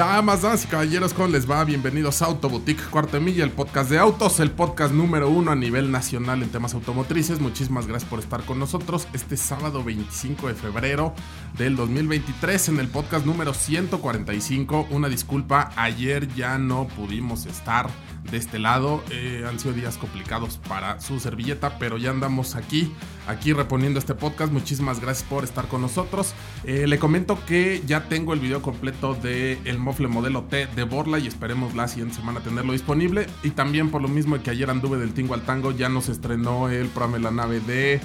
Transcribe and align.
Damas, 0.00 0.40
damas 0.40 0.64
y 0.64 0.66
caballeros, 0.66 1.12
¿cómo 1.12 1.28
les 1.28 1.48
va? 1.48 1.62
Bienvenidos 1.62 2.22
a 2.22 2.24
Autoboutique 2.24 2.82
Cuarta 2.88 3.20
Milla, 3.20 3.44
el 3.44 3.50
podcast 3.50 3.90
de 3.90 3.98
autos, 3.98 4.40
el 4.40 4.50
podcast 4.50 4.94
número 4.94 5.28
uno 5.28 5.50
a 5.50 5.54
nivel 5.54 5.90
nacional 5.90 6.42
en 6.42 6.48
temas 6.48 6.72
automotrices. 6.72 7.38
Muchísimas 7.38 7.86
gracias 7.86 8.08
por 8.08 8.18
estar 8.18 8.42
con 8.44 8.58
nosotros 8.58 9.06
este 9.12 9.36
sábado 9.36 9.84
25 9.84 10.48
de 10.48 10.54
febrero 10.54 11.12
del 11.58 11.76
2023 11.76 12.70
en 12.70 12.80
el 12.80 12.88
podcast 12.88 13.26
número 13.26 13.52
145. 13.52 14.88
Una 14.90 15.10
disculpa, 15.10 15.70
ayer 15.76 16.32
ya 16.34 16.56
no 16.56 16.88
pudimos 16.88 17.44
estar 17.44 17.90
de 18.30 18.38
este 18.38 18.58
lado. 18.58 19.02
Eh, 19.10 19.44
han 19.46 19.58
sido 19.58 19.74
días 19.74 19.98
complicados 19.98 20.58
para 20.66 20.98
su 21.00 21.20
servilleta, 21.20 21.78
pero 21.78 21.98
ya 21.98 22.10
andamos 22.10 22.56
aquí, 22.56 22.92
aquí 23.26 23.52
reponiendo 23.52 23.98
este 23.98 24.14
podcast. 24.14 24.52
Muchísimas 24.52 25.00
gracias 25.00 25.28
por 25.28 25.44
estar 25.44 25.68
con 25.68 25.82
nosotros. 25.82 26.34
Eh, 26.64 26.86
le 26.86 26.98
comento 26.98 27.38
que 27.44 27.82
ya 27.86 28.08
tengo 28.08 28.32
el 28.32 28.40
video 28.40 28.62
completo 28.62 29.14
de 29.14 29.58
el 29.64 29.78
Modelo 30.08 30.44
T 30.44 30.66
de 30.66 30.84
Borla 30.84 31.18
y 31.18 31.26
esperemos 31.26 31.74
la 31.74 31.88
siguiente 31.88 32.16
semana 32.16 32.40
tenerlo 32.40 32.72
disponible. 32.72 33.26
Y 33.42 33.50
también 33.50 33.90
por 33.90 34.02
lo 34.02 34.08
mismo 34.08 34.40
que 34.42 34.50
ayer 34.50 34.70
anduve 34.70 34.98
del 34.98 35.12
tingo 35.12 35.34
al 35.34 35.42
tango, 35.42 35.72
ya 35.72 35.88
nos 35.88 36.08
estrenó 36.08 36.68
el 36.68 36.88
programa 36.88 37.16
de 37.16 37.22
la 37.22 37.30
nave 37.30 37.60
de 37.60 38.00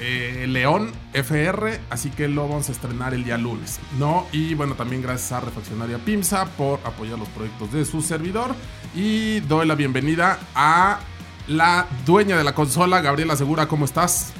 eh, 0.00 0.46
León 0.48 0.90
FR, 1.12 1.80
así 1.88 2.10
que 2.10 2.26
lo 2.28 2.48
vamos 2.48 2.68
a 2.68 2.72
estrenar 2.72 3.14
el 3.14 3.24
día 3.24 3.38
lunes, 3.38 3.78
¿no? 3.98 4.26
Y 4.32 4.54
bueno, 4.54 4.74
también 4.74 5.02
gracias 5.02 5.32
a 5.32 5.40
Refaccionaria 5.40 5.98
Pimsa 5.98 6.46
por 6.56 6.80
apoyar 6.84 7.18
los 7.18 7.28
proyectos 7.28 7.72
de 7.72 7.84
su 7.84 8.02
servidor. 8.02 8.54
Y 8.94 9.40
doy 9.40 9.66
la 9.66 9.74
bienvenida 9.74 10.38
a 10.54 11.00
la 11.46 11.86
dueña 12.04 12.36
de 12.36 12.44
la 12.44 12.54
consola, 12.54 13.00
Gabriela 13.00 13.36
Segura, 13.36 13.66
¿cómo 13.66 13.84
estás? 13.84 14.32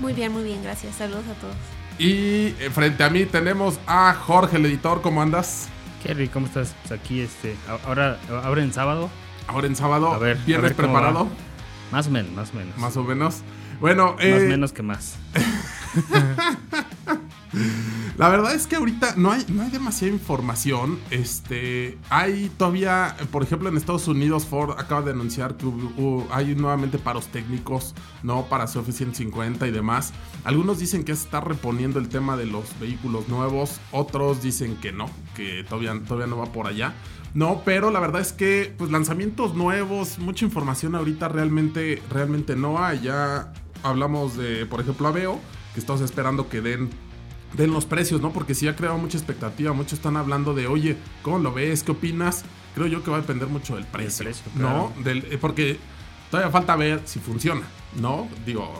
Muy 0.00 0.12
bien, 0.12 0.32
muy 0.32 0.42
bien, 0.42 0.62
gracias. 0.62 0.96
Saludos 0.96 1.24
a 1.28 1.34
todos. 1.34 1.73
Y 1.98 2.54
eh, 2.58 2.70
frente 2.72 3.04
a 3.04 3.10
mí 3.10 3.24
tenemos 3.24 3.78
a 3.86 4.14
Jorge, 4.14 4.56
el 4.56 4.66
editor, 4.66 5.00
¿cómo 5.00 5.22
andas? 5.22 5.68
Kerry, 6.02 6.28
¿cómo 6.28 6.46
estás? 6.46 6.74
Pues 6.82 7.00
aquí, 7.00 7.20
este, 7.20 7.56
ahora, 7.86 8.18
ahora 8.42 8.62
en 8.62 8.72
sábado. 8.72 9.10
Ahora 9.46 9.66
en 9.66 9.76
sábado, 9.76 10.12
A 10.12 10.18
ver, 10.18 10.36
viernes 10.38 10.72
a 10.72 10.74
ver 10.74 10.76
cómo 10.76 10.88
preparado, 10.94 11.24
va. 11.26 11.30
Más 11.92 12.06
o 12.08 12.10
menos, 12.10 12.32
más 12.32 12.50
o 12.52 12.56
menos. 12.56 12.76
más 12.78 12.96
o 12.96 13.04
menos. 13.04 13.42
Bueno, 13.80 14.14
Más 14.14 14.24
eh, 14.24 14.46
menos 14.48 14.72
que 14.72 14.82
más. 14.82 15.16
La 18.16 18.28
verdad 18.28 18.54
es 18.54 18.68
que 18.68 18.76
ahorita 18.76 19.14
no 19.16 19.32
hay, 19.32 19.44
no 19.48 19.62
hay 19.62 19.70
demasiada 19.70 20.12
información. 20.12 21.00
Este, 21.10 21.98
hay 22.10 22.48
todavía, 22.56 23.16
por 23.32 23.42
ejemplo, 23.42 23.68
en 23.68 23.76
Estados 23.76 24.06
Unidos, 24.06 24.46
Ford 24.46 24.78
acaba 24.78 25.02
de 25.02 25.10
anunciar 25.10 25.56
que 25.56 25.66
hay 26.30 26.54
nuevamente 26.54 26.98
paros 26.98 27.26
técnicos, 27.26 27.94
¿no? 28.22 28.46
Para 28.46 28.68
su 28.68 28.78
F-150 28.80 29.66
y 29.66 29.72
demás. 29.72 30.12
Algunos 30.44 30.78
dicen 30.78 31.02
que 31.02 31.10
está 31.10 31.40
reponiendo 31.40 31.98
el 31.98 32.08
tema 32.08 32.36
de 32.36 32.46
los 32.46 32.78
vehículos 32.78 33.28
nuevos, 33.28 33.80
otros 33.90 34.42
dicen 34.42 34.76
que 34.76 34.92
no, 34.92 35.10
que 35.34 35.64
todavía, 35.64 36.00
todavía 36.06 36.28
no 36.28 36.38
va 36.38 36.46
por 36.46 36.68
allá. 36.68 36.94
No, 37.34 37.62
pero 37.64 37.90
la 37.90 37.98
verdad 37.98 38.20
es 38.20 38.32
que, 38.32 38.72
pues, 38.78 38.92
lanzamientos 38.92 39.54
nuevos, 39.54 40.20
mucha 40.20 40.44
información 40.44 40.94
ahorita 40.94 41.26
realmente, 41.26 42.00
realmente 42.10 42.54
no 42.54 42.82
hay. 42.82 43.00
Ya 43.00 43.52
hablamos 43.82 44.36
de, 44.36 44.66
por 44.66 44.80
ejemplo, 44.80 45.08
Aveo, 45.08 45.40
que 45.74 45.80
estamos 45.80 46.00
esperando 46.00 46.48
que 46.48 46.60
den 46.60 46.90
den 47.56 47.72
los 47.72 47.86
precios, 47.86 48.20
¿no? 48.20 48.32
Porque 48.32 48.54
sí 48.54 48.68
ha 48.68 48.76
creado 48.76 48.98
mucha 48.98 49.16
expectativa. 49.18 49.72
Muchos 49.72 49.94
están 49.94 50.16
hablando 50.16 50.54
de, 50.54 50.66
oye, 50.66 50.96
¿cómo 51.22 51.38
lo 51.38 51.52
ves? 51.52 51.82
¿Qué 51.82 51.92
opinas? 51.92 52.44
Creo 52.74 52.86
yo 52.86 53.02
que 53.04 53.10
va 53.10 53.18
a 53.18 53.20
depender 53.20 53.48
mucho 53.48 53.76
del 53.76 53.84
precio, 53.86 54.24
precio, 54.24 54.44
¿no? 54.56 54.60
claro. 54.92 54.92
Del- 55.04 55.24
eh, 55.32 55.38
porque 55.40 55.78
todavía 56.30 56.50
falta 56.50 56.74
ver 56.76 57.00
si 57.04 57.20
funciona, 57.20 57.62
¿no? 58.00 58.28
Digo, 58.44 58.72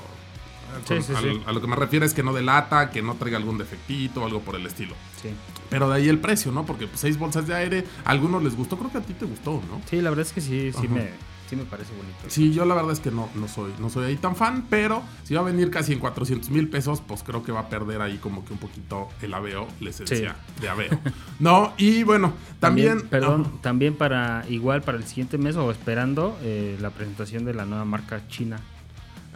Sí, 0.89 0.95
con- 0.95 1.03
sí, 1.05 1.13
a, 1.15 1.21
sí. 1.21 1.43
a 1.47 1.53
lo 1.53 1.61
que 1.61 1.69
me 1.69 1.77
refiero 1.77 2.05
es 2.05 2.13
que 2.15 2.25
no 2.25 2.33
delata, 2.33 2.91
que 2.91 3.01
no 3.01 3.15
traiga 3.15 3.37
algún 3.39 3.59
defectito 3.59 4.23
o 4.23 4.25
algo 4.27 4.41
por 4.41 4.57
el 4.57 4.67
estilo. 4.67 4.95
Sí. 5.23 5.29
Pero 5.71 5.89
de 5.89 5.95
ahí 5.97 6.09
el 6.09 6.19
precio, 6.19 6.51
¿no? 6.51 6.67
Porque 6.67 6.89
pues, 6.89 6.99
seis 7.01 7.17
bolsas 7.17 7.47
de 7.47 7.55
aire, 7.55 7.85
a 8.05 8.11
algunos 8.11 8.43
les 8.43 8.57
gustó, 8.57 8.77
creo 8.77 8.91
que 8.91 8.99
a 8.99 9.03
ti 9.03 9.15
te 9.15 9.25
gustó, 9.25 9.63
¿no? 9.71 9.81
Sí, 9.89 10.01
la 10.01 10.11
verdad 10.11 10.27
es 10.27 10.33
que 10.33 10.41
sí, 10.41 10.73
sí, 10.73 10.87
Ajá. 10.87 10.95
me, 10.95 11.11
sí 11.55 11.61
me 11.61 11.65
parece 11.65 11.93
bonito. 11.95 12.19
Sí, 12.29 12.53
yo 12.53 12.65
la 12.65 12.75
verdad 12.75 12.93
es 12.93 13.01
que 13.01 13.11
no, 13.11 13.29
no, 13.35 13.49
soy, 13.49 13.73
no 13.79 13.89
soy 13.91 14.07
ahí 14.07 14.17
tan 14.17 14.37
fan, 14.37 14.67
pero 14.69 15.03
si 15.23 15.35
va 15.35 15.41
a 15.41 15.45
venir 15.45 15.71
casi 15.71 15.93
en 15.93 15.99
400 15.99 16.51
mil 16.51 16.69
pesos, 16.69 17.01
pues 17.01 17.23
creo 17.23 17.43
que 17.43 17.53
va 17.53 17.61
a 17.61 17.69
perder 17.69 18.01
ahí 18.01 18.19
como 18.19 18.45
que 18.45 18.53
un 18.53 18.59
poquito 18.59 19.09
el 19.23 19.33
aveo, 19.35 19.67
la 19.81 19.91
esencia 19.91 20.37
de 20.61 20.69
aveo. 20.69 20.99
No, 21.41 21.73
y 21.77 22.05
bueno, 22.05 22.33
también... 22.61 23.09
perdón, 23.09 23.61
también 23.61 23.95
para, 23.97 24.45
igual 24.49 24.83
para 24.83 24.99
el 24.99 25.05
siguiente 25.05 25.37
mes 25.39 25.57
o 25.57 25.71
esperando 25.71 26.39
eh, 26.43 26.77
la 26.81 26.91
presentación 26.91 27.45
de 27.45 27.55
la 27.55 27.65
nueva 27.65 27.85
marca 27.85 28.27
china, 28.29 28.59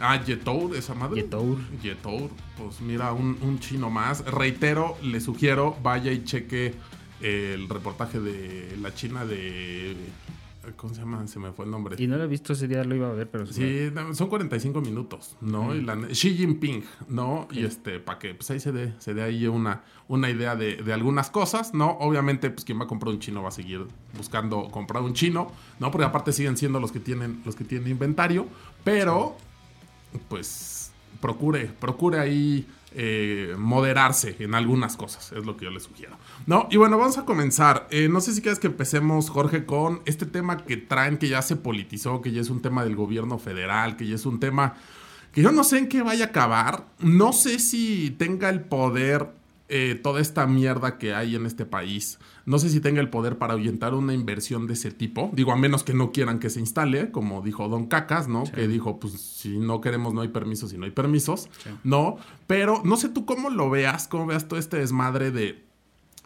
Ah, 0.01 0.17
Jetour, 0.25 0.77
esa 0.77 0.93
madre. 0.93 1.23
Yetour. 1.23 1.59
Jetour, 1.81 2.29
pues 2.57 2.79
mira, 2.79 3.11
un, 3.11 3.37
un 3.41 3.59
chino 3.59 3.89
más. 3.89 4.23
Reitero, 4.25 4.97
le 5.01 5.19
sugiero, 5.19 5.75
vaya 5.83 6.09
y 6.13 6.23
cheque 6.23 6.73
el 7.21 7.67
reportaje 7.67 8.19
de 8.19 8.77
la 8.81 8.93
China 8.93 9.25
de... 9.25 9.97
¿Cómo 10.75 10.93
se 10.93 11.01
llama? 11.01 11.25
Se 11.27 11.39
me 11.39 11.51
fue 11.51 11.65
el 11.65 11.71
nombre. 11.71 11.95
Y 11.97 12.07
no 12.07 12.17
lo 12.17 12.23
he 12.23 12.27
visto 12.27 12.53
ese 12.53 12.67
día, 12.67 12.83
lo 12.83 12.95
iba 12.95 13.09
a 13.09 13.13
ver, 13.13 13.29
pero 13.29 13.45
Sí, 13.45 13.91
son 14.13 14.27
45 14.29 14.81
minutos, 14.81 15.35
¿no? 15.41 15.75
Y 15.75 15.81
la- 15.81 15.95
Xi 16.07 16.35
Jinping, 16.35 16.83
¿no? 17.07 17.47
Y 17.51 17.63
este, 17.65 17.99
para 17.99 18.19
que 18.19 18.33
pues 18.35 18.49
ahí 18.51 18.59
se 18.59 18.71
dé, 18.71 18.93
se 18.99 19.13
dé 19.13 19.21
ahí 19.23 19.47
una, 19.47 19.83
una 20.07 20.29
idea 20.29 20.55
de, 20.55 20.77
de 20.77 20.93
algunas 20.93 21.29
cosas, 21.29 21.73
¿no? 21.73 21.91
Obviamente, 21.99 22.49
pues 22.49 22.65
quien 22.65 22.79
va 22.79 22.83
a 22.85 22.87
comprar 22.87 23.13
un 23.13 23.19
chino 23.19 23.41
va 23.43 23.49
a 23.49 23.51
seguir 23.51 23.85
buscando 24.17 24.69
comprar 24.69 25.03
un 25.03 25.13
chino, 25.13 25.51
¿no? 25.79 25.91
Porque 25.91 26.05
aparte 26.05 26.31
siguen 26.31 26.57
siendo 26.57 26.79
los 26.79 26.91
que 26.91 26.99
tienen, 26.99 27.41
los 27.45 27.55
que 27.55 27.63
tienen 27.63 27.89
inventario, 27.91 28.47
pero 28.83 29.35
pues 30.27 30.91
procure, 31.21 31.65
procure 31.79 32.19
ahí 32.19 32.65
eh, 32.93 33.55
moderarse 33.57 34.35
en 34.39 34.55
algunas 34.55 34.97
cosas, 34.97 35.31
es 35.31 35.45
lo 35.45 35.55
que 35.55 35.65
yo 35.65 35.71
le 35.71 35.79
sugiero. 35.79 36.17
No, 36.45 36.67
y 36.71 36.77
bueno, 36.77 36.97
vamos 36.97 37.17
a 37.17 37.25
comenzar. 37.25 37.87
Eh, 37.91 38.09
no 38.09 38.21
sé 38.21 38.33
si 38.33 38.41
quieres 38.41 38.59
que 38.59 38.67
empecemos, 38.67 39.29
Jorge, 39.29 39.65
con 39.65 40.01
este 40.05 40.25
tema 40.25 40.57
que 40.57 40.77
traen, 40.77 41.17
que 41.17 41.29
ya 41.29 41.41
se 41.41 41.55
politizó, 41.55 42.21
que 42.21 42.31
ya 42.31 42.41
es 42.41 42.49
un 42.49 42.61
tema 42.61 42.83
del 42.83 42.95
gobierno 42.95 43.37
federal, 43.37 43.95
que 43.95 44.07
ya 44.07 44.15
es 44.15 44.25
un 44.25 44.39
tema 44.39 44.75
que 45.31 45.43
yo 45.43 45.51
no 45.51 45.63
sé 45.63 45.77
en 45.77 45.87
qué 45.87 46.01
vaya 46.01 46.25
a 46.25 46.27
acabar. 46.29 46.85
No 46.99 47.33
sé 47.33 47.59
si 47.59 48.11
tenga 48.11 48.49
el 48.49 48.61
poder 48.61 49.38
eh, 49.69 49.99
toda 50.01 50.19
esta 50.19 50.47
mierda 50.47 50.97
que 50.97 51.13
hay 51.13 51.35
en 51.35 51.45
este 51.45 51.65
país. 51.65 52.19
No 52.45 52.57
sé 52.57 52.69
si 52.69 52.79
tenga 52.79 53.01
el 53.01 53.09
poder 53.09 53.37
para 53.37 53.53
ahuyentar 53.53 53.93
una 53.93 54.13
inversión 54.13 54.65
de 54.65 54.73
ese 54.73 54.89
tipo. 54.91 55.29
Digo, 55.33 55.51
a 55.51 55.55
menos 55.55 55.83
que 55.83 55.93
no 55.93 56.11
quieran 56.11 56.39
que 56.39 56.49
se 56.49 56.59
instale, 56.59 57.11
como 57.11 57.41
dijo 57.41 57.69
Don 57.69 57.85
Cacas, 57.85 58.27
¿no? 58.27 58.45
Que 58.45 58.67
dijo, 58.67 58.99
pues 58.99 59.13
si 59.13 59.59
no 59.59 59.79
queremos 59.79 60.13
no 60.13 60.21
hay 60.21 60.29
permisos 60.29 60.73
y 60.73 60.77
no 60.77 60.85
hay 60.85 60.91
permisos, 60.91 61.49
¿no? 61.83 62.17
Pero 62.47 62.81
no 62.83 62.97
sé 62.97 63.09
tú 63.09 63.25
cómo 63.25 63.51
lo 63.51 63.69
veas, 63.69 64.07
cómo 64.07 64.25
veas 64.25 64.47
todo 64.47 64.59
este 64.59 64.77
desmadre 64.77 65.29
de 65.29 65.69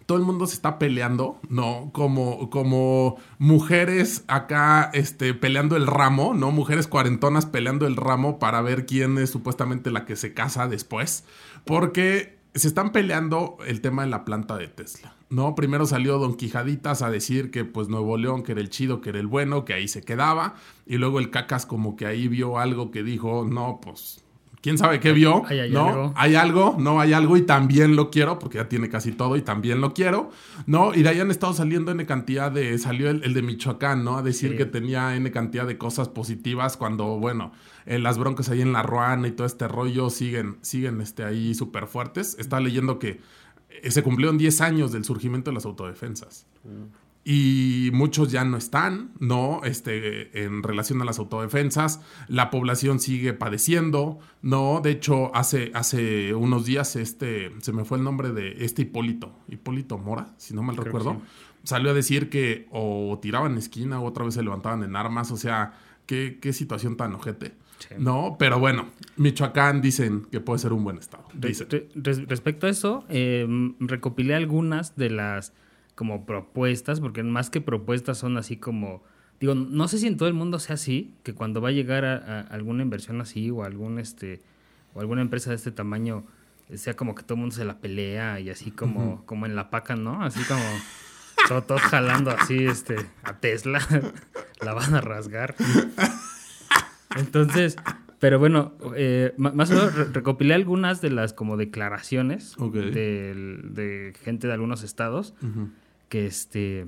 todo 0.06 0.18
el 0.18 0.24
mundo 0.24 0.48
se 0.48 0.56
está 0.56 0.80
peleando, 0.80 1.40
¿no? 1.50 1.90
Como, 1.94 2.50
como 2.50 3.18
mujeres 3.38 4.24
acá 4.28 4.90
este, 4.94 5.34
peleando 5.34 5.76
el 5.76 5.88
ramo, 5.88 6.34
¿no? 6.34 6.52
Mujeres 6.52 6.88
cuarentonas 6.88 7.46
peleando 7.46 7.88
el 7.88 7.96
ramo 7.96 8.40
para 8.40 8.62
ver 8.62 8.86
quién 8.86 9.18
es 9.18 9.30
supuestamente 9.30 9.92
la 9.92 10.06
que 10.06 10.16
se 10.16 10.34
casa 10.34 10.68
después. 10.68 11.24
Porque 11.66 12.38
se 12.56 12.68
están 12.68 12.92
peleando 12.92 13.58
el 13.66 13.82
tema 13.82 14.04
de 14.04 14.10
la 14.10 14.26
planta 14.26 14.58
de 14.58 14.68
Tesla. 14.68 15.16
¿no? 15.30 15.56
Primero 15.56 15.86
salió 15.88 16.20
Don 16.20 16.36
Quijaditas 16.36 17.02
a 17.02 17.10
decir 17.10 17.50
que 17.50 17.66
pues 17.66 17.88
Nuevo 17.90 18.18
León, 18.18 18.44
que 18.44 18.52
era 18.52 18.62
el 18.62 18.70
chido, 18.70 19.02
que 19.02 19.10
era 19.10 19.20
el 19.20 19.28
bueno, 19.28 19.66
que 19.66 19.74
ahí 19.74 19.88
se 19.88 20.04
quedaba. 20.04 20.56
Y 20.86 20.98
luego 20.98 21.20
el 21.20 21.32
Cacas 21.32 21.66
como 21.66 21.96
que 21.96 22.06
ahí 22.06 22.28
vio 22.28 22.60
algo 22.60 22.92
que 22.92 23.02
dijo, 23.02 23.44
no, 23.44 23.80
pues 23.82 24.23
quién 24.64 24.78
sabe 24.80 25.00
qué 25.02 25.12
vio, 25.12 25.44
hay 25.46 25.70
¿no? 25.70 25.88
algo. 25.90 26.14
Hay 26.16 26.36
algo, 26.36 26.76
no 26.80 27.00
hay 27.02 27.12
algo 27.14 27.36
y 27.38 27.42
también 27.44 27.96
lo 27.98 28.10
quiero, 28.10 28.40
porque 28.40 28.58
ya 28.58 28.70
tiene 28.70 28.90
casi 28.90 29.12
todo 29.12 29.36
y 29.36 29.42
también 29.44 29.82
lo 29.82 29.94
quiero, 29.94 30.32
¿no? 30.66 30.96
Y 30.96 31.04
de 31.04 31.10
ahí 31.10 31.20
han 31.20 31.30
estado 31.30 31.54
saliendo 31.54 31.92
N 31.92 32.04
cantidad 32.06 32.50
de, 32.50 32.76
salió 32.80 33.10
el, 33.10 33.24
el 33.26 33.34
de 33.36 33.42
Michoacán, 33.42 34.04
¿no? 34.06 34.18
A 34.18 34.24
decir 34.24 34.52
Sí. 34.52 34.58
que 34.58 34.66
tenía 34.66 35.16
N 35.18 35.30
cantidad 35.32 35.68
de 35.68 35.78
cosas 35.78 36.08
positivas 36.10 36.78
cuando, 36.78 37.20
bueno, 37.20 37.52
eh, 37.86 38.00
las 38.00 38.18
broncas 38.18 38.48
ahí 38.50 38.62
en 38.62 38.72
la 38.72 38.82
Ruana 38.84 39.28
y 39.28 39.32
todo 39.32 39.46
este 39.46 39.68
rollo 39.68 40.10
siguen, 40.10 40.58
siguen 40.62 41.02
este, 41.02 41.26
ahí 41.26 41.54
súper 41.54 41.86
fuertes. 41.88 42.38
Estaba 42.40 42.62
leyendo 42.62 42.98
que 43.00 43.20
eh, 43.82 43.92
se 43.92 44.02
cumplieron 44.02 44.38
10 44.38 44.62
años 44.62 44.92
del 44.94 45.04
surgimiento 45.04 45.52
de 45.52 45.56
las 45.56 45.66
autodefensas. 45.66 46.48
Y 47.26 47.90
muchos 47.94 48.32
ya 48.34 48.44
no 48.44 48.58
están, 48.58 49.12
¿no? 49.20 49.62
Este, 49.64 50.44
en 50.44 50.62
relación 50.62 51.02
a 51.02 51.06
las 51.06 51.20
autodefensas. 51.20 52.02
La 52.28 52.50
población 52.52 53.00
sigue 53.00 53.32
padeciendo, 53.34 54.20
¿no? 54.42 54.82
De 54.84 54.92
hecho, 54.92 55.34
hace, 55.34 55.72
hace 55.74 56.34
unos 56.34 56.66
días, 56.66 56.98
este, 56.98 57.52
se 57.62 57.72
me 57.72 57.86
fue 57.86 57.98
el 57.98 58.04
nombre 58.04 58.34
de 58.34 58.66
este 58.66 58.82
Hipólito, 58.82 59.32
Hipólito 59.48 59.98
Mora, 59.98 60.34
si 60.38 60.54
no 60.54 60.64
mal 60.64 60.76
Creo 60.76 60.86
recuerdo, 60.86 61.22
salió 61.64 61.92
a 61.92 61.94
decir 61.94 62.30
que 62.30 62.68
o 62.72 63.18
tiraban 63.22 63.58
esquina 63.58 64.02
o 64.02 64.06
otra 64.06 64.26
vez 64.26 64.34
se 64.34 64.44
levantaban 64.44 64.84
en 64.84 64.98
armas. 64.98 65.32
O 65.32 65.38
sea, 65.38 65.80
qué, 66.06 66.40
qué 66.42 66.52
situación 66.52 66.98
tan 66.98 67.14
ojete. 67.14 67.54
Sí. 67.80 67.96
No, 68.00 68.36
pero 68.38 68.60
bueno, 68.60 68.88
Michoacán 69.16 69.82
dicen 69.82 70.26
que 70.30 70.42
puede 70.42 70.60
ser 70.60 70.74
un 70.74 70.84
buen 70.84 70.98
estado. 70.98 71.26
Dicen. 71.34 71.68
re- 71.70 71.88
respecto 72.28 72.68
a 72.68 72.70
eso, 72.70 73.06
eh, 73.08 73.48
recopilé 73.80 74.36
algunas 74.36 74.98
de 74.98 75.10
las 75.10 75.54
como 75.96 76.26
propuestas, 76.26 77.00
porque 77.00 77.24
más 77.24 77.50
que 77.50 77.62
propuestas 77.62 78.18
son 78.18 78.38
así 78.38 78.58
como, 78.58 79.04
digo, 79.40 79.54
no 79.56 79.88
sé 79.88 79.98
si 80.00 80.08
en 80.08 80.18
todo 80.18 80.28
el 80.28 80.34
mundo 80.34 80.60
sea 80.60 80.76
así, 80.76 81.14
que 81.24 81.34
cuando 81.34 81.62
va 81.62 81.70
a 81.70 81.72
llegar 81.72 82.04
a, 82.06 82.16
a 82.18 82.42
alguna 82.42 82.82
inversión 82.84 83.22
así 83.22 83.50
o 83.52 83.64
algún 83.64 84.00
este 84.00 84.42
o 84.96 85.00
alguna 85.02 85.22
empresa 85.22 85.50
de 85.50 85.56
este 85.56 85.72
tamaño 85.72 86.24
eh, 86.70 86.78
sea 86.78 86.96
como 86.96 87.14
que 87.16 87.24
todo 87.24 87.36
el 87.36 87.42
mundo 87.42 87.56
se 87.56 87.66
la 87.66 87.78
pelea 87.80 88.40
y 88.40 88.50
así 88.50 88.72
como 88.72 89.24
como 89.26 89.46
en 89.46 89.56
la 89.56 89.70
paca, 89.70 89.96
¿no? 89.96 90.24
Así 90.24 90.40
como 90.46 90.64
todo- 91.48 91.64
todos 91.64 91.82
jalando 91.82 92.32
así 92.32 92.66
este 92.66 92.96
a 93.24 93.38
Tesla, 93.40 93.80
la 94.62 94.74
van 94.74 94.96
a 94.96 95.02
rasgar. 95.02 95.56
Entonces, 97.16 97.76
pero 98.20 98.40
bueno, 98.40 98.74
eh, 98.96 99.34
más 99.38 99.70
o 99.72 99.76
menos 99.76 99.96
re- 99.96 100.06
recopilé 100.06 100.54
algunas 100.54 101.02
de 101.02 101.10
las 101.12 101.34
como 101.34 101.58
declaraciones 101.58 102.56
de 102.58 104.14
gente 104.24 104.48
de 104.48 104.54
algunos 104.54 104.84
estados 104.84 105.34
Ujú. 105.42 105.70
Que 106.14 106.28
este 106.28 106.86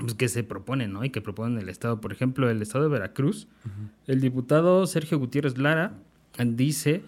pues, 0.00 0.14
que 0.14 0.28
se 0.30 0.42
proponen, 0.44 0.94
¿no? 0.94 1.04
Y 1.04 1.10
que 1.10 1.20
proponen 1.20 1.58
el 1.58 1.68
estado. 1.68 2.00
Por 2.00 2.10
ejemplo, 2.10 2.48
el 2.48 2.62
estado 2.62 2.84
de 2.84 2.90
Veracruz, 2.90 3.48
el 4.06 4.22
diputado 4.22 4.86
Sergio 4.86 5.18
Gutiérrez 5.18 5.58
Lara 5.58 5.92
dice 6.42 7.02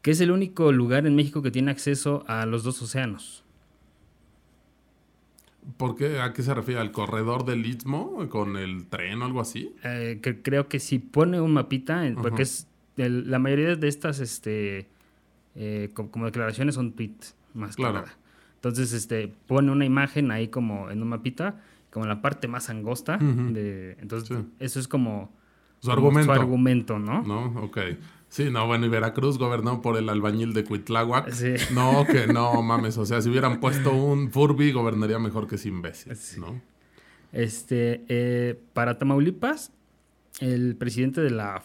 que 0.00 0.12
es 0.12 0.20
el 0.22 0.30
único 0.30 0.72
lugar 0.72 1.06
en 1.06 1.14
México 1.14 1.42
que 1.42 1.50
tiene 1.50 1.70
acceso 1.70 2.24
a 2.26 2.46
los 2.46 2.62
dos 2.64 2.80
océanos. 2.80 3.44
¿Por 5.76 5.94
qué? 5.96 6.20
¿A 6.20 6.32
qué 6.32 6.42
se 6.42 6.54
refiere? 6.54 6.80
¿Al 6.80 6.90
corredor 6.92 7.44
del 7.44 7.66
Istmo 7.66 8.26
con 8.30 8.56
el 8.56 8.86
tren 8.86 9.20
o 9.20 9.26
algo 9.26 9.40
así? 9.42 9.74
Eh, 9.82 10.20
que 10.22 10.40
creo 10.40 10.68
que 10.68 10.78
si 10.80 10.98
pone 10.98 11.38
un 11.40 11.52
mapita, 11.52 12.06
en- 12.06 12.14
porque 12.16 12.42
es 12.44 12.66
el- 12.96 13.30
la 13.30 13.38
mayoría 13.38 13.76
de 13.76 13.88
estas 13.88 14.20
este 14.20 14.86
eh, 15.56 15.90
co- 15.94 16.10
como, 16.10 16.24
declaraciones 16.26 16.74
son 16.74 16.92
tweets 16.92 17.34
más 17.54 17.76
que 17.76 17.82
Claro. 17.82 18.00
nada. 18.00 18.14
Entonces, 18.64 18.94
este 18.94 19.28
pone 19.46 19.70
una 19.70 19.84
imagen 19.84 20.30
ahí 20.30 20.48
como 20.48 20.90
en 20.90 21.02
un 21.02 21.08
mapita, 21.08 21.60
como 21.90 22.06
en 22.06 22.08
la 22.08 22.22
parte 22.22 22.48
más 22.48 22.70
angosta 22.70 23.18
de 23.18 23.92
entonces 24.00 24.28
Sí. 24.28 24.44
eso 24.58 24.80
es 24.80 24.88
como 24.88 25.30
Su 25.80 25.88
como 25.90 25.92
argumento. 26.08 26.34
su 26.34 26.40
argumento, 26.40 26.98
¿no? 26.98 27.22
¿No? 27.22 27.62
Ok. 27.62 27.78
Sí, 28.30 28.48
no, 28.50 28.66
bueno, 28.66 28.86
y 28.86 28.88
Veracruz 28.88 29.36
gobernado 29.38 29.82
por 29.82 29.96
el 29.98 30.08
albañil 30.08 30.54
de 30.54 30.64
Cuitláhuac. 30.64 31.30
Sí. 31.30 31.54
No, 31.74 32.06
que 32.10 32.26
no 32.26 32.62
mames. 32.62 32.96
O 32.96 33.04
sea, 33.04 33.20
si 33.20 33.28
hubieran 33.28 33.60
puesto 33.60 33.92
un 33.92 34.30
Furby, 34.30 34.72
gobernaría 34.72 35.18
mejor 35.18 35.46
que 35.46 35.56
ese 35.56 35.68
imbécil, 35.68 36.16
Sí. 36.16 36.40
¿no? 36.40 36.58
Este, 37.32 38.04
eh, 38.08 38.58
para 38.72 38.96
Tamaulipas, 38.98 39.72
el 40.40 40.74
presidente 40.76 41.20
de 41.20 41.30
la. 41.30 41.62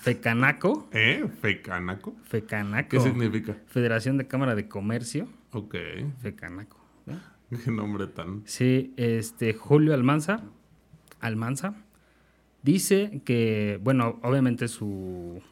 Fecanaco, 0.00 0.88
¿Eh? 0.92 1.28
¿Fecanaco? 1.40 2.14
Fecanaco, 2.24 2.88
¿Qué 2.88 3.00
significa? 3.00 3.56
Federación 3.66 4.16
de 4.18 4.26
Cámara 4.26 4.54
de 4.54 4.68
Comercio, 4.68 5.28
Ok. 5.52 5.74
Fecanaco. 6.20 6.78
Qué 7.64 7.70
nombre 7.70 8.06
tan. 8.06 8.42
Sí, 8.46 8.94
este 8.96 9.52
Julio 9.54 9.92
Almanza, 9.92 10.40
Almanza 11.20 11.74
dice 12.62 13.22
que, 13.24 13.80
bueno, 13.82 14.20
obviamente 14.22 14.68
su, 14.68 15.42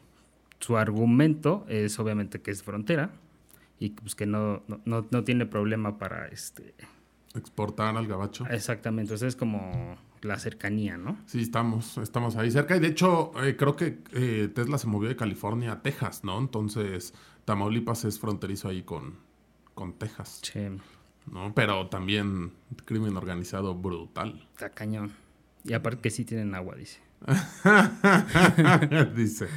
su 0.59 0.77
argumento 0.77 1.65
es 1.67 1.99
obviamente 1.99 2.41
que 2.41 2.51
es 2.51 2.63
frontera 2.63 3.11
y 3.79 3.89
pues 3.89 4.15
que 4.15 4.25
no, 4.25 4.63
no, 4.67 4.81
no- 4.85 5.07
no 5.11 5.23
tiene 5.25 5.45
problema 5.45 5.97
para 5.97 6.27
este 6.29 6.73
Exportar 7.35 7.95
al 7.97 8.07
gabacho. 8.07 8.47
exactamente, 8.49 9.09
entonces 9.09 9.27
es 9.29 9.35
como 9.35 9.97
la 10.21 10.37
cercanía, 10.39 10.97
¿no? 10.97 11.17
Sí, 11.25 11.41
estamos, 11.41 11.97
estamos 11.97 12.35
ahí 12.35 12.51
cerca. 12.51 12.75
Y 12.75 12.79
de 12.79 12.87
hecho, 12.87 13.31
eh, 13.43 13.55
creo 13.55 13.75
que 13.75 13.99
eh, 14.13 14.49
Tesla 14.53 14.77
se 14.77 14.87
movió 14.87 15.09
de 15.09 15.15
California 15.15 15.71
a 15.73 15.81
Texas, 15.81 16.23
¿no? 16.23 16.37
Entonces, 16.39 17.13
Tamaulipas 17.45 18.05
es 18.05 18.19
fronterizo 18.19 18.67
ahí 18.69 18.83
con, 18.83 19.15
con 19.73 19.93
Texas, 19.93 20.41
Sí, 20.43 20.59
¿no? 21.31 21.53
Pero 21.55 21.87
también 21.87 22.51
crimen 22.85 23.15
organizado 23.17 23.75
brutal. 23.75 24.47
está 24.53 24.69
cañón. 24.69 25.11
Y 25.63 25.73
aparte 25.73 26.01
que 26.01 26.09
sí 26.09 26.25
tienen 26.25 26.55
agua, 26.55 26.75
dice. 26.75 26.99
Dice. 29.15 29.47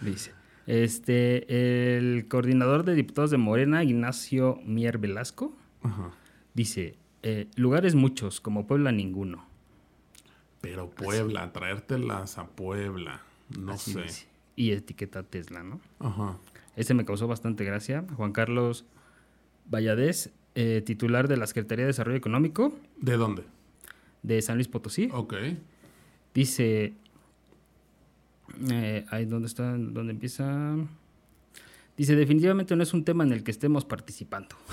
Dice. 0.00 0.32
Este, 0.66 1.96
el 1.96 2.26
coordinador 2.28 2.84
de 2.84 2.94
diputados 2.94 3.30
de 3.30 3.36
Morena, 3.38 3.84
Ignacio 3.84 4.58
Mier 4.64 4.98
Velasco, 4.98 5.56
Ajá. 5.82 6.10
dice, 6.54 6.96
eh, 7.22 7.46
lugares 7.54 7.94
muchos, 7.94 8.40
como 8.40 8.66
Puebla 8.66 8.90
ninguno. 8.92 9.46
Pero 10.66 10.90
Puebla, 10.90 11.52
traértelas 11.52 12.38
a 12.38 12.46
Puebla. 12.46 13.22
No 13.58 13.72
Así 13.72 13.92
sé. 13.92 14.26
Y 14.56 14.72
etiqueta 14.72 15.22
Tesla, 15.22 15.62
¿no? 15.62 15.80
Ajá. 16.00 16.36
Este 16.76 16.94
me 16.94 17.04
causó 17.04 17.26
bastante 17.28 17.64
gracia. 17.64 18.04
Juan 18.16 18.32
Carlos 18.32 18.84
Valladez, 19.72 20.30
eh, 20.54 20.82
titular 20.84 21.28
de 21.28 21.36
la 21.36 21.46
Secretaría 21.46 21.84
de 21.84 21.88
Desarrollo 21.88 22.16
Económico 22.18 22.72
¿De 22.98 23.16
dónde? 23.16 23.44
de 24.22 24.42
San 24.42 24.56
Luis 24.56 24.68
Potosí, 24.68 25.08
Ok. 25.12 25.34
dice... 26.34 26.94
Eh, 28.70 29.04
ahí 29.10 29.24
donde 29.26 29.46
está, 29.48 29.72
donde 29.76 30.12
empieza... 30.12 30.76
Dice, 31.96 32.14
definitivamente 32.16 32.74
no 32.76 32.82
es 32.82 32.92
un 32.94 33.04
tema 33.04 33.24
en 33.24 33.32
el 33.32 33.42
que 33.42 33.50
estemos 33.50 33.84
participando. 33.84 34.56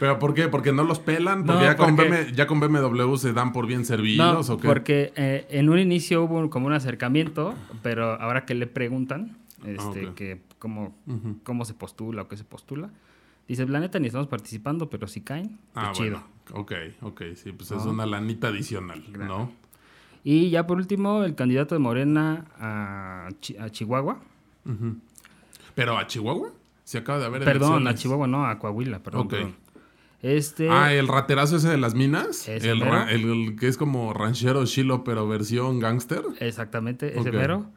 ¿Pero 0.00 0.18
por 0.18 0.34
qué? 0.34 0.48
¿Porque 0.48 0.72
no 0.72 0.84
los 0.84 0.98
pelan? 0.98 1.40
No, 1.40 1.52
¿Porque, 1.54 1.64
ya, 1.64 1.76
con 1.76 1.96
porque- 1.96 2.10
BM 2.10 2.32
ya 2.32 2.46
con 2.46 2.60
BMW 2.60 3.16
se 3.16 3.32
dan 3.32 3.52
por 3.52 3.66
bien 3.66 3.84
servidos 3.84 4.48
No, 4.48 4.54
o 4.54 4.58
qué? 4.58 4.66
porque 4.68 5.12
eh, 5.16 5.46
en 5.50 5.68
un 5.68 5.78
inicio 5.78 6.22
hubo 6.24 6.48
como 6.50 6.66
un 6.66 6.72
acercamiento, 6.72 7.54
pero 7.82 8.20
ahora 8.20 8.44
que 8.44 8.54
le 8.54 8.66
preguntan 8.66 9.36
este, 9.64 10.08
ok. 10.08 10.14
que 10.14 10.40
cómo, 10.58 10.94
cómo 11.44 11.64
se 11.64 11.74
postula 11.74 12.22
o 12.22 12.28
qué 12.28 12.36
se 12.36 12.44
postula, 12.44 12.90
dice, 13.48 13.66
la 13.66 13.80
neta 13.80 13.98
ni 13.98 14.06
estamos 14.08 14.26
participando, 14.28 14.88
pero 14.90 15.06
si 15.08 15.20
caen, 15.22 15.58
Ah, 15.74 15.92
pues 15.94 15.98
chido. 15.98 16.22
bueno. 16.50 16.60
Ok, 16.62 16.72
ok. 17.02 17.22
Sí, 17.34 17.52
pues 17.52 17.70
es 17.72 17.84
una 17.84 18.06
lanita 18.06 18.48
adicional, 18.48 19.02
¿no? 19.18 19.50
Y 20.22 20.50
ya 20.50 20.66
por 20.66 20.76
último, 20.78 21.22
el 21.24 21.34
candidato 21.36 21.74
de 21.74 21.78
Morena 21.78 22.46
a, 22.58 23.28
Chi- 23.40 23.56
a 23.58 23.70
Chihuahua. 23.70 24.18
Pero 25.74 25.98
a 25.98 26.06
Chihuahua 26.06 26.50
se 26.84 26.98
acaba 26.98 27.18
de 27.18 27.26
haber 27.26 27.44
perdón, 27.44 27.86
a. 27.86 27.94
Chihuahua 27.94 28.26
no, 28.26 28.46
a 28.46 28.58
Coahuila, 28.58 29.00
perdón. 29.02 29.22
Ok. 29.22 29.30
perdón. 29.30 29.54
Este, 30.22 30.68
Ah, 30.70 30.92
el 30.92 31.08
raterazo 31.08 31.56
ese 31.56 31.68
de 31.68 31.76
las 31.78 31.94
minas. 31.94 32.48
Ese 32.48 32.70
El, 32.70 32.78
mero. 32.80 32.90
ra- 32.92 33.10
el- 33.12 33.30
el 33.30 33.56
que 33.56 33.68
es 33.68 33.76
como 33.76 34.12
ranchero 34.12 34.64
chilo, 34.64 35.04
pero 35.04 35.28
versión 35.28 35.78
gángster. 35.78 36.22
exactamente, 36.40 37.18
ese 37.18 37.28
Ok. 37.28 37.34
mero. 37.34 37.70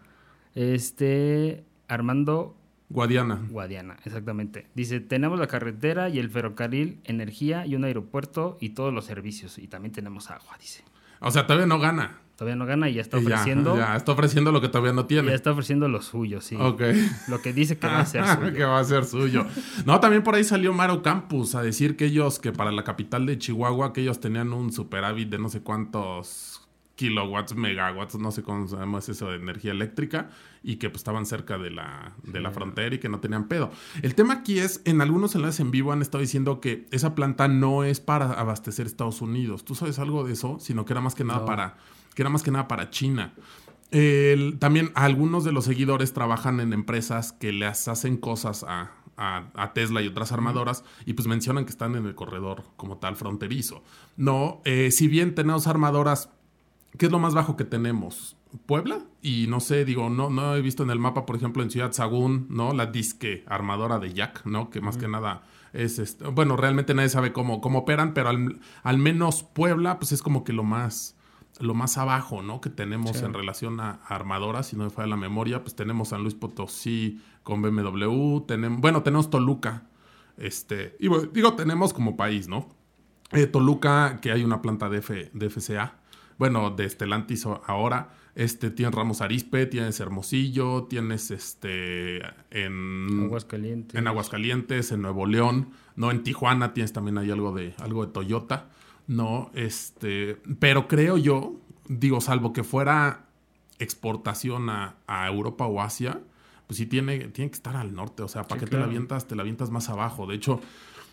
Este, 0.56 1.64
Armando 1.88 2.56
Guadiana. 2.90 3.42
Guadiana, 3.50 3.98
exactamente. 4.04 4.68
Dice, 4.76 5.00
tenemos 5.00 5.40
la 5.40 5.48
carretera 5.48 6.10
y 6.10 6.18
el 6.20 6.30
ferrocarril, 6.30 7.00
energía 7.04 7.66
y 7.66 7.76
un 7.76 7.84
aeropuerto 7.84 8.58
y 8.60 8.70
todos 8.70 8.94
los 8.94 9.06
servicios. 9.06 9.58
Y 9.60 9.68
también 9.68 9.92
tenemos 9.92 10.30
agua, 10.32 10.58
dice. 10.60 10.84
O 11.20 11.30
sea, 11.32 11.46
todavía 11.46 11.68
no 11.68 11.80
gana. 11.80 12.18
Todavía 12.40 12.56
no 12.56 12.66
gana 12.66 12.88
y 12.88 12.94
ya 12.94 13.02
está 13.02 13.18
ya, 13.20 13.24
ofreciendo. 13.24 13.76
Ya, 13.76 13.98
está 13.98 14.14
ofreciendo 14.14 14.54
lo 14.54 14.62
que 14.62 14.70
todavía 14.70 14.94
no 14.94 15.06
tiene. 15.08 15.28
ya 15.28 15.36
está 15.36 15.52
ofreciendo 15.52 15.90
lo 15.90 16.02
suyo, 16.02 16.40
sí. 16.40 16.56
Ok. 16.56 16.82
Lo 17.28 17.42
que 17.42 17.52
dice 17.52 17.78
que 17.78 17.86
va 17.86 18.00
a 18.00 18.06
ser 18.06 18.24
que 18.40 18.52
suyo. 18.52 18.70
va 18.70 18.80
a 18.80 18.84
ser 18.86 19.04
suyo. 19.04 19.46
No, 19.86 20.00
también 20.00 20.24
por 20.24 20.36
ahí 20.36 20.46
salió 20.46 20.72
Maro 20.72 21.02
Campus 21.02 21.54
a 21.56 21.62
decir 21.62 21.98
que 21.98 22.06
ellos, 22.06 22.40
que 22.40 22.54
para 22.54 22.72
la 22.72 22.86
capital 22.86 23.26
de 23.26 23.38
Chihuahua, 23.38 23.92
que 23.92 24.00
ellos 24.00 24.22
tenían 24.22 24.54
un 24.54 24.72
superávit 24.72 25.28
de 25.28 25.38
no 25.38 25.50
sé 25.50 25.60
cuántos 25.60 26.66
kilowatts, 26.96 27.56
megawatts, 27.56 28.18
no 28.18 28.32
sé 28.32 28.42
cómo 28.42 28.70
se 28.70 28.78
llama 28.78 29.00
eso 29.00 29.30
de 29.30 29.36
energía 29.36 29.72
eléctrica, 29.72 30.30
y 30.64 30.78
que 30.78 30.90
pues, 30.90 31.02
estaban 31.02 31.26
cerca 31.26 31.58
de 31.58 31.72
la, 31.72 32.14
de 32.24 32.40
la 32.40 32.52
frontera 32.52 32.96
y 32.96 33.00
que 33.00 33.10
no 33.10 33.20
tenían 33.20 33.50
pedo. 33.50 33.70
El 34.02 34.16
tema 34.16 34.36
aquí 34.36 34.60
es, 34.60 34.82
en 34.86 35.02
algunos 35.02 35.36
enlaces 35.36 35.60
en 35.60 35.72
vivo 35.72 35.92
han 35.92 36.02
estado 36.02 36.22
diciendo 36.22 36.62
que 36.62 36.88
esa 36.92 37.16
planta 37.16 37.50
no 37.50 37.84
es 37.84 38.00
para 38.00 38.32
abastecer 38.32 38.86
Estados 38.86 39.22
Unidos. 39.22 39.66
¿Tú 39.66 39.76
sabes 39.76 40.00
algo 40.00 40.24
de 40.24 40.32
eso? 40.32 40.58
Sino 40.62 40.86
que 40.86 40.94
era 40.94 41.02
más 41.02 41.16
que 41.16 41.26
nada 41.26 41.46
para, 41.46 41.78
que 42.16 42.22
era 42.22 42.30
más 42.30 42.44
que 42.44 42.52
nada 42.52 42.68
para 42.68 42.90
China. 42.90 43.34
El- 43.92 44.58
también 44.60 44.92
algunos 44.96 45.44
de 45.44 45.52
los 45.52 45.66
seguidores 45.66 46.14
trabajan 46.14 46.60
en 46.60 46.74
empresas 46.74 47.32
que 47.34 47.52
les 47.52 47.88
hacen 47.88 48.18
cosas 48.18 48.64
a, 48.68 48.92
a- 49.18 49.48
a 49.56 49.74
Tesla 49.74 50.02
y 50.02 50.08
otras 50.08 50.32
armadoras 50.32 50.84
y 51.06 51.14
pues 51.14 51.28
mencionan 51.28 51.66
que 51.66 51.72
están 51.72 51.96
en 51.96 52.06
el 52.06 52.16
corredor 52.16 52.64
como 52.78 52.98
tal 52.98 53.16
fronterizo. 53.16 53.84
No, 54.16 54.62
eh, 54.66 54.92
si 54.92 55.08
bien 55.08 55.34
tenemos 55.34 55.66
armadoras, 55.68 56.30
¿qué 56.98 57.08
es 57.08 57.12
lo 57.12 57.20
más 57.20 57.34
bajo 57.34 57.58
que 57.58 57.66
tenemos? 57.66 58.36
Puebla 58.66 59.02
y 59.22 59.46
no 59.48 59.60
sé, 59.60 59.86
digo, 59.86 60.10
no, 60.10 60.30
no 60.32 60.56
he 60.56 60.62
visto 60.62 60.82
en 60.84 60.90
el 60.90 60.98
mapa, 61.00 61.26
por 61.26 61.36
ejemplo, 61.36 61.62
en 61.62 61.70
Ciudad 61.70 61.92
Sagún, 61.92 62.48
¿no? 62.50 62.74
La 62.74 62.88
disque 62.88 63.44
armadora 63.48 64.00
de 64.00 64.12
Jack, 64.14 64.44
¿no? 64.46 64.70
Que 64.72 64.82
más 64.82 64.98
que 64.98 65.08
nada 65.08 65.44
es, 65.74 66.00
este, 66.00 66.26
bueno, 66.28 66.56
realmente 66.58 66.96
nadie 66.96 67.10
sabe 67.10 67.32
cómo, 67.32 67.62
cómo 67.62 67.80
operan, 67.80 68.16
pero 68.16 68.30
al, 68.30 68.60
al 68.82 68.98
menos 68.98 69.44
Puebla, 69.44 70.00
pues 70.00 70.12
es 70.14 70.24
como 70.24 70.44
que 70.44 70.52
lo 70.54 70.64
más, 70.64 71.16
lo 71.60 71.74
más 71.74 71.98
abajo, 71.98 72.42
¿no? 72.42 72.62
Que 72.62 72.70
tenemos 72.70 73.22
en 73.22 73.34
relación 73.34 73.80
a, 73.80 74.00
a 74.06 74.16
armadoras, 74.16 74.68
si 74.68 74.76
no 74.78 74.86
me 74.86 74.90
falla 74.90 75.08
la 75.10 75.18
memoria, 75.18 75.62
pues 75.64 75.76
tenemos 75.76 76.10
San 76.10 76.22
Luis 76.22 76.34
Potosí 76.36 77.22
con 77.44 77.62
BMW, 77.62 78.40
tenemos, 78.48 78.80
bueno, 78.82 79.04
tenemos 79.04 79.30
Toluca, 79.30 79.84
este, 80.38 80.96
y 81.00 81.08
bueno, 81.08 81.30
digo, 81.34 81.54
tenemos 81.56 81.94
como 81.94 82.16
país, 82.16 82.48
¿no? 82.48 82.70
Eh, 83.32 83.46
Toluca, 83.46 84.20
que 84.22 84.32
hay 84.32 84.44
una 84.44 84.62
planta 84.62 84.90
de, 84.90 85.00
F- 85.00 85.30
de 85.34 85.50
FCA, 85.50 85.96
bueno, 86.38 86.70
de 86.72 86.86
Estelantis 86.86 87.46
ahora, 87.46 88.14
este, 88.36 88.70
tienes 88.72 88.96
Ramos 88.96 89.20
Arispe, 89.22 89.66
tienes 89.66 90.00
Hermosillo, 90.00 90.86
tienes 90.86 91.30
este, 91.32 92.22
en 92.52 93.24
Aguascalientes. 93.26 93.96
en 94.00 94.08
Aguascalientes, 94.08 94.92
en 94.94 95.02
Nuevo 95.02 95.26
León, 95.26 95.72
¿no? 95.98 96.10
En 96.12 96.24
Tijuana 96.24 96.74
tienes 96.74 96.94
también 96.94 97.18
ahí 97.18 97.30
algo 97.32 97.52
de, 97.54 97.74
algo 97.80 98.06
de 98.06 98.14
Toyota, 98.14 98.70
¿no? 99.10 99.50
Este, 99.56 100.38
pero 100.60 100.88
creo 100.88 101.18
yo, 101.18 101.56
digo, 101.88 102.22
salvo 102.22 102.54
que 102.54 102.64
fuera 102.64 103.26
exportación 103.80 104.70
a, 104.70 104.98
a 105.08 105.28
Europa 105.28 105.66
o 105.66 105.82
Asia, 105.82 106.22
pues 106.68 106.78
sí 106.78 106.86
tiene, 106.86 107.18
tiene 107.30 107.50
que 107.50 107.56
estar 107.56 107.76
al 107.76 107.96
norte, 107.96 108.22
o 108.22 108.28
sea, 108.28 108.44
¿para 108.44 108.60
Sí, 108.60 108.66
qué 108.66 108.70
te 108.70 108.78
la 108.78 108.86
avientas? 108.86 109.28
Te 109.28 109.36
la 109.36 109.42
avientas 109.42 109.72
más 109.72 109.90
abajo. 109.90 110.28
De 110.28 110.36
hecho, 110.36 110.62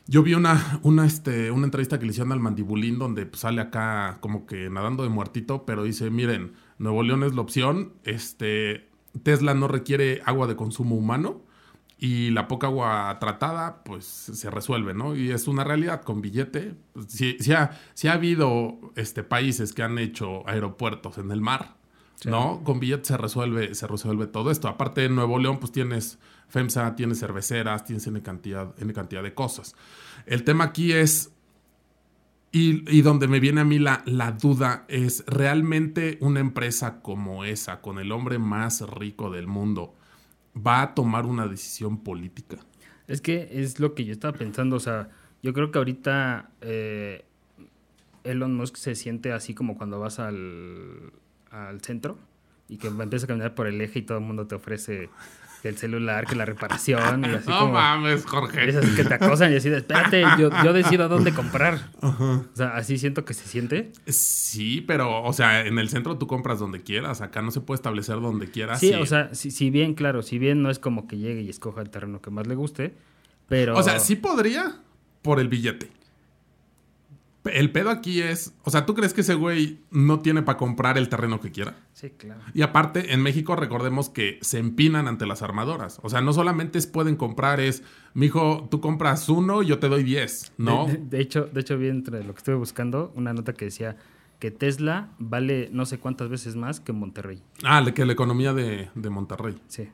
yo 0.06 0.22
vi 0.22 0.34
una, 0.34 0.78
una, 0.82 1.06
este, 1.06 1.50
una 1.50 1.64
entrevista 1.64 1.98
que 1.98 2.04
le 2.04 2.10
hicieron 2.10 2.32
al 2.32 2.40
mandibulín 2.40 2.98
donde 2.98 3.24
pues, 3.24 3.40
sale 3.40 3.62
acá 3.62 4.18
como 4.20 4.44
que 4.44 4.68
nadando 4.68 5.02
de 5.02 5.08
muertito, 5.08 5.64
pero 5.64 5.82
dice, 5.82 6.10
miren, 6.10 6.52
Nuevo 6.78 7.02
León 7.02 7.22
es 7.22 7.34
la 7.34 7.40
opción, 7.40 7.94
este, 8.04 8.90
Tesla 9.22 9.54
no 9.54 9.68
requiere 9.68 10.20
agua 10.26 10.46
de 10.46 10.54
consumo 10.54 10.96
humano 10.96 11.40
y 11.98 12.30
la 12.30 12.46
poca 12.46 12.66
agua 12.66 13.16
tratada 13.20 13.82
pues 13.82 14.04
se 14.04 14.50
resuelve, 14.50 14.92
¿no? 14.92 15.16
Y 15.16 15.30
es 15.30 15.48
una 15.48 15.64
realidad 15.64 16.02
con 16.02 16.20
billete. 16.20 16.74
Pues, 16.92 17.06
Sí, 17.08 17.36
sí 17.40 17.52
ha, 17.52 17.78
sí 17.94 18.08
ha 18.08 18.12
habido 18.12 18.78
este, 18.96 19.22
países 19.22 19.72
que 19.72 19.82
han 19.82 19.98
hecho 19.98 20.46
aeropuertos 20.48 21.18
en 21.18 21.30
el 21.30 21.40
mar, 21.40 21.76
¿no? 22.24 22.62
Con 22.64 22.80
billete 22.80 23.04
se 23.06 23.16
resuelve, 23.16 23.74
se 23.74 23.86
resuelve 23.86 24.26
todo 24.26 24.50
esto. 24.50 24.68
Aparte 24.68 25.04
en 25.04 25.14
Nuevo 25.14 25.38
León 25.38 25.58
pues 25.58 25.72
tienes 25.72 26.18
FEMSA, 26.48 26.94
tienes 26.96 27.18
cerveceras, 27.18 27.84
tienes 27.84 28.06
N 28.06 28.20
cantidad, 28.22 28.74
N 28.78 28.92
cantidad 28.92 29.22
de 29.22 29.34
cosas. 29.34 29.74
El 30.26 30.44
tema 30.44 30.64
aquí 30.64 30.92
es 30.92 31.32
y, 32.52 32.90
y 32.90 33.02
donde 33.02 33.28
me 33.28 33.40
viene 33.40 33.62
a 33.62 33.64
mí 33.64 33.78
la, 33.78 34.02
la 34.06 34.32
duda 34.32 34.84
es, 34.88 35.24
¿realmente 35.26 36.16
una 36.20 36.40
empresa 36.40 37.00
como 37.02 37.44
esa, 37.44 37.80
con 37.80 37.98
el 37.98 38.12
hombre 38.12 38.38
más 38.38 38.80
rico 38.82 39.30
del 39.30 39.46
mundo, 39.46 39.94
va 40.56 40.82
a 40.82 40.94
tomar 40.94 41.26
una 41.26 41.46
decisión 41.46 41.98
política? 41.98 42.56
Es 43.06 43.20
que 43.20 43.48
es 43.52 43.78
lo 43.78 43.94
que 43.94 44.04
yo 44.04 44.12
estaba 44.12 44.36
pensando, 44.36 44.76
o 44.76 44.80
sea, 44.80 45.10
yo 45.42 45.52
creo 45.52 45.70
que 45.70 45.78
ahorita 45.78 46.50
eh, 46.60 47.24
Elon 48.24 48.56
Musk 48.56 48.76
se 48.76 48.94
siente 48.94 49.32
así 49.32 49.54
como 49.54 49.76
cuando 49.76 50.00
vas 50.00 50.18
al, 50.18 51.12
al 51.50 51.80
centro 51.82 52.18
y 52.68 52.78
que 52.78 52.88
empiezas 52.88 53.24
a 53.24 53.26
caminar 53.28 53.54
por 53.54 53.66
el 53.66 53.80
eje 53.80 54.00
y 54.00 54.02
todo 54.02 54.18
el 54.18 54.24
mundo 54.24 54.46
te 54.46 54.56
ofrece 54.56 55.08
que 55.62 55.68
el 55.68 55.76
celular, 55.78 56.26
que 56.26 56.36
la 56.36 56.44
reparación 56.44 57.24
y 57.24 57.28
así 57.28 57.48
no 57.48 57.60
como... 57.60 57.72
mames, 57.72 58.24
Jorge. 58.26 58.68
Es 58.68 58.76
así 58.76 58.94
que 58.94 59.04
te 59.04 59.14
acosan 59.14 59.52
y 59.52 59.56
así 59.56 59.68
de, 59.68 59.78
espérate, 59.78 60.22
yo, 60.38 60.50
yo 60.64 60.72
decido 60.72 61.04
a 61.04 61.08
dónde 61.08 61.32
comprar. 61.32 61.90
O 62.02 62.44
sea, 62.54 62.76
así 62.76 62.98
siento 62.98 63.24
que 63.24 63.34
se 63.34 63.46
siente. 63.46 63.92
Sí, 64.06 64.82
pero, 64.86 65.22
o 65.22 65.32
sea, 65.32 65.66
en 65.66 65.78
el 65.78 65.88
centro 65.88 66.18
tú 66.18 66.26
compras 66.26 66.58
donde 66.58 66.82
quieras. 66.82 67.20
Acá 67.20 67.42
no 67.42 67.50
se 67.50 67.60
puede 67.60 67.76
establecer 67.76 68.20
donde 68.20 68.50
quieras. 68.50 68.80
Sí, 68.80 68.90
y- 68.90 68.94
o 68.94 69.06
sea, 69.06 69.34
si, 69.34 69.50
si 69.50 69.70
bien, 69.70 69.94
claro, 69.94 70.22
si 70.22 70.38
bien 70.38 70.62
no 70.62 70.70
es 70.70 70.78
como 70.78 71.06
que 71.08 71.16
llegue 71.18 71.40
y 71.42 71.48
escoja 71.50 71.80
el 71.80 71.90
terreno 71.90 72.20
que 72.20 72.30
más 72.30 72.46
le 72.46 72.54
guste, 72.54 72.94
pero... 73.48 73.76
O 73.76 73.82
sea, 73.82 73.98
sí 73.98 74.16
podría 74.16 74.76
por 75.22 75.40
el 75.40 75.48
billete. 75.48 75.90
El 77.52 77.70
pedo 77.72 77.90
aquí 77.90 78.20
es, 78.22 78.54
o 78.64 78.70
sea, 78.70 78.86
¿tú 78.86 78.94
crees 78.94 79.12
que 79.14 79.20
ese 79.22 79.34
güey 79.34 79.80
no 79.90 80.20
tiene 80.20 80.42
para 80.42 80.58
comprar 80.58 80.98
el 80.98 81.08
terreno 81.08 81.40
que 81.40 81.50
quiera? 81.50 81.76
Sí, 81.92 82.10
claro. 82.10 82.40
Y 82.54 82.62
aparte, 82.62 83.12
en 83.14 83.22
México 83.22 83.56
recordemos 83.56 84.08
que 84.08 84.38
se 84.42 84.58
empinan 84.58 85.08
ante 85.08 85.26
las 85.26 85.42
armadoras. 85.42 85.98
O 86.02 86.08
sea, 86.10 86.20
no 86.20 86.32
solamente 86.32 86.78
es 86.78 86.86
pueden 86.86 87.16
comprar, 87.16 87.60
es, 87.60 87.82
mijo, 88.14 88.68
tú 88.70 88.80
compras 88.80 89.28
uno, 89.28 89.62
yo 89.62 89.78
te 89.78 89.88
doy 89.88 90.02
diez, 90.02 90.52
¿no? 90.58 90.86
De, 90.86 90.94
de- 90.94 90.98
de 90.98 91.20
hecho, 91.20 91.44
de 91.52 91.60
hecho, 91.60 91.78
vi 91.78 91.88
entre 91.88 92.22
lo 92.24 92.32
que 92.34 92.38
estuve 92.38 92.56
buscando 92.56 93.12
una 93.14 93.32
nota 93.32 93.52
que 93.52 93.66
decía 93.66 93.96
que 94.38 94.50
Tesla 94.50 95.08
vale 95.18 95.70
no 95.72 95.86
sé 95.86 95.98
cuántas 95.98 96.28
veces 96.28 96.56
más 96.56 96.78
que 96.80 96.92
Monterrey. 96.92 97.42
Ah, 97.64 97.82
que 97.94 98.04
la 98.04 98.12
economía 98.12 98.52
de, 98.52 98.90
de 98.94 99.10
Monterrey. 99.10 99.56
Sí. 99.66 99.88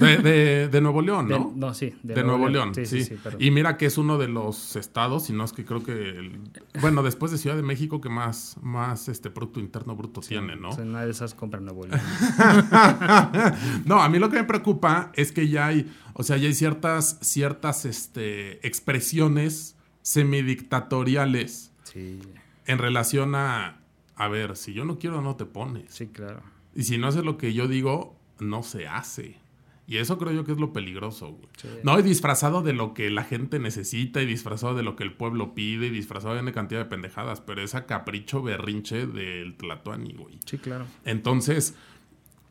De, 0.00 0.18
de- 0.18 0.68
de 0.68 0.80
Nuevo 0.80 1.02
León, 1.02 1.28
¿no? 1.28 1.52
no, 1.56 1.74
sí. 1.74 1.94
De, 2.04 2.22
Nuevo, 2.22 2.48
León, 2.48 2.72
sí. 2.74 2.86
Sí, 2.86 3.02
sí, 3.04 3.16
y 3.40 3.50
mira 3.50 3.76
que 3.76 3.86
es 3.86 3.98
uno 3.98 4.16
de 4.16 4.28
los 4.28 4.76
estados, 4.76 5.24
si 5.24 5.32
no 5.32 5.42
es 5.44 5.52
que 5.52 5.64
creo 5.64 5.82
que, 5.82 5.92
el- 5.92 6.38
bueno, 6.80 7.02
después 7.02 7.32
de 7.32 7.38
Ciudad 7.38 7.56
de 7.56 7.62
México, 7.62 8.00
que 8.00 8.08
más, 8.08 8.56
más 8.62 9.08
este 9.08 9.28
Producto 9.30 9.58
Interno 9.60 9.96
Bruto 9.96 10.20
tiene, 10.20 10.54
¿no? 10.54 10.68
O 10.68 10.72
sea, 10.72 10.84
una 10.84 11.04
de 11.04 11.10
esas 11.10 11.34
compra 11.34 11.58
Nuevo 11.60 11.86
León. 11.86 12.00
no, 13.86 14.00
a 14.00 14.08
mí 14.08 14.18
lo 14.18 14.30
que 14.30 14.36
me 14.36 14.44
preocupa 14.44 15.10
es 15.14 15.32
que 15.32 15.48
ya 15.48 15.66
hay, 15.66 15.92
o 16.14 16.22
sea, 16.22 16.36
ya 16.36 16.46
hay 16.46 16.54
ciertas, 16.54 17.18
ciertas 17.22 17.84
este, 17.84 18.64
expresiones 18.66 19.76
semidictatoriales 20.02 21.72
Sí, 21.84 22.20
en 22.66 22.78
relación 22.78 23.34
a, 23.34 23.79
a 24.20 24.28
ver, 24.28 24.54
si 24.54 24.74
yo 24.74 24.84
no 24.84 24.98
quiero, 24.98 25.22
no 25.22 25.36
te 25.36 25.46
pones. 25.46 25.94
sí, 25.94 26.08
claro. 26.08 26.42
Y 26.74 26.82
si 26.82 26.98
no 26.98 27.08
haces 27.08 27.24
lo 27.24 27.38
que 27.38 27.54
yo 27.54 27.68
digo, 27.68 28.16
no 28.38 28.62
se 28.62 28.86
hace. 28.86 29.38
Y 29.86 29.96
eso 29.96 30.18
creo 30.18 30.32
yo 30.32 30.44
que 30.44 30.52
es 30.52 30.58
lo 30.58 30.74
peligroso, 30.74 31.32
güey. 31.32 31.48
Sí. 31.56 31.68
No, 31.82 31.98
y 31.98 32.02
disfrazado 32.02 32.60
de 32.60 32.74
lo 32.74 32.92
que 32.92 33.08
la 33.08 33.24
gente 33.24 33.58
necesita, 33.58 34.20
y 34.20 34.26
disfrazado 34.26 34.74
de 34.74 34.82
lo 34.82 34.94
que 34.94 35.04
el 35.04 35.14
pueblo 35.14 35.54
pide, 35.54 35.86
y 35.86 35.90
disfrazado 35.90 36.34
de 36.34 36.40
una 36.42 36.52
cantidad 36.52 36.80
de 36.80 36.84
pendejadas, 36.84 37.40
pero 37.40 37.62
esa 37.62 37.86
capricho 37.86 38.42
berrinche 38.42 39.06
del 39.06 39.56
Tlatuani, 39.56 40.12
güey. 40.12 40.38
Sí, 40.44 40.58
claro. 40.58 40.84
Entonces, 41.06 41.74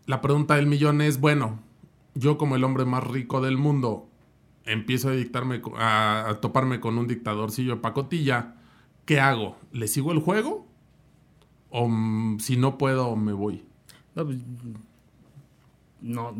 la 0.07 0.21
pregunta 0.21 0.55
del 0.55 0.65
millón 0.65 1.01
es, 1.01 1.19
bueno, 1.19 1.59
yo 2.15 2.39
como 2.39 2.55
el 2.55 2.63
hombre 2.63 2.85
más 2.85 3.03
rico 3.03 3.41
del 3.41 3.57
mundo, 3.57 4.09
empiezo 4.65 5.09
a 5.09 5.11
dictarme, 5.11 5.61
a, 5.77 6.29
a 6.29 6.41
toparme 6.41 6.79
con 6.79 6.97
un 6.97 7.05
dictadorcillo 7.07 7.75
de 7.75 7.81
pacotilla, 7.81 8.55
¿qué 9.05 9.19
hago? 9.19 9.55
¿Le 9.71 9.87
sigo 9.87 10.11
el 10.11 10.19
juego? 10.19 10.68
¿O 11.69 11.89
si 12.39 12.57
no 12.57 12.77
puedo, 12.77 13.15
me 13.15 13.33
voy? 13.33 13.63
No, 14.15 14.25
pues, 14.25 14.39
no, 16.01 16.35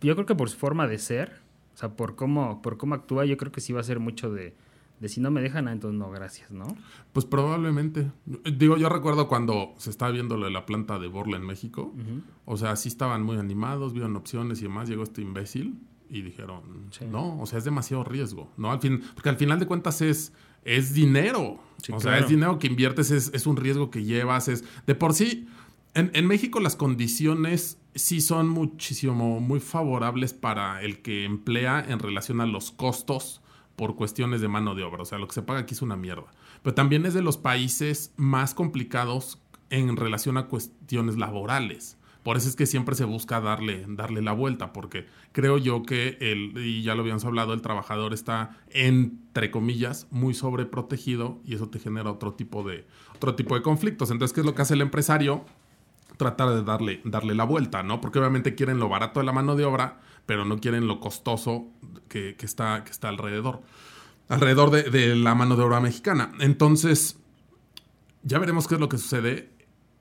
yo 0.00 0.14
creo 0.14 0.26
que 0.26 0.34
por 0.34 0.48
su 0.50 0.56
forma 0.56 0.86
de 0.86 0.98
ser, 0.98 1.40
o 1.74 1.76
sea, 1.78 1.90
por 1.96 2.16
cómo, 2.16 2.62
por 2.62 2.76
cómo 2.78 2.94
actúa, 2.94 3.24
yo 3.24 3.36
creo 3.36 3.52
que 3.52 3.60
sí 3.60 3.72
va 3.72 3.80
a 3.80 3.84
ser 3.84 4.00
mucho 4.00 4.32
de, 4.32 4.54
de 5.00 5.08
si 5.08 5.20
no 5.20 5.30
me 5.30 5.40
dejan, 5.40 5.68
ah, 5.68 5.72
entonces 5.72 5.98
no, 5.98 6.10
gracias, 6.10 6.50
¿no? 6.50 6.66
Pues 7.12 7.26
probablemente. 7.26 8.10
Digo, 8.56 8.76
yo 8.76 8.88
recuerdo 8.88 9.28
cuando 9.28 9.74
se 9.76 9.90
estaba 9.90 10.10
viendo 10.10 10.36
lo 10.36 10.46
de 10.46 10.52
la 10.52 10.64
planta 10.66 10.98
de 10.98 11.08
Borla 11.08 11.36
en 11.36 11.44
México. 11.46 11.92
O 12.44 12.56
sea, 12.56 12.76
sí 12.76 12.88
estaban 12.88 13.22
muy 13.22 13.36
animados, 13.36 13.92
vieron 13.92 14.16
opciones 14.16 14.60
y 14.60 14.64
demás. 14.64 14.88
Llegó 14.88 15.02
este 15.02 15.20
imbécil 15.22 15.78
y 16.08 16.22
dijeron, 16.22 16.62
Sí. 16.90 17.04
no, 17.06 17.40
o 17.40 17.46
sea, 17.46 17.58
es 17.58 17.64
demasiado 17.64 18.04
riesgo. 18.04 18.48
¿no? 18.56 18.70
Al 18.70 18.80
fin, 18.80 19.02
porque 19.14 19.28
al 19.28 19.36
final 19.36 19.58
de 19.58 19.66
cuentas 19.66 20.00
es, 20.02 20.32
es 20.64 20.94
dinero. 20.94 21.60
Sí, 21.82 21.92
o 21.92 22.00
sea, 22.00 22.18
es 22.18 22.28
dinero 22.28 22.58
que 22.58 22.68
inviertes, 22.68 23.10
es, 23.10 23.32
es 23.34 23.46
un 23.46 23.56
riesgo 23.56 23.90
que 23.90 24.04
llevas. 24.04 24.48
Es, 24.48 24.64
de 24.86 24.94
por 24.94 25.14
sí, 25.14 25.48
en, 25.94 26.10
en 26.14 26.26
México 26.26 26.60
las 26.60 26.76
condiciones 26.76 27.78
sí 27.94 28.20
son 28.20 28.48
muchísimo, 28.48 29.40
muy 29.40 29.60
favorables 29.60 30.32
para 30.32 30.82
el 30.82 31.02
que 31.02 31.24
emplea 31.24 31.84
en 31.86 31.98
relación 31.98 32.40
a 32.40 32.46
los 32.46 32.70
costos 32.70 33.42
por 33.76 33.96
cuestiones 33.96 34.40
de 34.40 34.48
mano 34.48 34.74
de 34.74 34.84
obra. 34.84 35.02
O 35.02 35.04
sea, 35.04 35.18
lo 35.18 35.26
que 35.26 35.34
se 35.34 35.42
paga 35.42 35.60
aquí 35.60 35.74
es 35.74 35.82
una 35.82 35.96
mierda. 35.96 36.30
Pero 36.62 36.74
también 36.74 37.04
es 37.06 37.14
de 37.14 37.22
los 37.22 37.36
países 37.36 38.12
más 38.16 38.54
complicados 38.54 39.38
en 39.70 39.96
relación 39.96 40.36
a 40.36 40.46
cuestiones 40.46 41.16
laborales. 41.16 41.96
Por 42.22 42.36
eso 42.36 42.48
es 42.48 42.56
que 42.56 42.66
siempre 42.66 42.94
se 42.94 43.04
busca 43.04 43.40
darle, 43.40 43.84
darle 43.88 44.22
la 44.22 44.32
vuelta, 44.32 44.72
porque 44.72 45.06
creo 45.32 45.58
yo 45.58 45.82
que 45.82 46.18
el, 46.20 46.52
y 46.56 46.82
ya 46.82 46.94
lo 46.94 47.02
habíamos 47.02 47.24
hablado, 47.24 47.52
el 47.52 47.62
trabajador 47.62 48.14
está, 48.14 48.58
entre 48.70 49.50
comillas, 49.50 50.06
muy 50.10 50.32
sobreprotegido 50.32 51.40
y 51.44 51.54
eso 51.54 51.68
te 51.68 51.80
genera 51.80 52.10
otro 52.10 52.34
tipo 52.34 52.62
de, 52.62 52.86
otro 53.14 53.34
tipo 53.34 53.56
de 53.56 53.62
conflictos. 53.62 54.10
Entonces, 54.10 54.32
¿qué 54.32 54.40
es 54.40 54.46
lo 54.46 54.54
que 54.54 54.62
hace 54.62 54.74
el 54.74 54.82
empresario? 54.82 55.44
tratar 56.16 56.50
de 56.50 56.62
darle, 56.62 57.00
darle 57.04 57.34
la 57.34 57.44
vuelta, 57.44 57.82
¿no? 57.82 58.00
Porque 58.00 58.18
obviamente 58.18 58.54
quieren 58.54 58.78
lo 58.78 58.88
barato 58.88 59.20
de 59.20 59.26
la 59.26 59.32
mano 59.32 59.56
de 59.56 59.64
obra, 59.64 60.00
pero 60.26 60.44
no 60.44 60.58
quieren 60.58 60.86
lo 60.86 61.00
costoso 61.00 61.66
que, 62.08 62.36
está, 62.40 62.84
que 62.84 62.90
está 62.90 63.08
alrededor. 63.08 63.62
Alrededor 64.28 64.70
de, 64.70 64.84
de 64.84 65.16
la 65.16 65.34
mano 65.34 65.56
de 65.56 65.64
obra 65.64 65.80
mexicana. 65.80 66.32
Entonces, 66.38 67.18
ya 68.22 68.38
veremos 68.38 68.68
qué 68.68 68.74
es 68.74 68.80
lo 68.80 68.88
que 68.88 68.98
sucede. 68.98 69.50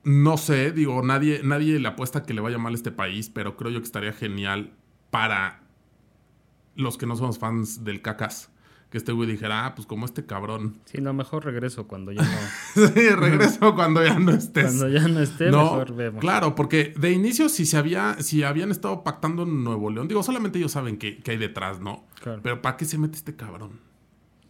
No 0.04 0.38
sé, 0.38 0.72
digo, 0.72 1.02
nadie, 1.04 1.42
nadie 1.44 1.80
le 1.80 1.88
apuesta 1.88 2.24
que 2.24 2.34
le 2.34 2.42
vaya 2.42 2.58
mal 2.58 2.74
a 2.74 2.76
este 2.76 2.92
país, 2.92 3.30
pero 3.30 3.56
creo 3.56 3.72
yo 3.72 3.80
que 3.80 3.86
estaría 3.86 4.14
genial 4.14 4.74
para 5.12 5.62
los 6.76 6.98
que 6.98 7.06
no 7.06 7.16
somos 7.16 7.38
fans 7.38 7.84
del 7.84 8.02
cacas. 8.02 8.50
Que 8.90 8.98
este 8.98 9.14
güey 9.14 9.30
dijera, 9.30 9.66
ah, 9.66 9.74
pues 9.74 9.88
como 9.88 10.06
este 10.06 10.26
cabrón. 10.26 10.78
Sí, 10.84 11.00
no, 11.00 11.14
mejor 11.14 11.46
regreso 11.46 11.88
cuando 11.88 12.12
ya 12.12 12.24
no. 12.24 12.88
sí, 12.90 13.10
regreso 13.10 13.74
cuando 13.74 14.04
ya 14.04 14.20
no 14.20 14.32
estés. 14.32 14.66
Cuando 14.66 14.90
ya 14.90 15.08
no 15.08 15.22
esté, 15.22 15.50
No, 15.50 15.64
mejor 15.64 15.96
vemos. 15.96 16.20
Claro, 16.20 16.56
porque 16.56 16.94
de 16.98 17.12
inicio 17.12 17.48
si 17.48 17.66
se 17.66 17.78
había, 17.78 18.18
si 18.20 18.44
habían 18.44 18.70
estado 18.70 19.02
pactando 19.04 19.44
en 19.44 19.64
Nuevo 19.64 19.90
León, 19.92 20.10
digo, 20.10 20.24
solamente 20.24 20.60
ellos 20.60 20.74
saben 20.74 20.98
qué, 20.98 21.20
qué 21.20 21.32
hay 21.32 21.38
detrás, 21.38 21.80
¿no? 21.80 22.06
Claro. 22.22 22.42
Pero 22.44 22.62
¿para 22.62 22.76
qué 22.76 22.84
se 22.84 22.98
mete 22.98 23.16
este 23.16 23.34
cabrón? 23.34 23.80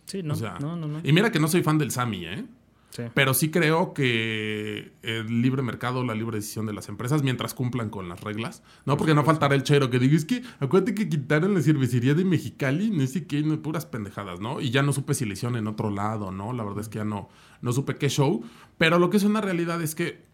Sí, 0.06 0.24
no, 0.24 0.34
o 0.34 0.38
sea, 0.38 0.58
no, 0.60 0.76
no, 0.76 0.88
no. 0.88 1.02
Y 1.04 1.14
mira 1.14 1.32
que 1.32 1.40
no 1.40 1.48
soy 1.48 1.62
fan 1.62 1.78
del 1.78 1.92
Sami, 1.92 2.26
¿eh? 2.26 2.46
Sí. 2.92 3.04
Pero 3.14 3.34
sí 3.34 3.50
creo 3.52 3.94
que 3.94 4.92
el 5.02 5.42
libre 5.42 5.62
mercado, 5.62 6.04
la 6.04 6.14
libre 6.14 6.38
decisión 6.38 6.66
de 6.66 6.74
las 6.74 6.90
empresas, 6.90 7.24
mientras 7.24 7.54
cumplan 7.54 7.90
con 7.90 8.10
las 8.10 8.22
reglas, 8.22 8.64
¿no? 8.86 8.98
Porque 8.98 9.16
no 9.16 9.24
faltará 9.24 9.56
el 9.56 9.64
chero 9.64 9.90
que 9.90 9.98
diga, 9.98 10.16
es 10.16 10.26
que 10.26 10.44
acuérdate 10.60 10.94
que 10.94 11.08
quitaron 11.08 11.54
la 11.54 11.62
cervecería 11.62 12.14
de 12.14 12.26
Mexicali, 12.26 12.92
qué, 13.28 13.42
no, 13.44 13.62
puras 13.62 13.86
pendejadas, 13.86 14.40
¿no? 14.42 14.60
Y 14.60 14.72
ya 14.72 14.84
no 14.84 14.92
supe 14.94 15.14
si 15.14 15.26
le 15.26 15.34
hicieron 15.34 15.58
en 15.58 15.68
otro 15.68 15.90
lado, 15.90 16.32
¿no? 16.32 16.54
La 16.54 16.64
verdad 16.64 16.82
es 16.82 16.90
que 16.90 17.00
ya 17.00 17.06
no, 17.06 17.30
no 17.62 17.72
supe 17.72 17.96
qué 17.96 18.10
show. 18.10 18.44
Pero 18.78 19.00
lo 19.00 19.10
que 19.10 19.18
es 19.18 19.24
una 19.24 19.42
realidad 19.42 19.82
es 19.82 19.96
que 19.96 20.26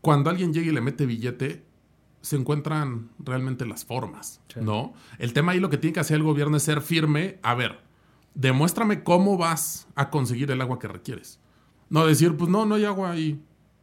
cuando 0.00 0.30
alguien 0.30 0.52
llega 0.52 0.66
y 0.68 0.74
le 0.74 0.80
mete 0.80 1.06
billete, 1.06 1.64
se 2.20 2.34
encuentran 2.34 3.10
realmente 3.20 3.64
las 3.66 3.84
formas, 3.84 4.40
Sí. 4.52 4.58
¿no? 4.60 4.94
El 5.18 5.32
tema 5.32 5.52
ahí 5.52 5.60
lo 5.60 5.70
que 5.70 5.78
tiene 5.78 5.94
que 5.94 6.00
hacer 6.00 6.16
el 6.16 6.24
gobierno 6.24 6.56
es 6.56 6.64
ser 6.64 6.80
firme. 6.80 7.38
A 7.42 7.54
ver, 7.54 7.78
demuéstrame 8.34 9.04
cómo 9.04 9.36
vas 9.38 9.86
a 9.94 10.10
conseguir 10.10 10.50
el 10.50 10.60
agua 10.60 10.80
que 10.80 10.88
requieres. 10.88 11.38
No 11.90 12.06
decir, 12.06 12.36
pues 12.36 12.50
no, 12.50 12.66
no 12.66 12.74
hay 12.76 12.84
agua 12.84 13.10
ahí. 13.12 13.40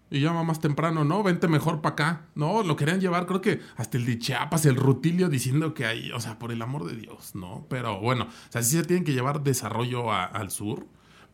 Y 0.10 0.20
llama 0.20 0.44
más 0.44 0.60
temprano, 0.60 1.04
¿no? 1.04 1.24
Vente 1.24 1.48
mejor 1.48 1.82
para 1.82 1.94
acá. 1.94 2.26
No, 2.36 2.62
lo 2.62 2.76
querían 2.76 3.00
llevar, 3.02 3.26
creo 3.26 3.42
que 3.42 3.62
hasta 3.78 3.98
el 3.98 4.06
de 4.06 4.20
Chiapas, 4.20 4.66
el 4.68 4.76
Rutilio 4.76 5.28
diciendo 5.28 5.74
que 5.74 5.86
hay, 5.88 6.12
o 6.12 6.20
sea, 6.20 6.38
por 6.38 6.52
el 6.52 6.62
amor 6.62 6.86
de 6.86 6.96
Dios, 6.96 7.34
¿no? 7.34 7.66
Pero 7.68 8.00
bueno, 8.00 8.26
o 8.26 8.52
sea, 8.52 8.62
sí 8.62 8.76
se 8.78 8.84
tienen 8.84 9.06
que 9.06 9.14
llevar 9.14 9.42
desarrollo 9.42 10.12
a- 10.12 10.26
al 10.26 10.52
sur, 10.52 10.86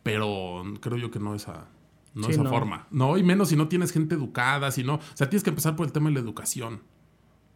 pero 0.02 0.62
creo 0.80 0.96
yo 0.96 1.10
que 1.10 1.18
no 1.18 1.34
esa, 1.34 1.66
no 2.14 2.26
Sí, 2.26 2.32
esa 2.32 2.42
no. 2.42 2.48
forma. 2.50 2.86
No, 2.90 3.18
y 3.18 3.22
menos 3.22 3.50
si 3.50 3.56
no 3.56 3.68
tienes 3.68 3.92
gente 3.92 4.14
educada, 4.14 4.70
si 4.70 4.82
no, 4.82 4.94
o 4.94 5.00
sea, 5.14 5.28
tienes 5.28 5.44
que 5.44 5.50
empezar 5.50 5.76
por 5.76 5.84
el 5.86 5.92
tema 5.92 6.08
de 6.08 6.14
la 6.14 6.20
educación. 6.20 6.80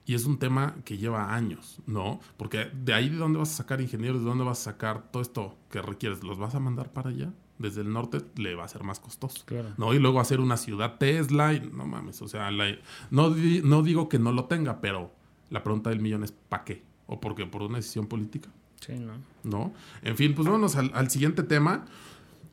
Y 0.06 0.12
es 0.14 0.26
un 0.26 0.38
tema 0.38 0.74
que 0.84 0.98
lleva 0.98 1.34
años, 1.34 1.80
¿no? 1.86 2.20
Porque 2.36 2.66
de 2.74 2.92
ahí 2.92 3.08
de 3.08 3.16
dónde 3.16 3.38
vas 3.38 3.50
a 3.52 3.56
sacar 3.56 3.80
ingenieros, 3.80 4.18
de 4.20 4.26
dónde 4.28 4.44
vas 4.44 4.60
a 4.60 4.72
sacar 4.72 5.10
todo 5.10 5.22
esto 5.22 5.56
que 5.70 5.80
requieres, 5.80 6.22
¿los 6.22 6.36
vas 6.38 6.54
a 6.54 6.60
mandar 6.60 6.92
para 6.92 7.08
allá? 7.08 7.32
Desde 7.58 7.82
el 7.82 7.92
norte 7.92 8.18
le 8.36 8.54
va 8.56 8.64
a 8.64 8.68
ser 8.68 8.82
más 8.82 8.98
costoso. 9.00 9.44
Claro. 9.46 9.70
¿no? 9.76 9.94
Y 9.94 9.98
luego 10.00 10.18
hacer 10.20 10.40
una 10.40 10.56
ciudad 10.56 10.96
Tesla, 10.98 11.52
y 11.54 11.60
no 11.72 11.86
mames, 11.86 12.20
o 12.22 12.28
sea, 12.28 12.50
la- 12.50 12.76
no, 13.10 13.30
di- 13.30 13.62
no 13.64 13.82
digo 13.82 14.08
que 14.08 14.18
no 14.18 14.32
lo 14.32 14.46
tenga, 14.46 14.80
pero 14.80 15.12
la 15.50 15.62
pregunta 15.62 15.90
del 15.90 16.00
millón 16.00 16.24
es 16.24 16.32
¿para 16.32 16.64
qué? 16.64 16.82
¿O 17.06 17.20
porque 17.20 17.46
por 17.46 17.62
una 17.62 17.76
decisión 17.76 18.06
política? 18.06 18.48
Sí, 18.80 18.94
no. 18.98 19.12
¿no? 19.44 19.72
En 20.02 20.16
fin, 20.16 20.34
pues 20.34 20.46
vámonos 20.46 20.74
al, 20.76 20.90
al 20.94 21.10
siguiente 21.10 21.42
tema. 21.44 21.84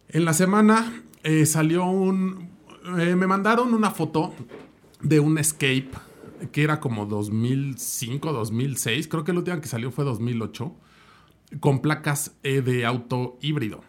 En 0.10 0.24
la 0.26 0.34
semana 0.34 1.02
eh, 1.24 1.46
salió 1.46 1.86
un... 1.86 2.50
eh, 3.00 3.16
me 3.16 3.28
mandaron 3.28 3.74
una 3.74 3.92
foto 3.92 4.34
de 5.02 5.20
un 5.20 5.38
Escape 5.40 5.90
que 6.52 6.64
era 6.64 6.80
como 6.80 7.06
2005, 7.06 8.32
2006. 8.34 9.08
Creo 9.08 9.24
que 9.24 9.34
la 9.34 9.40
última 9.40 9.62
que 9.62 9.68
salió 9.68 9.92
fue 9.92 10.06
2008. 10.06 10.76
Con 11.60 11.82
placas 11.82 12.34
eh, 12.44 12.62
de 12.62 12.86
auto 12.86 13.38
híbrido. 13.42 13.84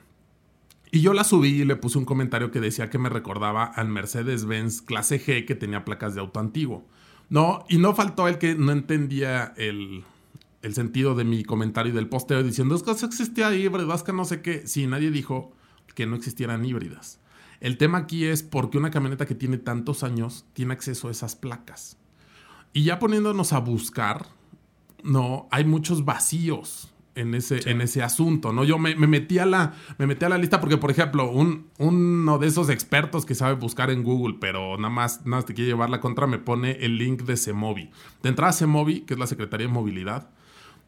Y 0.94 1.00
yo 1.00 1.14
la 1.14 1.24
subí 1.24 1.62
y 1.62 1.64
le 1.64 1.76
puse 1.76 1.96
un 1.96 2.04
comentario 2.04 2.50
que 2.50 2.60
decía 2.60 2.90
que 2.90 2.98
me 2.98 3.08
recordaba 3.08 3.64
al 3.64 3.88
Mercedes-Benz 3.88 4.82
clase 4.82 5.18
G 5.18 5.46
que 5.46 5.54
tenía 5.54 5.86
placas 5.86 6.14
de 6.14 6.20
auto 6.20 6.38
antiguo. 6.38 6.86
No, 7.30 7.64
y 7.70 7.78
no 7.78 7.94
faltó 7.94 8.28
el 8.28 8.36
que 8.36 8.54
no 8.54 8.72
entendía 8.72 9.54
el, 9.56 10.04
el 10.60 10.74
sentido 10.74 11.14
de 11.14 11.24
mi 11.24 11.44
comentario 11.44 11.92
y 11.92 11.96
del 11.96 12.10
posteo 12.10 12.42
diciendo, 12.42 12.74
es 12.74 12.82
que 12.82 12.92
sí 12.92 13.06
existía 13.06 13.54
híbrido, 13.54 13.94
es 13.94 14.02
que 14.02 14.12
no 14.12 14.26
sé 14.26 14.42
qué. 14.42 14.66
Sí, 14.66 14.86
nadie 14.86 15.10
dijo 15.10 15.54
que 15.94 16.04
no 16.04 16.14
existieran 16.14 16.62
híbridas. 16.62 17.20
El 17.60 17.78
tema 17.78 17.96
aquí 17.96 18.26
es 18.26 18.42
porque 18.42 18.76
una 18.76 18.90
camioneta 18.90 19.24
que 19.24 19.34
tiene 19.34 19.56
tantos 19.56 20.02
años 20.02 20.44
tiene 20.52 20.74
acceso 20.74 21.08
a 21.08 21.10
esas 21.10 21.36
placas. 21.36 21.96
Y 22.74 22.84
ya 22.84 22.98
poniéndonos 22.98 23.54
a 23.54 23.60
buscar, 23.60 24.26
no, 25.02 25.48
hay 25.50 25.64
muchos 25.64 26.04
vacíos 26.04 26.91
en 27.14 27.34
ese, 27.34 27.70
en 27.70 27.80
ese 27.80 28.02
asunto, 28.02 28.52
¿no? 28.52 28.64
Yo 28.64 28.78
me, 28.78 28.94
me 28.94 29.06
metí 29.06 29.38
a 29.38 29.46
la, 29.46 29.74
me 29.98 30.06
metí 30.06 30.24
a 30.24 30.28
la 30.28 30.38
lista 30.38 30.60
porque, 30.60 30.78
por 30.78 30.90
ejemplo, 30.90 31.30
un, 31.30 31.68
uno 31.78 32.38
de 32.38 32.46
esos 32.46 32.70
expertos 32.70 33.26
que 33.26 33.34
sabe 33.34 33.54
buscar 33.54 33.90
en 33.90 34.02
Google, 34.02 34.36
pero 34.40 34.76
nada 34.76 34.92
más, 34.92 35.20
nada 35.24 35.38
más 35.38 35.46
te 35.46 35.54
quiere 35.54 35.70
llevar 35.70 35.90
la 35.90 36.00
contra, 36.00 36.26
me 36.26 36.38
pone 36.38 36.72
el 36.80 36.98
link 36.98 37.22
de 37.22 37.36
Semovi. 37.36 37.90
De 38.22 38.28
entrada, 38.28 38.52
Semovi, 38.52 39.00
que 39.00 39.14
es 39.14 39.20
la 39.20 39.26
Secretaría 39.26 39.66
de 39.66 39.72
Movilidad, 39.72 40.30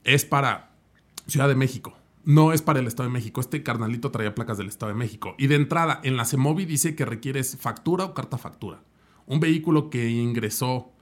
es 0.05 0.25
para 0.25 0.71
Ciudad 1.27 1.49
de 1.49 1.55
México. 1.55 1.97
No 2.25 2.55
es 2.55 2.63
para 2.63 2.81
el 2.81 2.87
Estado 2.87 3.09
de 3.09 3.13
México. 3.13 3.41
Este 3.41 3.63
carnalito 3.63 4.11
traía 4.11 4.35
placas 4.35 4.57
del 4.57 4.69
Estado 4.69 4.93
de 4.93 4.99
México. 4.99 5.35
Y 5.37 5.47
de 5.47 5.57
entrada, 5.57 6.01
en 6.05 6.17
la 6.17 6.25
Semovi 6.25 6.65
dice 6.65 6.95
que 6.95 7.05
requieres 7.05 7.59
factura 7.61 8.05
o 8.05 8.15
carta 8.15 8.39
factura. 8.39 8.81
Un 9.27 9.41
vehículo 9.41 9.91
que 9.91 10.09
ingresó 10.09 10.94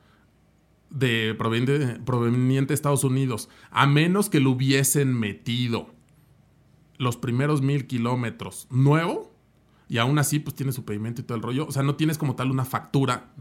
de 0.93 1.35
proveniente, 1.37 1.99
proveniente 2.05 2.69
de 2.69 2.75
Estados 2.75 3.03
Unidos, 3.03 3.49
a 3.71 3.87
menos 3.87 4.29
que 4.29 4.41
lo 4.41 4.51
hubiesen 4.51 5.15
metido 5.19 5.95
los 6.99 7.17
primeros 7.17 7.63
mil 7.63 7.87
kilómetros 7.87 8.67
nuevo, 8.71 9.35
y 9.89 9.99
aún 9.99 10.19
así 10.19 10.39
pues 10.39 10.55
tiene 10.55 10.73
su 10.73 10.85
pedimento 10.85 11.21
y 11.21 11.25
todo 11.25 11.37
el 11.37 11.43
rollo. 11.43 11.67
O 11.67 11.73
sea, 11.73 11.83
no 11.83 11.97
tienes 11.97 12.17
como 12.19 12.35
tal 12.37 12.51
una 12.51 12.65
factura 12.65 13.33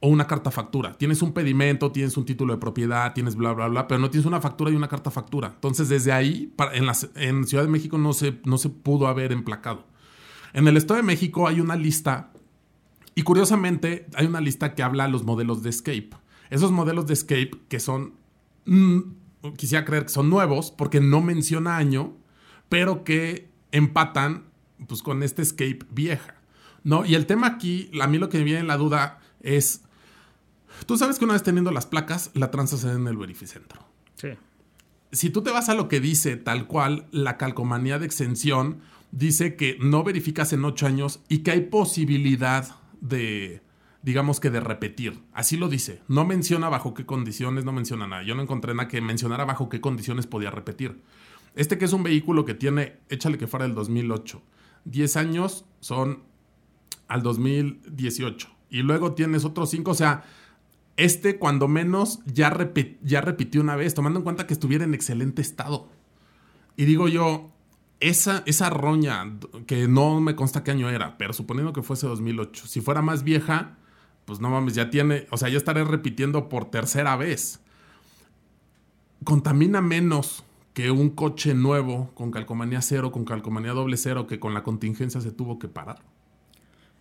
o 0.00 0.08
una 0.08 0.26
carta 0.26 0.50
factura. 0.50 0.96
Tienes 0.98 1.22
un 1.22 1.32
pedimento, 1.32 1.90
tienes 1.90 2.16
un 2.16 2.24
título 2.24 2.52
de 2.52 2.60
propiedad, 2.60 3.12
tienes 3.14 3.34
bla, 3.34 3.52
bla, 3.52 3.66
bla, 3.68 3.88
pero 3.88 4.00
no 4.00 4.10
tienes 4.10 4.26
una 4.26 4.40
factura 4.40 4.70
y 4.70 4.76
una 4.76 4.86
carta 4.88 5.10
factura. 5.10 5.52
Entonces, 5.54 5.88
desde 5.88 6.12
ahí, 6.12 6.52
en, 6.72 6.86
las- 6.86 7.10
en 7.16 7.46
Ciudad 7.46 7.64
de 7.64 7.70
México 7.70 7.98
no 7.98 8.12
se, 8.12 8.38
no 8.44 8.58
se 8.58 8.68
pudo 8.68 9.08
haber 9.08 9.32
emplacado. 9.32 9.86
En 10.52 10.68
el 10.68 10.76
Estado 10.76 10.98
de 10.98 11.02
México 11.06 11.48
hay 11.48 11.60
una 11.60 11.74
lista, 11.74 12.32
y 13.16 13.22
curiosamente 13.22 14.06
hay 14.14 14.26
una 14.26 14.40
lista 14.40 14.74
que 14.76 14.82
habla 14.84 15.06
de 15.06 15.10
los 15.10 15.24
modelos 15.24 15.62
de 15.64 15.70
Escape. 15.70 16.10
Esos 16.50 16.72
modelos 16.72 17.06
de 17.06 17.14
Escape 17.14 17.52
que 17.68 17.80
son, 17.80 18.14
mm, 18.66 19.00
quisiera 19.56 19.84
creer 19.84 20.04
que 20.04 20.10
son 20.10 20.30
nuevos, 20.30 20.70
porque 20.70 21.00
no 21.00 21.20
menciona 21.20 21.76
año, 21.76 22.16
pero 22.68 23.04
que 23.04 23.48
empatan 23.72 24.44
pues, 24.86 25.02
con 25.02 25.22
este 25.22 25.42
Escape 25.42 25.80
vieja. 25.90 26.38
¿no? 26.84 27.04
Y 27.04 27.14
el 27.14 27.26
tema 27.26 27.46
aquí, 27.46 27.90
a 28.00 28.06
mí 28.06 28.18
lo 28.18 28.28
que 28.28 28.38
me 28.38 28.44
viene 28.44 28.60
en 28.60 28.66
la 28.66 28.76
duda 28.76 29.20
es, 29.40 29.82
tú 30.86 30.96
sabes 30.96 31.18
que 31.18 31.24
una 31.24 31.34
vez 31.34 31.42
teniendo 31.42 31.70
las 31.70 31.86
placas, 31.86 32.30
la 32.34 32.48
da 32.48 32.92
en 32.92 33.06
el 33.06 33.16
verificentro. 33.16 33.80
Sí. 34.14 34.28
Si 35.12 35.30
tú 35.30 35.42
te 35.42 35.50
vas 35.50 35.68
a 35.68 35.74
lo 35.74 35.88
que 35.88 36.00
dice 36.00 36.36
tal 36.36 36.66
cual, 36.66 37.06
la 37.10 37.36
calcomanía 37.36 37.98
de 37.98 38.06
exención 38.06 38.80
dice 39.10 39.56
que 39.56 39.78
no 39.80 40.04
verificas 40.04 40.52
en 40.52 40.64
ocho 40.64 40.86
años 40.86 41.20
y 41.28 41.38
que 41.38 41.50
hay 41.50 41.60
posibilidad 41.62 42.76
de, 43.00 43.62
digamos 44.02 44.40
que 44.40 44.50
de 44.50 44.60
repetir. 44.60 45.22
Así 45.32 45.56
lo 45.56 45.68
dice. 45.68 46.02
No 46.08 46.24
menciona 46.24 46.68
bajo 46.68 46.94
qué 46.94 47.06
condiciones, 47.06 47.64
no 47.64 47.72
menciona 47.72 48.06
nada. 48.06 48.22
Yo 48.22 48.34
no 48.34 48.42
encontré 48.42 48.74
nada 48.74 48.88
que 48.88 49.00
mencionara 49.00 49.44
bajo 49.44 49.68
qué 49.68 49.80
condiciones 49.80 50.26
podía 50.26 50.50
repetir. 50.50 51.02
Este 51.54 51.78
que 51.78 51.84
es 51.84 51.92
un 51.92 52.02
vehículo 52.02 52.44
que 52.44 52.54
tiene, 52.54 52.98
échale 53.08 53.38
que 53.38 53.46
fuera 53.46 53.66
del 53.66 53.74
2008. 53.74 54.42
10 54.84 55.16
años 55.16 55.64
son 55.80 56.22
al 57.08 57.22
2018. 57.22 58.48
Y 58.70 58.82
luego 58.82 59.14
tienes 59.14 59.44
otros 59.44 59.70
5, 59.70 59.90
o 59.90 59.94
sea, 59.94 60.24
este 60.96 61.38
cuando 61.38 61.68
menos 61.68 62.20
ya, 62.26 62.54
ya 63.02 63.20
repitió 63.20 63.60
una 63.60 63.76
vez, 63.76 63.94
tomando 63.94 64.20
en 64.20 64.24
cuenta 64.24 64.46
que 64.46 64.52
estuviera 64.52 64.84
en 64.84 64.94
excelente 64.94 65.42
estado. 65.42 65.88
Y 66.76 66.84
digo 66.84 67.08
yo, 67.08 67.50
esa, 68.00 68.42
esa 68.46 68.70
roña, 68.70 69.38
que 69.66 69.88
no 69.88 70.20
me 70.20 70.36
consta 70.36 70.62
qué 70.62 70.70
año 70.70 70.88
era, 70.90 71.18
pero 71.18 71.32
suponiendo 71.32 71.72
que 71.72 71.82
fuese 71.82 72.06
2008, 72.06 72.66
si 72.66 72.80
fuera 72.80 73.02
más 73.02 73.24
vieja, 73.24 73.78
pues 74.28 74.40
no 74.40 74.50
mames, 74.50 74.74
ya 74.74 74.90
tiene, 74.90 75.26
o 75.30 75.38
sea, 75.38 75.48
ya 75.48 75.56
estaré 75.56 75.82
repitiendo 75.84 76.50
por 76.50 76.66
tercera 76.66 77.16
vez. 77.16 77.60
Contamina 79.24 79.80
menos 79.80 80.44
que 80.74 80.90
un 80.90 81.08
coche 81.08 81.54
nuevo 81.54 82.10
con 82.12 82.30
calcomanía 82.30 82.82
cero, 82.82 83.10
con 83.10 83.24
calcomanía 83.24 83.72
doble 83.72 83.96
cero, 83.96 84.26
que 84.26 84.38
con 84.38 84.52
la 84.52 84.62
contingencia 84.62 85.22
se 85.22 85.32
tuvo 85.32 85.58
que 85.58 85.66
parar. 85.66 86.02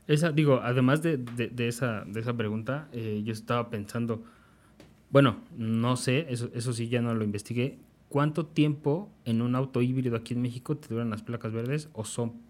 Esa, 0.08 0.32
digo, 0.32 0.62
además 0.64 1.02
de, 1.02 1.20
esa, 1.58 2.06
de 2.06 2.22
esa 2.22 2.34
pregunta, 2.34 2.88
eh, 2.94 3.22
yo 3.26 3.34
estaba 3.34 3.70
pensando, 3.70 4.24
bueno, 5.10 5.42
no 5.58 5.98
sé, 5.98 6.28
eso, 6.30 6.50
eso 6.54 6.72
sí 6.72 6.88
ya 6.88 7.02
no 7.02 7.14
lo 7.14 7.26
investigué. 7.26 7.78
¿Cuánto 8.08 8.46
tiempo 8.46 9.10
en 9.26 9.42
un 9.42 9.54
auto 9.54 9.82
híbrido 9.82 10.16
aquí 10.16 10.34
en 10.34 10.42
México 10.44 10.78
te 10.78 10.88
duran 10.88 11.10
las 11.10 11.24
placas 11.24 11.52
verdes 11.52 11.90
o 11.92 12.06
son 12.06 12.47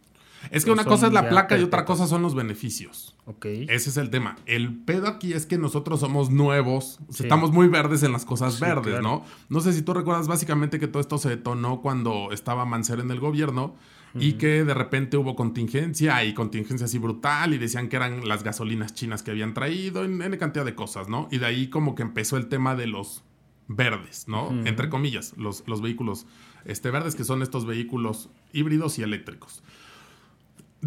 Es 0.51 0.63
que 0.63 0.71
¿O 0.71 0.73
una 0.73 0.85
cosa 0.85 1.07
es 1.07 1.13
la 1.13 1.29
placa 1.29 1.57
y 1.57 1.63
otra 1.63 1.83
cosa 1.85 2.07
son 2.07 2.21
los 2.21 2.35
beneficios. 2.35 3.15
Ok. 3.25 3.45
Ese 3.45 3.89
es 3.89 3.97
el 3.97 4.09
tema. 4.09 4.37
El 4.45 4.73
pedo 4.83 5.07
aquí 5.07 5.33
es 5.33 5.45
que 5.45 5.57
nosotros 5.57 5.99
somos 5.99 6.29
nuevos, 6.29 6.99
Sí. 7.09 7.23
estamos 7.23 7.51
muy 7.51 7.67
verdes 7.67 8.03
en 8.03 8.11
las 8.11 8.23
cosas 8.25 8.55
Sí, 8.55 8.61
verdes, 8.61 8.85
claro. 8.93 9.01
¿no? 9.01 9.25
No 9.49 9.59
sé 9.59 9.73
si 9.73 9.81
tú 9.81 9.93
recuerdas 9.93 10.27
básicamente 10.27 10.79
que 10.79 10.87
todo 10.87 11.01
esto 11.01 11.17
se 11.17 11.29
detonó 11.29 11.81
cuando 11.81 12.31
estaba 12.31 12.65
Mancera 12.65 13.01
en 13.01 13.11
el 13.11 13.19
gobierno 13.19 13.75
y 14.19 14.33
que 14.33 14.63
de 14.63 14.73
repente 14.73 15.15
hubo 15.17 15.35
contingencia 15.35 16.23
y 16.23 16.33
contingencia 16.33 16.85
así 16.85 16.97
brutal 16.97 17.53
y 17.53 17.57
decían 17.59 17.87
que 17.87 17.97
eran 17.97 18.27
las 18.27 18.43
gasolinas 18.43 18.93
chinas 18.95 19.21
que 19.21 19.29
habían 19.31 19.53
traído, 19.53 20.03
en 20.05 20.19
N 20.21 20.37
cantidad 20.39 20.65
de 20.65 20.73
cosas, 20.73 21.07
¿no? 21.07 21.27
Y 21.29 21.37
de 21.37 21.45
ahí 21.45 21.67
como 21.69 21.93
que 21.93 22.01
empezó 22.01 22.37
el 22.37 22.47
tema 22.47 22.75
de 22.75 22.87
los 22.87 23.23
verdes, 23.67 24.27
¿no? 24.27 24.49
Entre 24.65 24.89
comillas, 24.89 25.33
los, 25.37 25.63
los 25.67 25.81
vehículos 25.81 26.25
este, 26.65 26.89
verdes, 26.89 27.15
que 27.15 27.25
son 27.25 27.41
estos 27.43 27.65
vehículos 27.65 28.29
híbridos 28.53 28.97
y 28.97 29.03
eléctricos. 29.03 29.61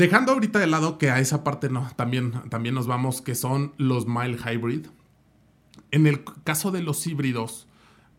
Dejando 0.00 0.32
ahorita 0.32 0.58
de 0.58 0.66
lado 0.66 0.96
que 0.96 1.10
a 1.10 1.20
esa 1.20 1.44
parte 1.44 1.68
no, 1.68 1.86
también, 1.94 2.32
también 2.48 2.74
nos 2.74 2.86
vamos, 2.86 3.20
que 3.20 3.34
son 3.34 3.74
los 3.76 4.06
mild 4.06 4.40
hybrid. 4.46 4.86
En 5.90 6.06
el 6.06 6.24
caso 6.42 6.70
de 6.70 6.82
los 6.82 7.06
híbridos, 7.06 7.68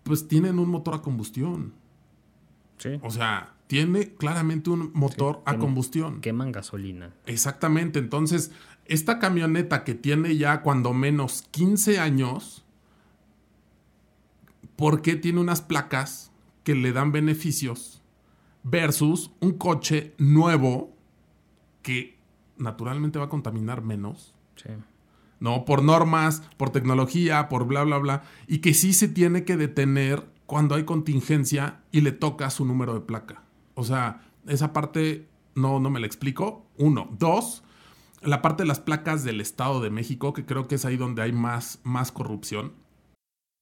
pues 0.03 0.27
tienen 0.27 0.59
un 0.59 0.69
motor 0.69 0.93
a 0.93 1.01
combustión. 1.01 1.73
Sí. 2.77 2.99
O 3.01 3.09
sea, 3.09 3.55
tiene 3.65 4.13
claramente 4.13 4.69
un 4.69 4.91
motor 4.93 5.41
a 5.45 5.57
combustión. 5.57 6.21
Queman 6.21 6.51
gasolina. 6.51 7.15
Exactamente. 7.25 7.97
Entonces, 7.97 8.51
esta 8.85 9.17
camioneta 9.17 9.83
que 9.83 9.95
tiene 9.95 10.37
ya 10.37 10.61
cuando 10.61 10.93
menos 10.93 11.47
15 11.49 11.99
años, 11.99 12.63
¿por 14.75 15.01
qué 15.01 15.15
tiene 15.15 15.39
unas 15.39 15.61
placas 15.61 16.31
que 16.63 16.75
le 16.75 16.91
dan 16.91 17.11
beneficios 17.11 18.03
versus 18.61 19.31
un 19.39 19.53
coche 19.53 20.13
nuevo 20.19 21.00
que 21.81 22.17
naturalmente 22.57 23.19
va 23.19 23.25
a 23.25 23.29
contaminar 23.29 23.81
menos? 23.81 24.33
Sí. 24.55 24.69
¿no? 25.41 25.65
Por 25.65 25.83
normas, 25.83 26.43
por 26.55 26.69
tecnología, 26.69 27.49
por 27.49 27.65
bla, 27.65 27.83
bla, 27.83 27.97
bla. 27.97 28.23
Y 28.47 28.59
que 28.59 28.73
sí 28.73 28.93
se 28.93 29.09
tiene 29.09 29.43
que 29.43 29.57
detener 29.57 30.23
cuando 30.45 30.75
hay 30.75 30.83
contingencia 30.85 31.81
y 31.91 32.01
le 32.01 32.11
toca 32.11 32.49
su 32.51 32.63
número 32.63 32.93
de 32.93 33.01
placa. 33.01 33.43
O 33.73 33.83
sea, 33.83 34.21
esa 34.47 34.71
parte 34.71 35.27
no, 35.55 35.79
no 35.79 35.89
me 35.89 35.99
la 35.99 36.05
explico. 36.05 36.67
Uno. 36.77 37.09
Dos, 37.17 37.63
la 38.21 38.41
parte 38.41 38.63
de 38.63 38.67
las 38.67 38.79
placas 38.79 39.23
del 39.23 39.41
Estado 39.41 39.81
de 39.81 39.89
México, 39.89 40.31
que 40.31 40.45
creo 40.45 40.67
que 40.67 40.75
es 40.75 40.85
ahí 40.85 40.95
donde 40.95 41.23
hay 41.23 41.31
más, 41.31 41.79
más 41.83 42.11
corrupción. 42.11 42.73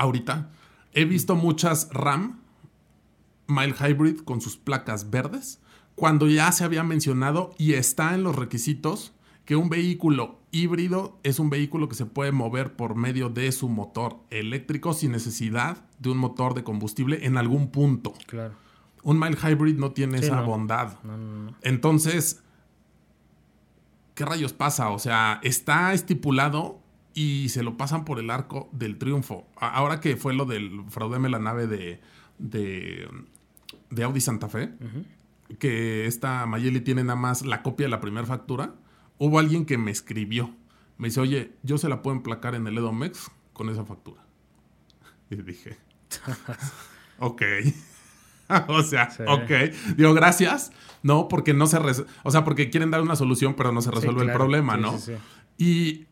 Ahorita 0.00 0.48
he 0.92 1.04
visto 1.04 1.36
muchas 1.36 1.88
RAM 1.92 2.40
mild 3.46 3.74
hybrid 3.78 4.20
con 4.20 4.40
sus 4.40 4.56
placas 4.56 5.10
verdes 5.10 5.60
cuando 5.94 6.26
ya 6.26 6.50
se 6.52 6.64
había 6.64 6.82
mencionado 6.82 7.54
y 7.58 7.74
está 7.74 8.14
en 8.14 8.22
los 8.22 8.34
requisitos 8.34 9.12
que 9.44 9.56
un 9.56 9.68
vehículo 9.68 10.38
híbrido 10.52 11.18
es 11.22 11.38
un 11.38 11.50
vehículo 11.50 11.88
que 11.88 11.94
se 11.96 12.06
puede 12.06 12.32
mover 12.32 12.76
por 12.76 12.94
medio 12.94 13.28
de 13.28 13.52
su 13.52 13.68
motor 13.68 14.16
eléctrico 14.30 14.94
sin 14.94 15.12
necesidad 15.12 15.84
de 15.98 16.10
un 16.10 16.16
motor 16.16 16.54
de 16.54 16.64
combustible 16.64 17.26
en 17.26 17.36
algún 17.36 17.70
punto. 17.70 18.14
Claro. 18.26 18.54
Un 19.02 19.18
mild 19.18 19.36
hybrid 19.44 19.76
no 19.76 19.90
tiene 19.92 20.18
Sí, 20.18 20.24
esa 20.26 20.36
no. 20.36 20.46
bondad. 20.46 20.98
No, 21.04 21.18
no, 21.18 21.42
no. 21.50 21.56
Entonces, 21.62 22.42
¿qué 24.14 24.24
rayos 24.24 24.52
pasa? 24.54 24.88
O 24.90 24.98
sea, 24.98 25.40
está 25.42 25.92
estipulado 25.92 26.79
y 27.14 27.48
se 27.48 27.62
lo 27.62 27.76
pasan 27.76 28.04
por 28.04 28.18
el 28.18 28.30
arco 28.30 28.68
del 28.72 28.98
triunfo. 28.98 29.46
Ahora 29.56 30.00
que 30.00 30.16
fue 30.16 30.34
lo 30.34 30.44
del 30.44 30.82
fraudeme 30.88 31.28
la 31.28 31.38
nave 31.38 31.66
de, 31.66 32.00
de, 32.38 33.08
de 33.90 34.02
Audi 34.04 34.20
Santa 34.20 34.48
Fe, 34.48 34.70
que 35.58 36.06
esta 36.06 36.46
Mayeli 36.46 36.80
tiene 36.80 37.02
nada 37.04 37.18
más 37.18 37.44
la 37.44 37.62
copia 37.62 37.86
de 37.86 37.90
la 37.90 38.00
primera 38.00 38.26
factura, 38.26 38.74
hubo 39.18 39.38
alguien 39.38 39.64
que 39.66 39.78
me 39.78 39.90
escribió. 39.90 40.54
Me 40.98 41.08
dice, 41.08 41.20
oye, 41.20 41.52
yo 41.62 41.78
se 41.78 41.88
la 41.88 42.02
puedo 42.02 42.16
emplacar 42.16 42.54
en 42.54 42.66
el 42.66 42.76
Edomex 42.78 43.30
con 43.52 43.68
esa 43.70 43.84
factura. 43.84 44.22
Y 45.30 45.36
dije, 45.36 45.76
ok. 47.18 47.42
o 48.68 48.82
sea, 48.82 49.10
Sí. 49.10 49.22
ok. 49.26 49.94
Digo, 49.96 50.12
gracias. 50.14 50.72
No, 51.02 51.28
porque 51.28 51.54
no 51.54 51.66
se... 51.66 51.78
O 52.22 52.30
sea, 52.30 52.44
porque 52.44 52.68
quieren 52.70 52.90
dar 52.90 53.00
una 53.00 53.16
solución, 53.16 53.54
pero 53.54 53.72
no 53.72 53.80
se 53.80 53.90
Sí, 53.90 53.96
resuelve 53.96 54.24
el 54.24 54.32
problema, 54.32 54.76
¿no? 54.76 54.98
sí, 54.98 55.12
sí. 55.14 55.64
Y 55.64 56.06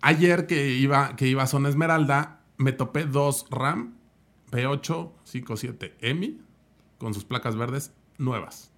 ayer 0.00 0.46
que 0.46 0.70
iba, 0.74 1.16
que 1.16 1.26
iba 1.26 1.42
a 1.42 1.46
Zona 1.46 1.68
Esmeralda, 1.68 2.42
me 2.56 2.72
topé 2.72 3.04
dos 3.04 3.46
RAM 3.50 3.94
P8 4.50 5.10
57 5.24 5.96
EMI 6.00 6.40
con 6.98 7.14
sus 7.14 7.24
placas 7.24 7.56
verdes 7.56 7.92
nuevas. 8.18 8.70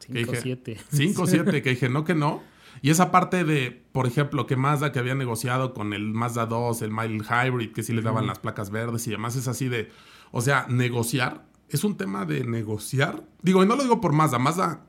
Que 0.00 0.18
Cinco, 0.20 0.30
dije, 0.32 0.42
siete. 0.42 0.80
5 0.90 1.26
7 1.26 1.62
que 1.62 1.70
dije, 1.70 1.88
no 1.88 2.04
que 2.04 2.14
no. 2.14 2.42
Y 2.82 2.90
esa 2.90 3.10
parte 3.10 3.44
de, 3.44 3.84
por 3.92 4.06
ejemplo, 4.06 4.46
que 4.46 4.56
Mazda 4.56 4.92
que 4.92 4.98
había 4.98 5.14
negociado 5.14 5.72
con 5.72 5.92
el 5.92 6.12
Mazda 6.12 6.46
2, 6.46 6.82
el 6.82 6.90
Mild 6.90 7.24
Hybrid, 7.24 7.72
que 7.72 7.82
sí 7.82 7.92
les 7.92 8.04
daban 8.04 8.26
las 8.26 8.38
placas 8.38 8.70
verdes 8.70 9.06
y 9.06 9.10
demás, 9.10 9.34
es 9.34 9.48
así 9.48 9.68
de, 9.68 9.90
o 10.30 10.42
sea, 10.42 10.66
negociar, 10.68 11.46
es 11.68 11.84
un 11.84 11.96
tema 11.96 12.26
de 12.26 12.44
negociar. 12.44 13.24
Digo, 13.42 13.64
y 13.64 13.66
no 13.66 13.76
lo 13.76 13.82
digo 13.82 14.00
por 14.00 14.12
Mazda, 14.12 14.38
Mazda 14.38 14.86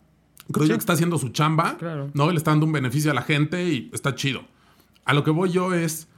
creo 0.51 0.67
yo 0.67 0.73
que 0.75 0.79
está 0.79 0.93
haciendo 0.93 1.17
su 1.17 1.29
chamba, 1.29 1.77
Claro. 1.77 2.11
¿no? 2.13 2.29
Y 2.29 2.31
le 2.33 2.37
está 2.37 2.51
dando 2.51 2.65
un 2.65 2.71
beneficio 2.73 3.09
a 3.11 3.13
la 3.13 3.21
gente 3.21 3.63
y 3.63 3.89
está 3.93 4.15
chido. 4.15 4.43
A 5.07 5.13
lo 5.13 5.23
que 5.23 5.31
voy 5.31 5.49
yo 5.49 5.73
es, 5.73 6.09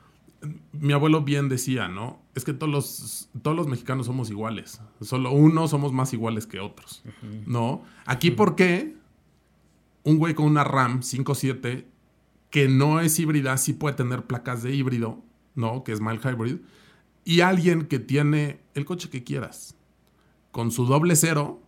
mi 0.72 0.94
abuelo 0.94 1.22
bien 1.22 1.48
decía, 1.48 1.88
¿no? 1.88 2.20
Es 2.34 2.44
que 2.44 2.54
todos 2.54 2.72
los, 2.72 3.30
todos 3.44 3.56
los 3.56 3.68
mexicanos 3.68 4.08
somos 4.08 4.32
iguales. 4.32 4.82
Solo 5.00 5.32
unos 5.32 5.70
somos 5.70 5.94
más 5.94 6.12
iguales 6.12 6.48
que 6.48 6.60
otros, 6.60 7.04
¿no? 7.46 7.84
Aquí, 8.08 8.32
¿por 8.32 8.56
qué 8.56 8.96
un 10.04 10.18
güey 10.18 10.34
con 10.34 10.48
una 10.48 10.64
RAM 10.64 11.02
5.7 11.02 11.86
que 12.50 12.68
no 12.68 13.00
es 13.00 13.20
híbrida 13.20 13.56
sí 13.58 13.74
puede 13.74 13.96
tener 13.96 14.26
placas 14.26 14.64
de 14.64 14.74
híbrido, 14.74 15.22
¿no? 15.54 15.84
Que 15.84 15.92
es 15.92 16.02
mild 16.02 16.26
hybrid. 16.26 16.58
Y 17.24 17.42
alguien 17.42 17.86
que 17.86 18.00
tiene 18.00 18.60
el 18.74 18.86
coche 18.86 19.12
que 19.12 19.24
quieras, 19.24 19.76
con 20.50 20.72
su 20.72 20.88
doble 20.88 21.16
cero, 21.16 21.62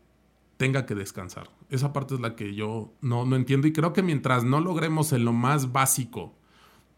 tenga 0.58 0.88
que 0.88 0.96
descansar. 0.96 1.52
Esa 1.70 1.94
parte 1.94 2.16
es 2.16 2.20
la 2.20 2.36
que 2.36 2.56
yo 2.56 2.92
no, 3.02 3.28
no 3.28 3.36
entiendo. 3.36 3.68
Y 3.68 3.74
creo 3.74 3.94
que 3.94 4.02
mientras 4.02 4.44
no 4.44 4.60
logremos 4.60 5.14
en 5.14 5.24
lo 5.24 5.34
más 5.34 5.72
básico 5.72 6.41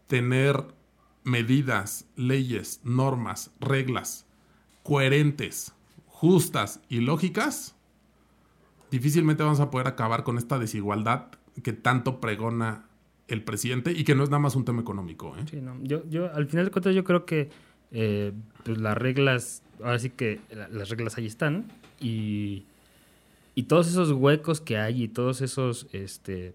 tener 0.06 0.64
medidas, 1.24 2.06
leyes, 2.16 2.80
normas, 2.84 3.50
reglas 3.60 4.26
coherentes, 4.82 5.72
justas 6.06 6.80
y 6.88 7.00
lógicas, 7.00 7.74
difícilmente 8.90 9.42
vamos 9.42 9.60
a 9.60 9.70
poder 9.70 9.86
acabar 9.88 10.24
con 10.24 10.38
esta 10.38 10.58
desigualdad 10.58 11.28
que 11.62 11.72
tanto 11.72 12.20
pregona 12.20 12.84
el 13.28 13.42
presidente 13.42 13.92
y 13.92 14.04
que 14.04 14.14
no 14.14 14.22
es 14.24 14.30
nada 14.30 14.40
más 14.40 14.54
un 14.56 14.64
tema 14.64 14.82
económico. 14.82 15.34
¿eh? 15.38 15.44
Sí, 15.50 15.56
no. 15.60 15.76
Yo, 15.82 16.02
yo, 16.10 16.32
al 16.34 16.46
final 16.46 16.66
de 16.66 16.70
cuentas, 16.70 16.94
yo 16.94 17.04
creo 17.04 17.24
que 17.24 17.48
eh, 17.92 18.32
pues 18.64 18.78
las 18.78 18.96
reglas, 18.98 19.62
ahora 19.82 19.98
sí 19.98 20.10
que 20.10 20.40
la- 20.50 20.68
las 20.68 20.90
reglas 20.90 21.16
ahí 21.16 21.26
están 21.26 21.64
y, 22.00 22.64
y 23.54 23.62
todos 23.64 23.88
esos 23.88 24.10
huecos 24.12 24.60
que 24.60 24.76
hay 24.76 25.04
y 25.04 25.08
todos 25.08 25.40
esos, 25.40 25.86
este, 25.92 26.54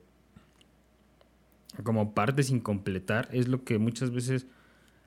como 1.84 2.14
partes 2.14 2.48
sin 2.48 2.60
completar, 2.60 3.30
es 3.32 3.48
lo 3.48 3.64
que 3.64 3.78
muchas 3.78 4.12
veces 4.12 4.48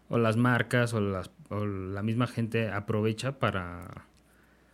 o 0.09 0.19
las 0.19 0.37
marcas 0.37 0.93
o, 0.95 1.01
las, 1.01 1.31
o 1.49 1.65
la 1.65 2.03
misma 2.03 2.27
gente 2.27 2.71
aprovecha 2.71 3.39
para, 3.39 4.07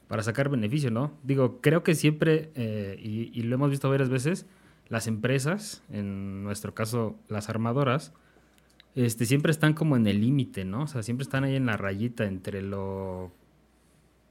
para 0.09 0.23
sacar 0.23 0.49
beneficio, 0.49 0.91
¿no? 0.91 1.13
Digo, 1.23 1.61
creo 1.61 1.83
que 1.83 1.95
siempre, 1.95 2.51
eh, 2.55 2.99
y, 3.01 3.43
lo 3.43 3.55
hemos 3.55 3.71
visto 3.71 3.89
varias 3.89 4.09
veces, 4.09 4.47
las 4.89 5.07
empresas, 5.07 5.83
en 5.91 6.43
nuestro 6.43 6.75
caso 6.75 7.17
las 7.29 7.49
armadoras, 7.49 8.13
este, 8.95 9.27
siempre 9.27 9.53
están 9.53 9.75
como 9.75 9.97
en 9.97 10.07
el 10.07 10.21
límite, 10.21 10.65
¿no? 10.65 10.83
O 10.83 10.87
sea, 10.87 11.03
siempre 11.03 11.23
están 11.23 11.45
ahí 11.45 11.55
en 11.55 11.67
la 11.67 11.77
rayita 11.77 12.25
entre 12.25 12.63
lo 12.63 13.31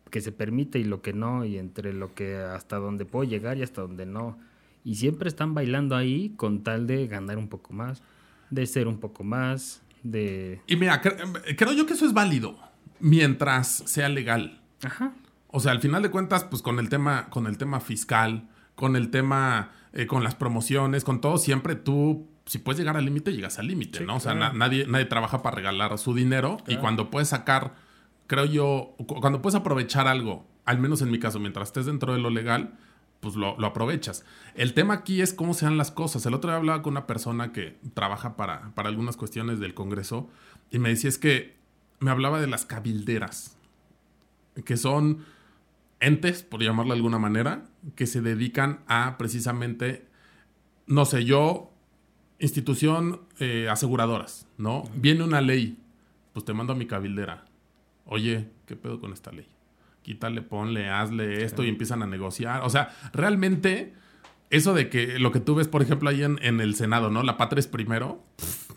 que 0.10 0.20
se 0.20 0.32
permite 0.32 0.80
y 0.80 0.84
lo 0.84 1.02
que 1.02 1.13
no, 1.13 1.46
y 1.46 1.58
entre 1.58 1.93
lo 1.93 2.13
que 2.15 2.38
hasta 2.38 2.78
donde 2.78 3.06
puedo 3.06 3.30
llegar 3.30 3.58
y 3.58 3.63
hasta 3.63 3.82
donde 3.82 4.06
no. 4.06 4.38
Y 4.88 4.95
siempre 4.95 5.28
están 5.28 5.54
bailando 5.54 5.97
ahí 5.97 6.30
con 6.38 6.63
tal 6.63 6.88
de 6.88 7.08
ganar 7.08 7.38
un 7.38 7.50
poco 7.50 7.73
más, 7.73 8.02
de 8.50 8.65
ser 8.65 8.88
un 8.88 9.00
poco 9.00 9.26
más, 9.26 9.82
de... 10.04 10.62
Y 10.65 10.78
mira, 10.78 11.02
cre- 11.02 11.56
creo 11.58 11.73
yo 11.73 11.86
que 11.86 11.91
eso 11.93 12.06
es 12.06 12.13
válido 12.13 12.58
mientras 13.02 13.67
sea 13.86 14.10
legal. 14.10 14.62
Ajá. 14.84 15.13
O 15.47 15.60
sea, 15.60 15.71
al 15.71 15.82
final 15.82 16.04
de 16.04 16.10
cuentas, 16.12 16.43
pues 16.45 16.62
con 16.62 16.80
el 16.80 16.89
tema, 16.89 17.30
con 17.30 17.47
el 17.47 17.58
tema 17.58 17.80
fiscal, 17.80 18.47
con 18.76 18.95
el 18.95 19.10
tema, 19.10 19.71
eh, 19.93 20.08
con 20.08 20.23
las 20.23 20.36
promociones, 20.36 21.04
con 21.04 21.19
todo, 21.21 21.38
siempre 21.38 21.76
tú, 21.76 22.28
si 22.45 22.60
puedes 22.60 22.80
llegar 22.80 22.95
al 22.97 23.06
límite, 23.06 23.34
llegas 23.34 23.60
al 23.60 23.67
límite, 23.67 24.00
Sí, 24.00 24.06
¿no? 24.06 24.15
O 24.15 24.19
sea, 24.19 24.34
claro. 24.36 24.54
na- 24.54 24.58
nadie, 24.67 24.86
nadie 24.88 25.06
trabaja 25.06 25.41
para 25.41 25.56
regalar 25.56 25.97
su 25.97 26.13
dinero 26.13 26.58
y 26.67 26.78
cuando 26.78 27.10
puedes 27.10 27.30
sacar, 27.30 27.76
creo 28.28 28.45
yo, 28.45 28.95
cu- 28.97 29.19
cuando 29.19 29.41
puedes 29.41 29.56
aprovechar 29.56 30.08
algo, 30.08 30.45
al 30.65 30.80
menos 30.80 31.02
en 31.02 31.12
mi 31.12 31.19
caso, 31.19 31.39
mientras 31.39 31.69
estés 31.69 31.86
dentro 31.86 32.13
de 32.13 32.19
lo 32.19 32.30
legal, 32.30 32.78
pues 33.19 33.36
lo, 33.36 33.58
lo 33.58 33.67
aprovechas. 33.67 34.25
El 34.56 34.73
tema 34.73 34.95
aquí 34.95 35.21
es 35.21 35.34
cómo 35.34 35.53
se 35.53 35.65
dan 35.65 35.77
las 35.77 35.91
cosas. 35.91 36.25
El 36.25 36.34
otro 36.34 36.49
día 36.49 36.58
hablaba 36.58 36.82
con 36.82 36.93
una 36.93 37.08
persona 37.08 37.51
que 37.51 37.77
trabaja 37.93 38.36
para, 38.38 38.73
para 38.75 38.89
algunas 38.89 39.17
cuestiones 39.17 39.60
del 39.60 39.73
Congreso 39.73 40.30
y 40.71 40.80
me 40.80 40.89
decía 40.89 41.10
es 41.10 41.17
que 41.17 41.58
me 41.99 42.12
hablaba 42.12 42.39
de 42.39 42.47
las 42.47 42.65
cabilderas, 42.65 43.58
que 44.65 44.77
son 44.77 45.25
entes, 45.99 46.43
por 46.43 46.62
llamarlo 46.62 46.93
de 46.93 46.97
alguna 46.97 47.19
manera, 47.19 47.65
que 47.95 48.06
se 48.06 48.21
dedican 48.21 48.84
a 48.88 49.17
precisamente, 49.17 50.08
no 50.86 51.06
sé, 51.06 51.25
yo, 51.25 51.71
institución 52.39 53.21
eh, 53.39 53.67
aseguradoras, 53.69 54.47
¿no? 54.58 54.84
Viene 54.95 55.23
una 55.23 55.41
ley, 55.41 55.77
pues 56.34 56.45
te 56.45 56.53
mando 56.53 56.73
a 56.73 56.75
mi 56.75 56.86
cabildera. 56.86 57.45
Oye, 58.06 58.49
¿qué 58.65 58.75
pedo 58.75 58.99
con 58.99 59.12
esta 59.12 59.32
ley? 59.32 59.47
Quítale, 60.08 60.41
ponle, 60.41 60.89
hazle 60.89 61.43
esto 61.43 61.65
y 61.65 61.67
empiezan 61.67 62.02
a 62.02 62.08
negociar. 62.08 62.62
O 62.63 62.70
sea, 62.70 62.96
realmente, 63.12 63.93
eso 64.50 64.74
de 64.74 64.88
que 64.88 65.20
lo 65.20 65.34
que 65.34 65.41
tú 65.41 65.56
ves, 65.56 65.67
por 65.67 65.82
ejemplo, 65.82 66.10
ahí 66.10 66.24
en, 66.24 66.39
en 66.41 66.62
el 66.62 66.76
Senado, 66.76 67.10
¿no? 67.10 67.24
La 67.24 67.36
patria 67.36 67.60
es 67.60 67.67
primero. 67.67 68.24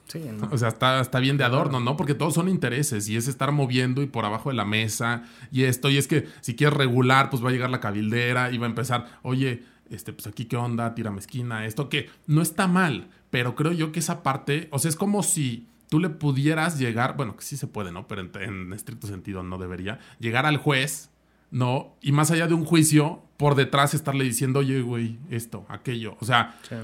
Sí, 0.08 0.18
¿no? 0.18 0.48
O 0.50 0.58
sea, 0.58 0.66
está, 0.66 0.98
está 0.98 1.20
bien 1.20 1.36
de 1.36 1.44
adorno, 1.44 1.78
¿no? 1.78 1.96
Porque 1.96 2.14
todos 2.14 2.34
son 2.34 2.48
intereses 2.48 3.08
y 3.08 3.16
es 3.16 3.28
estar 3.28 3.52
moviendo 3.52 4.02
y 4.02 4.06
por 4.06 4.24
abajo 4.24 4.48
de 4.48 4.56
la 4.56 4.64
mesa 4.64 5.22
y 5.52 5.62
esto. 5.62 5.88
Y 5.88 5.98
es 5.98 6.08
que 6.08 6.26
si 6.40 6.56
quieres 6.56 6.76
regular, 6.76 7.30
pues 7.30 7.44
va 7.44 7.50
a 7.50 7.52
llegar 7.52 7.70
la 7.70 7.78
cabildera 7.78 8.50
y 8.50 8.58
va 8.58 8.66
a 8.66 8.70
empezar, 8.70 9.06
oye, 9.22 9.62
este, 9.88 10.12
pues 10.12 10.26
aquí 10.26 10.46
qué 10.46 10.56
onda, 10.56 10.96
tírame 10.96 11.20
esquina, 11.20 11.64
esto 11.64 11.88
que 11.88 12.10
no 12.26 12.42
está 12.42 12.66
mal, 12.66 13.06
pero 13.30 13.54
creo 13.54 13.70
yo 13.70 13.92
que 13.92 14.00
esa 14.00 14.24
parte, 14.24 14.66
o 14.72 14.80
sea, 14.80 14.88
es 14.88 14.96
como 14.96 15.22
si 15.22 15.68
tú 15.90 16.00
le 16.00 16.08
pudieras 16.08 16.76
llegar, 16.76 17.16
bueno, 17.16 17.36
que 17.36 17.44
sí 17.44 17.56
se 17.56 17.68
puede, 17.68 17.92
¿no? 17.92 18.08
Pero 18.08 18.22
en, 18.22 18.32
en 18.40 18.72
estricto 18.72 19.06
sentido 19.06 19.44
no 19.44 19.58
debería, 19.58 20.00
llegar 20.18 20.44
al 20.44 20.56
juez, 20.56 21.10
¿no? 21.50 21.96
Y 22.00 22.12
más 22.12 22.30
allá 22.30 22.46
de 22.46 22.54
un 22.54 22.64
juicio, 22.64 23.22
por 23.36 23.54
detrás 23.54 23.94
estarle 23.94 24.24
diciendo, 24.24 24.60
oye, 24.60 24.80
güey, 24.82 25.18
esto, 25.30 25.64
aquello. 25.68 26.16
O 26.20 26.24
sea, 26.24 26.58
Sí. 26.68 26.76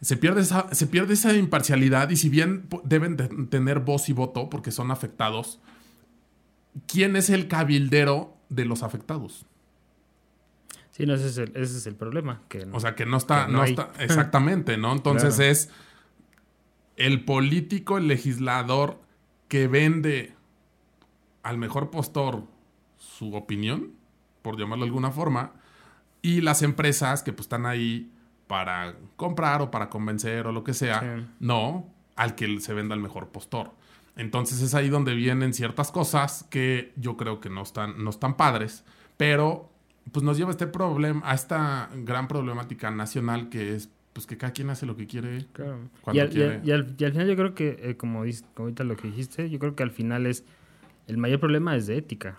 se 0.00 0.16
pierde, 0.16 0.42
esa, 0.42 0.72
se 0.74 0.86
pierde 0.86 1.14
esa 1.14 1.34
imparcialidad 1.34 2.08
y 2.10 2.16
si 2.16 2.28
bien 2.28 2.68
deben 2.84 3.16
de 3.16 3.28
tener 3.46 3.80
voz 3.80 4.08
y 4.08 4.12
voto 4.12 4.48
porque 4.48 4.70
son 4.70 4.90
afectados, 4.90 5.60
¿quién 6.86 7.16
es 7.16 7.30
el 7.30 7.48
cabildero 7.48 8.36
de 8.48 8.64
los 8.64 8.82
afectados? 8.82 9.44
Sí, 10.92 11.06
no, 11.06 11.14
ese 11.14 11.26
es 11.28 11.38
el, 11.38 11.50
ese 11.56 11.76
es 11.78 11.86
el 11.86 11.94
problema. 11.94 12.42
Que 12.48 12.66
O 12.72 12.80
sea, 12.80 12.94
que 12.94 13.06
no 13.06 13.16
está, 13.16 13.46
Que 13.46 13.52
no 13.52 13.62
está 13.64 13.92
exactamente, 13.98 14.76
¿no? 14.76 14.92
Entonces 14.92 15.36
Claro. 15.36 15.50
es 15.52 15.70
el 16.96 17.24
político, 17.24 17.98
el 17.98 18.08
legislador 18.08 19.00
que 19.48 19.68
vende 19.68 20.34
al 21.44 21.56
mejor 21.58 21.90
postor 21.90 22.44
su 22.98 23.34
opinión, 23.34 23.92
por 24.48 24.58
llamarlo 24.58 24.84
de 24.84 24.88
alguna 24.88 25.10
forma, 25.10 25.52
y 26.22 26.40
las 26.40 26.62
empresas 26.62 27.22
que 27.22 27.32
pues 27.34 27.44
están 27.44 27.66
ahí 27.66 28.10
para 28.46 28.94
comprar 29.16 29.60
o 29.60 29.70
para 29.70 29.90
convencer 29.90 30.46
o 30.46 30.52
lo 30.52 30.64
que 30.64 30.72
sea, 30.72 31.00
Sí. 31.00 31.26
no 31.40 31.86
al 32.16 32.34
que 32.34 32.58
se 32.60 32.72
venda 32.72 32.94
el 32.94 33.00
mejor 33.02 33.28
postor. 33.28 33.72
Entonces 34.16 34.62
es 34.62 34.74
ahí 34.74 34.88
donde 34.88 35.14
vienen 35.14 35.52
ciertas 35.52 35.92
cosas 35.92 36.46
que 36.50 36.92
yo 36.96 37.16
creo 37.18 37.40
que 37.40 37.50
no 37.50 37.60
están, 37.62 38.02
no 38.02 38.08
están 38.08 38.36
padres, 38.38 38.84
pero 39.18 39.70
pues 40.12 40.24
nos 40.24 40.38
lleva 40.38 40.48
a 40.48 40.52
este 40.52 40.66
problema, 40.66 41.20
a 41.24 41.34
esta 41.34 41.90
gran 41.94 42.26
problemática 42.26 42.90
nacional 42.90 43.50
que 43.50 43.74
es 43.76 43.90
pues 44.14 44.26
que 44.26 44.38
cada 44.38 44.52
quien 44.54 44.70
hace 44.70 44.86
lo 44.86 44.96
que 44.96 45.06
quiere. 45.06 45.44
Claro. 45.52 45.78
Cuando 46.00 46.16
Y 46.18 46.20
al, 46.24 46.30
quiere. 46.30 46.60
y 46.64 46.70
al- 46.72 46.94
y 46.98 47.04
al 47.04 47.12
final 47.12 47.28
yo 47.28 47.36
creo 47.36 47.54
que, 47.54 47.78
eh, 47.82 47.96
como, 47.98 48.24
dices, 48.24 48.44
como 48.54 48.64
ahorita 48.68 48.82
lo 48.84 48.96
que 48.96 49.08
dijiste, 49.08 49.50
yo 49.50 49.58
creo 49.58 49.76
que 49.76 49.82
al 49.84 49.90
final 49.92 50.24
es, 50.26 50.42
el 51.06 51.18
mayor 51.18 51.38
problema 51.38 51.76
es 51.76 51.86
de 51.86 51.98
ética. 51.98 52.38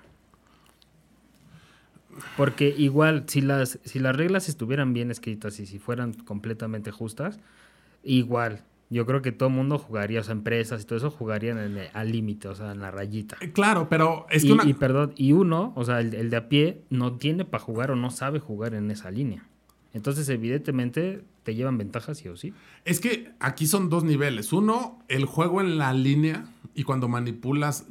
Porque 2.38 2.74
igual, 2.78 3.26
si 3.28 3.42
las, 3.42 3.80
si 3.84 4.00
las 4.00 4.16
reglas 4.16 4.50
estuvieran 4.50 4.94
bien 4.94 5.12
escritas 5.12 5.60
y 5.60 5.66
si 5.66 5.80
fueran 5.80 6.14
completamente 6.14 6.92
justas, 6.92 7.40
igual, 8.04 8.64
yo 8.90 9.06
creo 9.06 9.22
que 9.22 9.32
todo 9.32 9.50
el 9.50 9.56
mundo 9.56 9.78
jugaría, 9.78 10.22
o 10.22 10.24
sea, 10.24 10.32
empresas 10.34 10.82
y 10.82 10.86
todo 10.86 10.98
eso 10.98 11.12
jugarían 11.12 11.60
en 11.60 11.78
el- 11.78 11.90
al 11.94 12.12
límite, 12.12 12.48
o 12.48 12.56
sea, 12.56 12.72
en 12.72 12.80
la 12.80 12.92
rayita. 12.92 13.38
Eh, 13.42 13.52
Claro, 13.52 13.88
pero 13.90 14.26
es 14.30 14.44
y, 14.44 14.48
que 14.48 14.54
una... 14.54 14.66
y 14.68 14.74
perdón, 14.74 15.14
y 15.16 15.34
uno, 15.34 15.74
o 15.76 15.86
sea, 15.86 16.00
el, 16.00 16.14
el 16.16 16.30
de 16.30 16.38
a 16.38 16.50
pie, 16.50 16.82
no 16.90 17.14
tiene 17.18 17.46
para 17.46 17.64
jugar 17.64 17.92
o 17.92 17.96
no 17.96 18.10
sabe 18.10 18.40
jugar 18.40 18.74
en 18.74 18.90
esa 18.92 19.12
línea. 19.12 19.46
Entonces, 19.94 20.30
evidentemente, 20.30 21.24
te 21.44 21.56
llevan 21.56 21.78
ventajas 21.78 22.18
sí 22.20 22.28
o 22.30 22.38
sí. 22.38 22.54
Es 22.86 23.00
que 23.00 23.32
aquí 23.40 23.66
son 23.66 23.90
dos 23.90 24.04
niveles. 24.04 24.54
Uno, 24.54 25.00
el 25.08 25.26
juego 25.26 25.62
en 25.62 25.78
la 25.78 25.94
línea 25.94 26.46
y 26.76 26.84
cuando 26.84 27.08
manipulas 27.08 27.86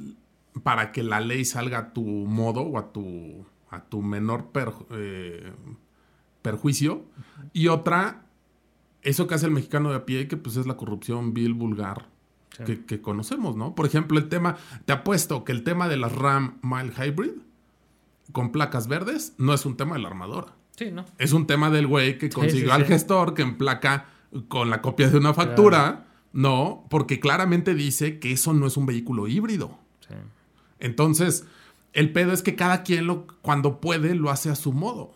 para 0.62 0.92
que 0.92 1.02
la 1.02 1.20
ley 1.20 1.44
salga 1.44 1.78
a 1.78 1.92
tu 1.92 2.02
modo 2.04 2.60
o 2.62 2.78
a 2.78 2.92
tu, 2.92 3.44
a 3.70 3.84
tu 3.84 4.02
menor 4.02 4.50
perju- 4.52 4.86
eh, 4.90 5.52
perjuicio. 6.42 7.04
Y 7.52 7.68
otra, 7.68 8.24
eso 9.02 9.26
que 9.26 9.34
hace 9.34 9.46
el 9.46 9.52
mexicano 9.52 9.90
de 9.90 9.96
a 9.96 10.06
pie, 10.06 10.28
que 10.28 10.36
pues 10.36 10.56
es 10.56 10.66
la 10.66 10.76
corrupción 10.76 11.34
vil, 11.34 11.54
vulgar, 11.54 12.08
Sí. 12.56 12.64
que, 12.64 12.84
que 12.86 13.00
conocemos, 13.00 13.56
¿no? 13.56 13.74
Por 13.74 13.86
ejemplo, 13.86 14.18
el 14.18 14.28
tema, 14.28 14.56
te 14.84 14.92
apuesto 14.92 15.44
que 15.44 15.52
el 15.52 15.62
tema 15.64 15.86
de 15.88 15.96
las 15.96 16.12
RAM 16.12 16.58
Mile 16.62 16.92
Hybrid 16.96 17.30
con 18.32 18.50
placas 18.52 18.88
verdes 18.88 19.34
no 19.38 19.54
es 19.54 19.64
un 19.66 19.76
tema 19.76 19.94
de 19.96 20.02
la 20.02 20.08
armadora. 20.08 20.54
Sí, 20.76 20.90
¿no? 20.90 21.04
Es 21.18 21.32
un 21.32 21.46
tema 21.46 21.70
del 21.70 21.86
güey 21.86 22.18
que 22.18 22.30
consiguió 22.30 22.66
sí, 22.68 22.70
al 22.70 22.84
gestor 22.84 23.34
que 23.34 23.42
emplaca 23.42 24.06
con 24.48 24.70
la 24.70 24.80
copia 24.82 25.08
de 25.10 25.18
una 25.18 25.34
factura, 25.34 26.06
¿no? 26.32 26.84
Porque 26.90 27.20
claramente 27.20 27.74
dice 27.74 28.18
que 28.18 28.32
eso 28.32 28.52
no 28.54 28.66
es 28.66 28.76
un 28.76 28.86
vehículo 28.86 29.28
híbrido. 29.28 29.78
Sí. 30.06 30.14
Entonces, 30.78 31.46
el 31.92 32.12
pedo 32.12 32.32
es 32.32 32.42
que 32.42 32.54
cada 32.54 32.82
quien 32.82 33.06
lo, 33.06 33.26
cuando 33.42 33.80
puede 33.80 34.14
lo 34.14 34.30
hace 34.30 34.50
a 34.50 34.54
su 34.54 34.72
modo. 34.72 35.14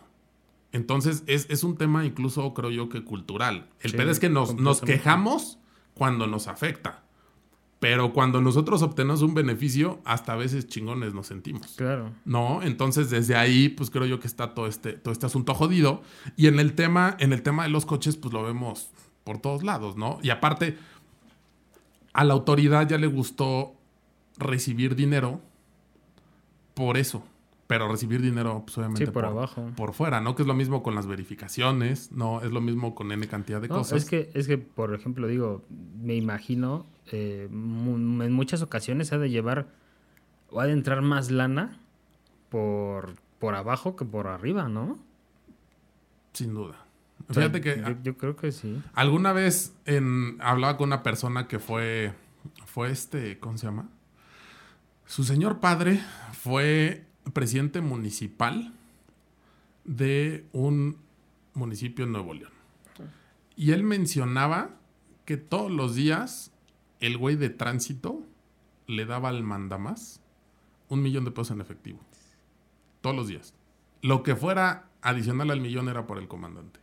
Entonces, 0.71 1.23
es, 1.27 1.47
es 1.49 1.63
un 1.63 1.77
tema 1.77 2.05
incluso, 2.05 2.53
creo 2.53 2.71
yo, 2.71 2.89
que 2.89 3.03
cultural. 3.03 3.69
El 3.79 3.91
Sí, 3.91 3.97
pedo 3.97 4.11
es 4.11 4.19
que 4.19 4.29
nos, 4.29 4.55
nos 4.55 4.81
quejamos 4.81 5.59
cuando 5.93 6.25
nos 6.25 6.47
afecta. 6.47 7.03
Pero 7.79 8.13
cuando 8.13 8.41
nosotros 8.41 8.81
obtenemos 8.81 9.21
un 9.21 9.33
beneficio, 9.33 9.99
hasta 10.05 10.33
a 10.33 10.35
veces 10.35 10.67
chingones 10.67 11.13
nos 11.13 11.27
sentimos. 11.27 11.73
Claro. 11.75 12.11
¿no? 12.25 12.63
Entonces, 12.63 13.09
desde 13.09 13.35
ahí, 13.35 13.69
pues 13.69 13.89
creo 13.89 14.05
yo 14.05 14.19
que 14.19 14.27
está 14.27 14.53
todo 14.53 14.67
este, 14.67 14.93
todo 14.93 15.11
este 15.11 15.25
asunto 15.25 15.53
jodido. 15.53 16.01
Y 16.37 16.47
en 16.47 16.59
el 16.59 16.73
tema, 16.73 17.17
en 17.19 17.33
el 17.33 17.43
tema 17.43 17.63
de 17.63 17.69
los 17.69 17.85
coches, 17.85 18.15
pues 18.15 18.33
lo 18.33 18.41
vemos 18.41 18.89
por 19.25 19.37
todos 19.39 19.63
lados, 19.63 19.95
¿no? 19.97 20.19
Y 20.23 20.29
aparte, 20.29 20.77
a 22.13 22.23
la 22.23 22.33
autoridad 22.33 22.87
ya 22.87 22.97
le 22.97 23.07
gustó 23.07 23.75
recibir 24.37 24.95
dinero 24.95 25.41
por 26.73 26.97
eso. 26.97 27.23
Pero 27.65 27.89
recibir 27.89 28.21
dinero, 28.21 28.61
pues 28.65 28.77
obviamente 28.77 29.05
Sí, 29.05 29.11
por 29.11 29.25
abajo. 29.25 29.71
por 29.77 29.93
fuera, 29.93 30.19
¿no? 30.19 30.35
Que 30.35 30.41
es 30.43 30.47
lo 30.47 30.53
mismo 30.53 30.83
con 30.83 30.95
las 30.95 31.07
verificaciones, 31.07 32.11
¿no? 32.11 32.41
Es 32.41 32.51
lo 32.51 32.59
mismo 32.61 32.93
con 32.93 33.11
N 33.11 33.25
cantidad 33.27 33.61
de 33.61 33.69
No, 33.69 33.75
cosas. 33.77 34.03
es, 34.03 34.09
que, 34.09 34.29
es 34.33 34.47
que, 34.47 34.57
por 34.57 34.93
ejemplo, 34.93 35.27
digo, 35.27 35.63
me 36.01 36.13
imagino, 36.15 36.85
eh, 37.11 37.47
en 37.49 38.33
muchas 38.33 38.61
ocasiones 38.61 39.13
ha 39.13 39.17
de 39.17 39.29
llevar 39.29 39.67
o 40.51 40.59
ha 40.59 40.65
de 40.65 40.73
entrar 40.73 41.01
más 41.01 41.31
lana 41.31 41.79
por, 42.49 43.15
por 43.39 43.55
abajo 43.55 43.95
que 43.95 44.03
por 44.05 44.27
arriba, 44.27 44.67
¿no? 44.67 44.99
Sin 46.33 46.53
duda. 46.53 46.85
O 47.29 47.33
sea, 47.33 47.43
Fíjate 47.49 47.61
que 47.61 47.81
yo, 47.81 47.95
yo 48.03 48.17
creo 48.17 48.35
que 48.35 48.51
sí. 48.51 48.81
Alguna 48.93 49.31
vez 49.31 49.73
en, 49.85 50.37
hablaba 50.41 50.75
con 50.77 50.89
una 50.89 51.01
persona 51.01 51.47
que 51.47 51.59
fue, 51.59 52.13
fue 52.65 52.91
este, 52.91 53.39
¿cómo 53.39 53.57
se 53.57 53.67
llama? 53.67 53.89
Su 55.05 55.23
señor 55.23 55.59
padre 55.59 56.01
fue 56.31 57.05
presidente 57.33 57.81
municipal 57.81 58.73
de 59.83 60.45
un 60.53 60.97
municipio 61.53 62.05
en 62.05 62.11
Nuevo 62.11 62.33
León. 62.33 62.51
Y 63.55 63.71
él 63.71 63.83
mencionaba 63.83 64.71
que 65.25 65.37
todos 65.37 65.71
los 65.71 65.95
días 65.95 66.51
el 66.99 67.17
güey 67.17 67.35
de 67.35 67.49
tránsito 67.49 68.23
le 68.87 69.05
daba 69.05 69.29
al 69.29 69.43
mandamás 69.43 70.21
un 70.89 71.01
millón 71.01 71.25
de 71.25 71.31
pesos 71.31 71.51
en 71.51 71.61
efectivo. 71.61 71.99
Todos 73.01 73.15
los 73.15 73.27
días. 73.27 73.53
Lo 74.01 74.23
que 74.23 74.35
fuera 74.35 74.89
adicional 75.01 75.51
al 75.51 75.61
millón 75.61 75.89
era 75.89 76.07
por 76.07 76.17
el 76.17 76.27
comandante. 76.27 76.79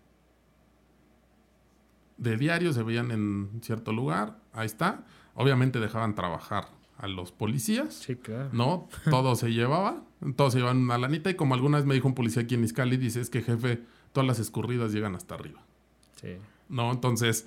de 2.18 2.36
diario, 2.36 2.74
se 2.74 2.82
veían 2.82 3.10
en 3.10 3.60
cierto 3.62 3.92
lugar, 3.92 4.38
ahí 4.52 4.66
está. 4.66 5.06
Obviamente 5.34 5.80
dejaban 5.80 6.14
trabajar 6.14 6.68
a 7.00 7.08
los 7.08 7.32
policías. 7.32 7.94
Sí, 7.94 8.16
claro. 8.16 8.50
¿no? 8.52 8.88
Todo 9.08 9.34
se 9.34 9.50
llevaba, 9.52 10.02
todo 10.36 10.50
se 10.50 10.58
llevaban 10.58 10.78
una 10.78 10.98
lanita 10.98 11.30
y 11.30 11.34
como 11.34 11.54
alguna 11.54 11.78
vez 11.78 11.86
me 11.86 11.94
dijo 11.94 12.06
un 12.08 12.14
policía 12.14 12.42
aquí 12.42 12.54
en 12.54 12.64
Iscali, 12.64 12.96
dice, 12.96 13.20
es 13.20 13.30
que 13.30 13.42
jefe, 13.42 13.80
todas 14.12 14.26
las 14.26 14.38
escurridas 14.38 14.92
llegan 14.92 15.14
hasta 15.14 15.34
arriba, 15.34 15.60
Sí. 16.20 16.36
¿no? 16.68 16.92
Entonces, 16.92 17.46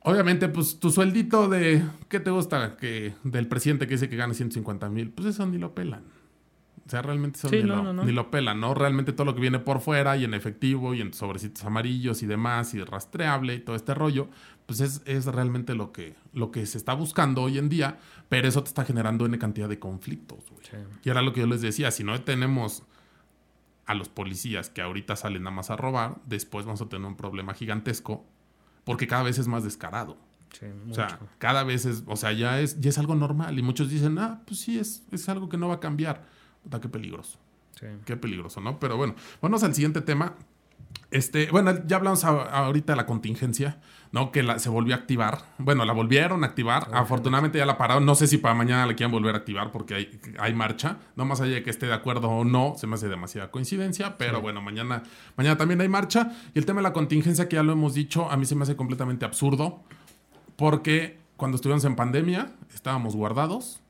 obviamente, 0.00 0.48
pues 0.48 0.78
tu 0.80 0.90
sueldito 0.90 1.48
de, 1.48 1.82
¿qué 2.08 2.20
te 2.20 2.30
gusta? 2.30 2.76
que 2.76 3.14
Del 3.22 3.46
presidente 3.46 3.86
que 3.86 3.94
dice 3.94 4.08
que 4.08 4.16
gana 4.16 4.34
150 4.34 4.88
mil, 4.88 5.10
pues 5.10 5.28
eso 5.28 5.46
ni 5.46 5.58
lo 5.58 5.74
pelan. 5.74 6.02
O 6.86 6.90
sea, 6.90 7.00
realmente 7.02 7.38
eso 7.38 7.48
Sí, 7.48 7.56
ni, 7.56 7.62
no, 7.62 7.76
lo, 7.76 7.82
no, 7.84 7.92
no. 7.92 8.04
ni 8.04 8.12
lo 8.12 8.30
pelan, 8.30 8.60
¿no? 8.60 8.74
Realmente 8.74 9.12
todo 9.12 9.24
lo 9.24 9.34
que 9.34 9.40
viene 9.40 9.58
por 9.60 9.80
fuera 9.80 10.16
y 10.16 10.24
en 10.24 10.34
efectivo 10.34 10.94
y 10.94 11.00
en 11.00 11.14
sobrecitos 11.14 11.64
amarillos 11.64 12.22
y 12.22 12.26
demás 12.26 12.74
y 12.74 12.82
rastreable 12.82 13.54
y 13.54 13.60
todo 13.60 13.76
este 13.76 13.94
rollo, 13.94 14.28
pues 14.66 14.80
es, 14.80 15.02
es 15.06 15.26
realmente 15.26 15.74
lo 15.74 15.92
que, 15.92 16.14
lo 16.32 16.50
que 16.50 16.66
se 16.66 16.78
está 16.78 16.94
buscando 16.94 17.42
hoy 17.42 17.58
en 17.58 17.68
día, 17.68 17.98
pero 18.28 18.48
eso 18.48 18.62
te 18.62 18.68
está 18.68 18.84
generando 18.84 19.26
N 19.26 19.38
cantidad 19.38 19.68
de 19.68 19.78
conflictos, 19.78 20.40
güey. 20.50 20.62
Sí. 20.68 20.76
Y 21.04 21.10
era 21.10 21.22
lo 21.22 21.32
que 21.32 21.40
yo 21.40 21.46
les 21.46 21.60
decía, 21.62 21.90
si 21.90 22.02
no 22.04 22.20
tenemos 22.22 22.82
a 23.86 23.94
los 23.94 24.08
policías 24.08 24.70
que 24.70 24.82
ahorita 24.82 25.16
salen 25.16 25.42
nada 25.44 25.54
más 25.56 25.70
a 25.70 25.76
robar, 25.76 26.16
después 26.26 26.64
vamos 26.64 26.80
a 26.82 26.88
tener 26.88 27.06
un 27.06 27.16
problema 27.16 27.54
gigantesco 27.54 28.24
porque 28.84 29.06
cada 29.06 29.22
vez 29.22 29.38
es 29.38 29.48
más 29.48 29.64
descarado. 29.64 30.16
Sí, 30.58 30.66
O 30.90 30.94
sea, 30.94 31.18
cada 31.38 31.64
vez 31.64 31.86
es, 31.86 32.02
o 32.06 32.14
sea, 32.16 32.32
ya 32.32 32.60
es, 32.60 32.78
ya 32.80 32.90
es 32.90 32.98
algo 32.98 33.14
normal 33.14 33.58
y 33.58 33.62
muchos 33.62 33.88
dicen, 33.88 34.18
ah, 34.18 34.42
pues 34.46 34.60
sí, 34.60 34.78
es, 34.78 35.02
es 35.10 35.28
algo 35.28 35.48
que 35.48 35.56
no 35.56 35.68
va 35.68 35.74
a 35.74 35.80
cambiar. 35.80 36.26
Puta, 36.62 36.80
qué 36.80 36.88
peligroso. 36.88 37.38
Sí. 37.78 37.86
Qué 38.04 38.16
peligroso, 38.16 38.60
¿no? 38.60 38.78
Pero 38.78 38.96
bueno, 38.96 39.14
vamos 39.40 39.62
al 39.64 39.74
siguiente 39.74 40.00
tema. 40.02 40.34
Este, 41.10 41.50
bueno, 41.50 41.72
ya 41.86 41.96
hablamos 41.96 42.24
a- 42.24 42.42
ahorita 42.64 42.92
de 42.92 42.96
la 42.96 43.06
contingencia, 43.06 43.80
¿no? 44.12 44.30
Que 44.30 44.42
la- 44.42 44.58
se 44.58 44.68
volvió 44.68 44.94
a 44.94 44.98
activar. 44.98 45.38
Bueno, 45.58 45.84
la 45.84 45.92
volvieron 45.92 46.42
a 46.44 46.46
activar. 46.46 46.88
Afortunadamente 46.92 47.58
ya 47.58 47.66
la 47.66 47.76
pararon. 47.78 48.04
No 48.06 48.14
sé 48.14 48.26
si 48.26 48.38
para 48.38 48.54
mañana 48.54 48.86
la 48.86 48.94
quieran 48.94 49.10
volver 49.12 49.34
a 49.34 49.38
activar 49.38 49.72
porque 49.72 49.94
hay, 49.94 50.20
hay 50.38 50.54
marcha. 50.54 50.98
No 51.16 51.24
más 51.24 51.40
allá 51.40 51.54
de 51.54 51.62
que 51.62 51.70
esté 51.70 51.86
de 51.86 51.94
acuerdo 51.94 52.28
o 52.28 52.44
no, 52.44 52.74
se 52.76 52.86
me 52.86 52.94
hace 52.94 53.08
demasiada 53.08 53.50
coincidencia. 53.50 54.16
Pero 54.18 54.40
bueno, 54.40 54.60
mañana, 54.62 55.02
mañana 55.36 55.56
también 55.56 55.80
hay 55.80 55.88
marcha. 55.88 56.32
Y 56.54 56.58
el 56.58 56.66
tema 56.66 56.80
de 56.80 56.84
la 56.84 56.92
contingencia, 56.92 57.48
que 57.48 57.56
ya 57.56 57.62
lo 57.62 57.72
hemos 57.72 57.94
dicho, 57.94 58.30
a 58.30 58.36
mí 58.36 58.44
se 58.46 58.54
me 58.54 58.62
hace 58.62 58.76
completamente 58.76 59.24
absurdo. 59.24 59.82
Porque 60.56 61.18
cuando 61.36 61.56
estuvimos 61.56 61.84
en 61.84 61.96
pandemia, 61.96 62.52
estábamos 62.74 63.16
guardados. 63.16 63.80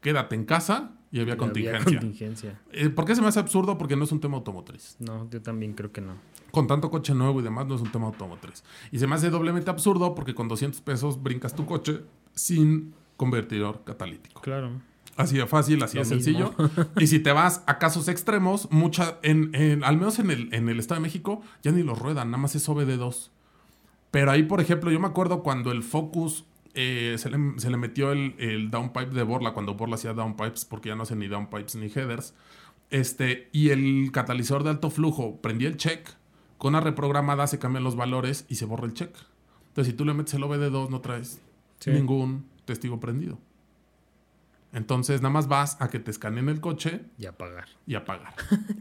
Quédate 0.00 0.34
en 0.36 0.44
casa 0.44 0.90
y 1.12 1.20
había 1.20 1.34
Y 1.34 1.34
había 1.34 1.36
contingencia. 1.36 1.84
contingencia. 2.00 2.60
Eh, 2.72 2.88
¿Por 2.88 3.04
qué 3.04 3.14
se 3.14 3.20
me 3.22 3.28
hace 3.28 3.38
absurdo? 3.38 3.78
Porque 3.78 3.94
no 3.96 4.04
es 4.04 4.10
un 4.12 4.18
tema 4.20 4.36
automotriz. 4.38 4.96
No, 4.98 5.28
yo 5.30 5.40
también 5.42 5.74
creo 5.74 5.92
que 5.92 6.00
no. 6.00 6.14
Con 6.50 6.66
tanto 6.66 6.90
coche 6.90 7.14
nuevo 7.14 7.38
y 7.40 7.42
demás, 7.44 7.66
no 7.66 7.74
es 7.76 7.80
un 7.82 7.92
tema 7.92 8.06
automotriz. 8.06 8.64
Y 8.90 8.98
se 8.98 9.06
me 9.06 9.14
hace 9.14 9.30
doblemente 9.30 9.70
absurdo 9.70 10.14
porque 10.14 10.34
con 10.34 10.48
200 10.48 10.80
pesos 10.80 11.22
brincas 11.22 11.54
tu 11.54 11.66
coche 11.66 12.00
sin 12.34 12.94
convertidor 13.16 13.84
catalítico. 13.84 14.40
Claro. 14.40 14.70
Así 15.16 15.36
de 15.36 15.46
fácil, 15.46 15.82
así 15.82 15.98
de 15.98 16.04
sencillo. 16.06 16.54
y 16.98 17.06
si 17.06 17.18
te 17.20 17.32
vas 17.32 17.62
a 17.66 17.78
casos 17.78 18.08
extremos, 18.08 18.66
mucha, 18.70 19.18
en, 19.22 19.50
en- 19.54 19.84
al 19.84 19.98
menos 19.98 20.18
en 20.18 20.30
el, 20.30 20.52
en 20.54 20.70
el 20.70 20.78
Estado 20.80 21.00
de 21.00 21.02
México, 21.02 21.42
ya 21.62 21.70
ni 21.72 21.82
los 21.82 21.98
ruedan, 21.98 22.30
nada 22.30 22.40
más 22.42 22.54
es 22.54 22.66
OBD2. 22.68 23.28
Pero 24.10 24.30
ahí, 24.30 24.42
por 24.44 24.60
ejemplo, 24.60 24.90
yo 24.90 24.98
me 25.00 25.06
acuerdo 25.08 25.42
cuando 25.42 25.70
el 25.72 25.82
Focus 25.82 26.44
eh, 26.74 27.16
se, 27.18 27.30
le, 27.30 27.38
se 27.58 27.70
le 27.70 27.76
metió 27.76 28.12
el, 28.12 28.34
el 28.38 28.70
downpipe 28.70 29.10
de 29.10 29.22
Borla, 29.22 29.52
cuando 29.52 29.74
Borla 29.74 29.94
hacía 29.96 30.12
downpipes, 30.14 30.64
porque 30.64 30.88
ya 30.90 30.94
no 30.94 31.02
hacen 31.02 31.18
ni 31.18 31.28
downpipes 31.28 31.74
ni 31.76 31.86
headers. 31.86 32.34
Este, 32.90 33.48
y 33.52 33.70
el 33.70 34.10
catalizador 34.12 34.64
de 34.64 34.70
alto 34.70 34.90
flujo 34.90 35.40
prendía 35.40 35.68
el 35.68 35.76
check, 35.76 36.08
con 36.58 36.74
una 36.74 36.80
reprogramada 36.80 37.46
se 37.46 37.58
cambian 37.58 37.84
los 37.84 37.96
valores 37.96 38.44
y 38.48 38.56
se 38.56 38.64
borra 38.66 38.86
el 38.86 38.94
check. 38.94 39.14
Entonces, 39.68 39.92
si 39.92 39.96
tú 39.96 40.04
le 40.04 40.14
metes 40.14 40.34
el 40.34 40.42
OBD2, 40.42 40.90
no 40.90 41.00
traes 41.00 41.40
Sí. 41.78 41.90
ningún 41.90 42.46
testigo 42.66 43.00
prendido. 43.00 43.38
Entonces, 44.72 45.20
nada 45.20 45.32
más 45.32 45.48
vas 45.48 45.76
a 45.80 45.88
que 45.88 45.98
te 45.98 46.10
escaneen 46.10 46.48
el 46.48 46.60
coche 46.60 47.02
Y 47.18 47.26
apagar. 47.26 47.66
y 47.86 47.94
apagar. 47.94 48.34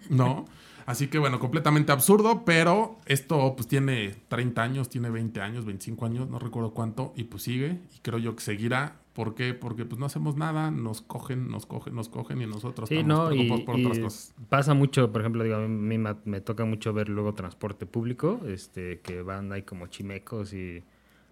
¿No? 0.10 0.46
Así 0.86 1.08
que 1.08 1.20
bueno, 1.20 1.40
completamente 1.40 1.92
absurdo, 1.92 2.44
pero 2.46 3.00
esto 3.06 3.56
pues 3.56 3.68
tiene 3.68 4.16
30 4.28 4.62
años, 4.62 4.90
tiene 4.90 5.10
20 5.10 5.42
años, 5.42 5.66
25 5.66 6.06
años, 6.06 6.30
no 6.30 6.40
recuerdo 6.40 6.72
cuánto, 6.74 7.14
y 7.16 7.26
pues 7.26 7.44
sigue, 7.44 7.80
y 7.96 8.00
creo 8.02 8.20
yo 8.20 8.36
que 8.36 8.42
seguirá. 8.42 8.98
¿Por 9.14 9.36
qué? 9.36 9.54
Porque 9.54 9.84
pues 9.84 10.00
no 10.00 10.06
hacemos 10.06 10.38
nada, 10.38 10.72
nos 10.72 11.02
cogen, 11.02 11.50
nos 11.50 11.66
cogen, 11.66 11.94
nos 11.96 12.08
cogen 12.08 12.42
y 12.42 12.46
nosotros 12.48 12.88
Sí, 12.88 13.00
estamos 13.00 13.30
no, 13.30 13.34
y, 13.36 13.50
por 13.66 13.78
y 13.78 13.86
otras 13.86 14.00
cosas. 14.00 14.34
pasa 14.48 14.74
mucho, 14.74 15.12
por 15.12 15.20
ejemplo, 15.22 15.44
digo, 15.44 15.58
a 15.58 15.68
mí 15.68 15.98
me, 15.98 16.16
me 16.24 16.40
toca 16.40 16.64
mucho 16.64 16.94
ver 16.94 17.10
luego 17.10 17.34
transporte 17.34 17.86
público, 17.86 18.40
este, 18.48 19.02
que 19.02 19.22
van 19.22 19.52
ahí 19.52 19.64
como 19.64 19.88
chimecos 19.88 20.54
y 20.54 20.82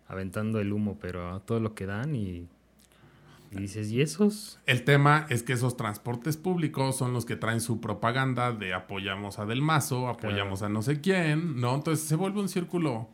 aventando 0.09 0.59
el 0.59 0.73
humo, 0.73 0.97
pero 0.99 1.31
a 1.33 1.39
todo 1.39 1.61
lo 1.61 1.73
que 1.73 1.85
dan 1.85 2.15
y, 2.15 2.49
y 3.51 3.59
dices, 3.59 3.91
¿y 3.91 4.01
esos? 4.01 4.59
El 4.65 4.83
tema 4.83 5.25
es 5.29 5.43
que 5.43 5.53
esos 5.53 5.75
transportes 5.75 6.37
públicos 6.37 6.97
son 6.97 7.13
los 7.13 7.25
que 7.25 7.35
traen 7.35 7.61
su 7.61 7.81
propaganda 7.81 8.51
de 8.51 8.73
apoyamos 8.73 9.39
a 9.39 9.45
Del 9.45 9.61
Mazo, 9.61 10.07
apoyamos 10.07 10.61
a 10.61 10.69
no 10.69 10.81
sé 10.81 11.01
quién, 11.01 11.59
¿no? 11.59 11.75
Entonces 11.75 12.07
se 12.07 12.15
vuelve 12.15 12.39
un 12.39 12.49
círculo, 12.49 13.09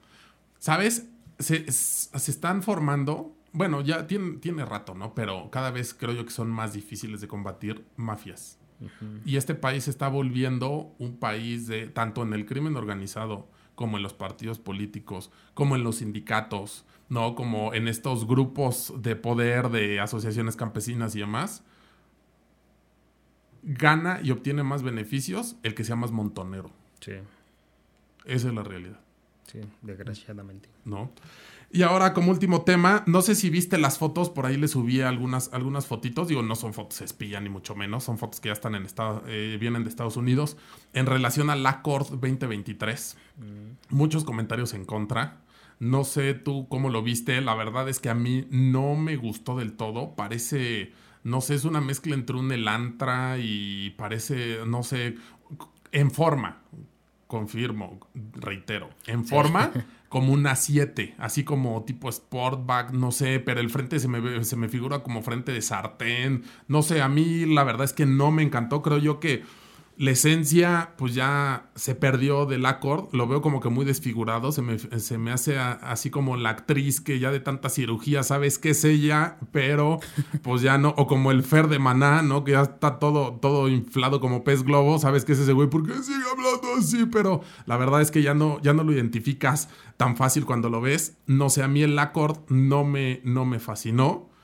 ¿sabes? 0.59 1.07
Se, 1.39 1.71
se 1.71 2.31
están 2.31 2.63
formando, 2.63 3.35
bueno, 3.53 3.81
ya 3.81 4.07
tiene, 4.07 4.37
tiene 4.37 4.65
rato, 4.65 4.93
¿no? 4.93 5.13
Pero 5.15 5.49
cada 5.51 5.71
vez 5.71 5.93
creo 5.93 6.13
yo 6.13 6.25
que 6.25 6.31
son 6.31 6.49
más 6.49 6.73
difíciles 6.73 7.21
de 7.21 7.27
combatir 7.27 7.85
mafias. 7.95 8.59
Y 9.23 9.37
este 9.37 9.55
país 9.55 9.85
se 9.85 9.89
está 9.89 10.09
volviendo 10.09 10.93
un 10.99 11.17
país 11.17 11.67
de, 11.67 11.87
tanto 11.87 12.23
en 12.23 12.33
el 12.33 12.45
crimen 12.45 12.75
organizado 12.75 13.47
como 13.73 13.97
en 13.97 14.03
los 14.03 14.13
partidos 14.13 14.59
políticos, 14.59 15.31
como 15.53 15.75
en 15.75 15.83
los 15.83 15.97
sindicatos, 15.97 16.85
¿no? 17.09 17.35
Como 17.35 17.73
en 17.73 17.87
estos 17.87 18.27
grupos 18.27 18.93
de 18.97 19.15
poder 19.15 19.69
de 19.69 19.99
asociaciones 19.99 20.55
campesinas 20.55 21.15
y 21.15 21.19
demás. 21.19 21.63
Gana 23.63 24.19
y 24.21 24.31
obtiene 24.31 24.63
más 24.63 24.83
beneficios 24.83 25.55
el 25.63 25.73
que 25.73 25.83
sea 25.83 25.95
más 25.95 26.11
montonero. 26.11 26.69
Sí, 26.99 27.13
Esa 28.25 28.47
es 28.47 28.53
la 28.53 28.63
realidad, 28.63 28.99
sí, 29.51 29.59
desgraciadamente. 29.81 30.69
¿no? 30.85 31.11
Y 31.71 31.81
ahora, 31.81 32.13
como 32.13 32.31
último 32.31 32.61
tema, 32.61 33.03
no 33.05 33.21
sé 33.21 33.35
si 33.35 33.49
viste 33.49 33.77
las 33.77 33.97
fotos, 33.97 34.29
por 34.29 34.45
ahí 34.45 34.55
le 34.55 34.67
subí 34.67 35.01
algunas, 35.01 35.51
algunas 35.51 35.87
fotitos. 35.87 36.27
Digo, 36.27 36.41
no 36.41 36.55
son 36.55 36.73
fotos 36.73 37.01
espía, 37.01 37.41
ni 37.41 37.49
mucho 37.49 37.75
menos. 37.75 38.03
Son 38.05 38.17
fotos 38.17 38.39
que 38.39 38.47
ya 38.49 38.53
están 38.53 38.75
en 38.75 38.85
Estado, 38.85 39.23
eh, 39.27 39.57
vienen 39.59 39.83
de 39.83 39.89
Estados 39.89 40.15
Unidos. 40.15 40.55
En 40.93 41.05
relación 41.05 41.49
al 41.49 41.65
Accord 41.65 42.07
2023. 42.11 43.17
Muchos 43.89 44.23
comentarios 44.23 44.73
en 44.73 44.85
contra. 44.85 45.41
No 45.79 46.03
sé 46.03 46.33
tú 46.33 46.67
cómo 46.69 46.89
lo 46.89 47.03
viste. 47.03 47.39
La 47.41 47.55
verdad 47.55 47.89
es 47.89 47.99
que 47.99 48.09
a 48.09 48.15
mí 48.15 48.47
no 48.49 48.95
me 48.95 49.17
gustó 49.17 49.57
del 49.57 49.73
todo. 49.73 50.15
Parece, 50.15 50.93
no 51.23 51.41
sé, 51.41 51.55
es 51.55 51.65
una 51.65 51.81
mezcla 51.81 52.15
entre 52.15 52.37
un 52.37 52.51
Elantra 52.51 53.37
y 53.39 53.91
parece, 53.91 54.59
no 54.65 54.83
sé, 54.83 55.15
en 55.91 56.11
forma. 56.11 56.61
Confirmo, 57.27 57.99
reitero. 58.35 58.89
En 59.07 59.25
forma, 59.25 59.71
como 60.09 60.31
una 60.31 60.55
7, 60.55 61.15
así 61.17 61.43
como 61.43 61.83
tipo 61.83 62.11
Sportback, 62.11 62.91
no 62.91 63.11
sé, 63.11 63.39
pero 63.39 63.59
el 63.59 63.69
frente 63.69 63.99
se 63.99 64.07
me, 64.07 64.43
se 64.43 64.55
me 64.55 64.69
figura 64.69 64.99
como 64.99 65.23
frente 65.23 65.51
de 65.51 65.61
sartén. 65.61 66.43
No 66.67 66.83
sé, 66.83 67.01
a 67.01 67.09
mí 67.09 67.45
la 67.45 67.63
verdad 67.63 67.85
es 67.85 67.93
que 67.93 68.05
no 68.05 68.31
me 68.31 68.43
encantó. 68.43 68.81
Creo 68.81 68.99
yo 68.99 69.19
que 69.19 69.43
la 69.97 70.11
esencia, 70.11 70.93
pues 70.97 71.15
ya 71.15 71.69
se 71.75 71.95
perdió 71.95 72.45
del 72.45 72.65
Accord. 72.65 73.13
Lo 73.13 73.27
veo 73.27 73.41
como 73.41 73.61
que 73.61 73.69
muy 73.69 73.85
desfigurado. 73.85 74.51
Se 74.51 74.61
me, 74.61 74.77
se 74.77 75.17
me 75.17 75.31
hace 75.31 75.57
así 75.57 76.09
como 76.09 76.35
la 76.35 76.49
actriz 76.49 76.99
que 76.99 77.19
ya 77.19 77.31
de 77.31 77.39
tanta 77.39 77.69
cirugía 77.69 78.23
sabes 78.23 78.59
que 78.59 78.71
es 78.71 78.83
ella, 78.83 79.37
pero 79.51 79.99
pues 80.41 80.61
ya 80.61 80.77
no. 80.77 80.93
O 80.97 81.07
como 81.07 81.31
el 81.31 81.43
Fer 81.43 81.67
de 81.67 81.79
Maná, 81.79 82.21
¿no? 82.21 82.43
Que 82.43 82.53
ya 82.53 82.63
está 82.63 82.99
todo, 82.99 83.33
todo 83.35 83.69
inflado 83.69 84.19
como 84.19 84.43
pez 84.43 84.63
globo. 84.63 84.99
Sabes 84.99 85.23
que 85.23 85.31
es 85.31 85.39
ese 85.39 85.53
güey, 85.53 85.69
¿por 85.69 85.85
qué 85.85 85.93
sigue 86.03 86.23
hablando 86.29 86.75
así? 86.77 87.05
Pero 87.05 87.41
la 87.65 87.77
verdad 87.77 88.01
es 88.01 88.11
que 88.11 88.21
ya 88.21 88.33
no, 88.33 88.61
ya 88.61 88.73
no 88.73 88.83
lo 88.83 88.91
identificas 88.91 89.69
tan 89.97 90.17
fácil 90.17 90.45
cuando 90.45 90.69
lo 90.69 90.81
ves. 90.81 91.17
No 91.25 91.49
sé, 91.49 91.63
a 91.63 91.67
mí 91.67 91.83
el 91.83 91.97
Accord 91.97 92.39
no 92.49 92.83
me, 92.83 93.21
no 93.23 93.45
me 93.45 93.59
fascinó 93.59 94.34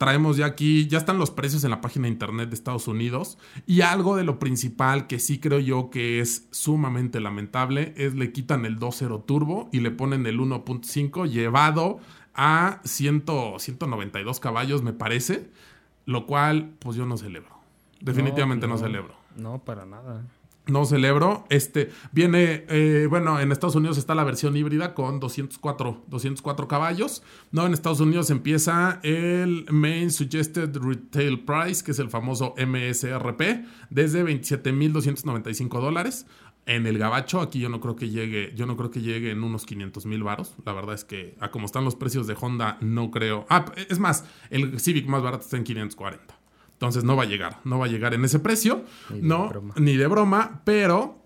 traemos 0.00 0.38
ya 0.38 0.46
aquí, 0.46 0.86
ya 0.86 0.96
están 0.96 1.18
los 1.18 1.30
precios 1.30 1.62
en 1.62 1.68
la 1.68 1.82
página 1.82 2.04
de 2.04 2.12
internet 2.12 2.48
de 2.48 2.54
Estados 2.54 2.88
Unidos 2.88 3.36
y 3.66 3.82
algo 3.82 4.16
de 4.16 4.24
lo 4.24 4.38
principal 4.38 5.06
que 5.06 5.18
sí 5.18 5.38
creo 5.38 5.58
yo 5.58 5.90
que 5.90 6.20
es 6.20 6.48
sumamente 6.50 7.20
lamentable 7.20 7.92
es 7.98 8.14
le 8.14 8.32
quitan 8.32 8.64
el 8.64 8.78
2.0 8.78 9.26
turbo 9.26 9.68
y 9.72 9.80
le 9.80 9.90
ponen 9.90 10.24
el 10.24 10.40
1.5 10.40 11.28
llevado 11.28 12.00
a 12.34 12.80
100, 12.82 13.24
192 13.58 14.40
caballos 14.40 14.82
me 14.82 14.94
parece, 14.94 15.50
lo 16.06 16.24
cual 16.24 16.72
pues 16.78 16.96
yo 16.96 17.04
no 17.04 17.18
celebro. 17.18 17.60
Definitivamente 18.00 18.66
no, 18.66 18.78
celebro. 18.78 19.14
No, 19.36 19.58
para 19.58 19.84
nada. 19.84 20.24
No 20.70 20.84
celebro. 20.84 21.44
Este 21.50 21.90
viene, 22.12 22.64
eh, 22.68 23.06
bueno, 23.10 23.40
en 23.40 23.50
Estados 23.50 23.74
Unidos 23.74 23.98
está 23.98 24.14
la 24.14 24.24
versión 24.24 24.56
híbrida 24.56 24.94
con 24.94 25.18
204, 25.18 26.04
204 26.06 26.68
caballos. 26.68 27.22
No, 27.50 27.66
en 27.66 27.72
Estados 27.72 28.00
Unidos 28.00 28.30
empieza 28.30 29.00
el 29.02 29.66
Main 29.70 30.10
Suggested 30.10 30.76
Retail 30.76 31.44
Price, 31.44 31.84
que 31.84 31.90
es 31.90 31.98
el 31.98 32.08
famoso 32.08 32.54
MSRP, 32.56 33.64
desde 33.90 34.24
27.295 34.24 35.80
dólares. 35.80 36.26
En 36.66 36.86
el 36.86 36.98
gabacho, 36.98 37.40
aquí 37.40 37.58
yo 37.58 37.68
no 37.68 37.80
creo 37.80 37.96
que 37.96 38.10
llegue, 38.10 38.52
yo 38.54 38.66
no 38.66 38.76
creo 38.76 38.90
que 38.90 39.00
llegue 39.00 39.32
en 39.32 39.42
unos 39.42 39.66
500 39.66 40.06
mil 40.06 40.22
varos. 40.22 40.54
La 40.64 40.72
verdad 40.72 40.94
es 40.94 41.04
que, 41.04 41.34
a 41.40 41.50
como 41.50 41.66
están 41.66 41.84
los 41.84 41.96
precios 41.96 42.26
de 42.26 42.36
Honda, 42.40 42.78
no 42.80 43.10
creo. 43.10 43.44
Ah, 43.48 43.64
es 43.88 43.98
más, 43.98 44.24
el 44.50 44.78
Civic 44.78 45.06
más 45.08 45.22
barato 45.22 45.42
está 45.42 45.56
en 45.56 45.64
540. 45.64 46.39
Entonces 46.80 47.04
no 47.04 47.14
va 47.14 47.24
a 47.24 47.26
llegar, 47.26 47.60
no 47.64 47.78
va 47.78 47.84
a 47.84 47.88
llegar 47.88 48.14
en 48.14 48.24
ese 48.24 48.38
precio, 48.38 48.86
Ni 49.10 49.20
de 49.20 49.28
no, 49.28 49.50
broma. 49.50 49.74
ni 49.76 49.96
de 49.98 50.06
broma, 50.06 50.62
pero 50.64 51.18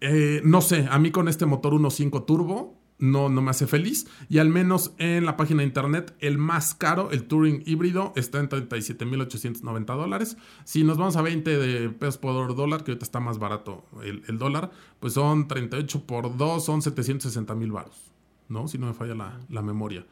eh, 0.00 0.40
no 0.44 0.60
sé, 0.60 0.86
a 0.88 1.00
mí 1.00 1.10
con 1.10 1.26
este 1.26 1.46
motor 1.46 1.72
1.5 1.72 2.24
turbo 2.26 2.78
no, 3.00 3.28
no 3.28 3.42
me 3.42 3.50
hace 3.50 3.66
feliz. 3.66 4.06
Y 4.28 4.38
al 4.38 4.50
menos 4.50 4.92
en 4.98 5.24
la 5.26 5.36
página 5.36 5.62
de 5.62 5.66
internet, 5.66 6.14
el 6.20 6.38
más 6.38 6.76
caro, 6.76 7.10
el 7.10 7.24
Touring 7.24 7.64
híbrido, 7.66 8.12
está 8.14 8.38
en 8.38 8.48
37.890 8.48 9.84
dólares. 9.96 10.36
Si 10.62 10.84
nos 10.84 10.96
vamos 10.96 11.16
a 11.16 11.22
20 11.22 11.58
de 11.58 11.88
pesos 11.90 12.18
por 12.18 12.54
dólar, 12.54 12.84
que 12.84 12.92
ahorita 12.92 13.04
está 13.04 13.18
más 13.18 13.38
barato 13.40 13.84
el, 14.04 14.22
el 14.28 14.38
dólar, 14.38 14.70
pues 15.00 15.14
son 15.14 15.48
38 15.48 16.06
por 16.06 16.36
2, 16.36 16.64
son 16.64 16.82
760 16.82 17.52
mil 17.56 17.72
baros. 17.72 18.12
¿No? 18.48 18.68
Si 18.68 18.78
no 18.78 18.86
me 18.86 18.94
falla 18.94 19.16
la, 19.16 19.40
la 19.48 19.62
memoria. 19.62 20.06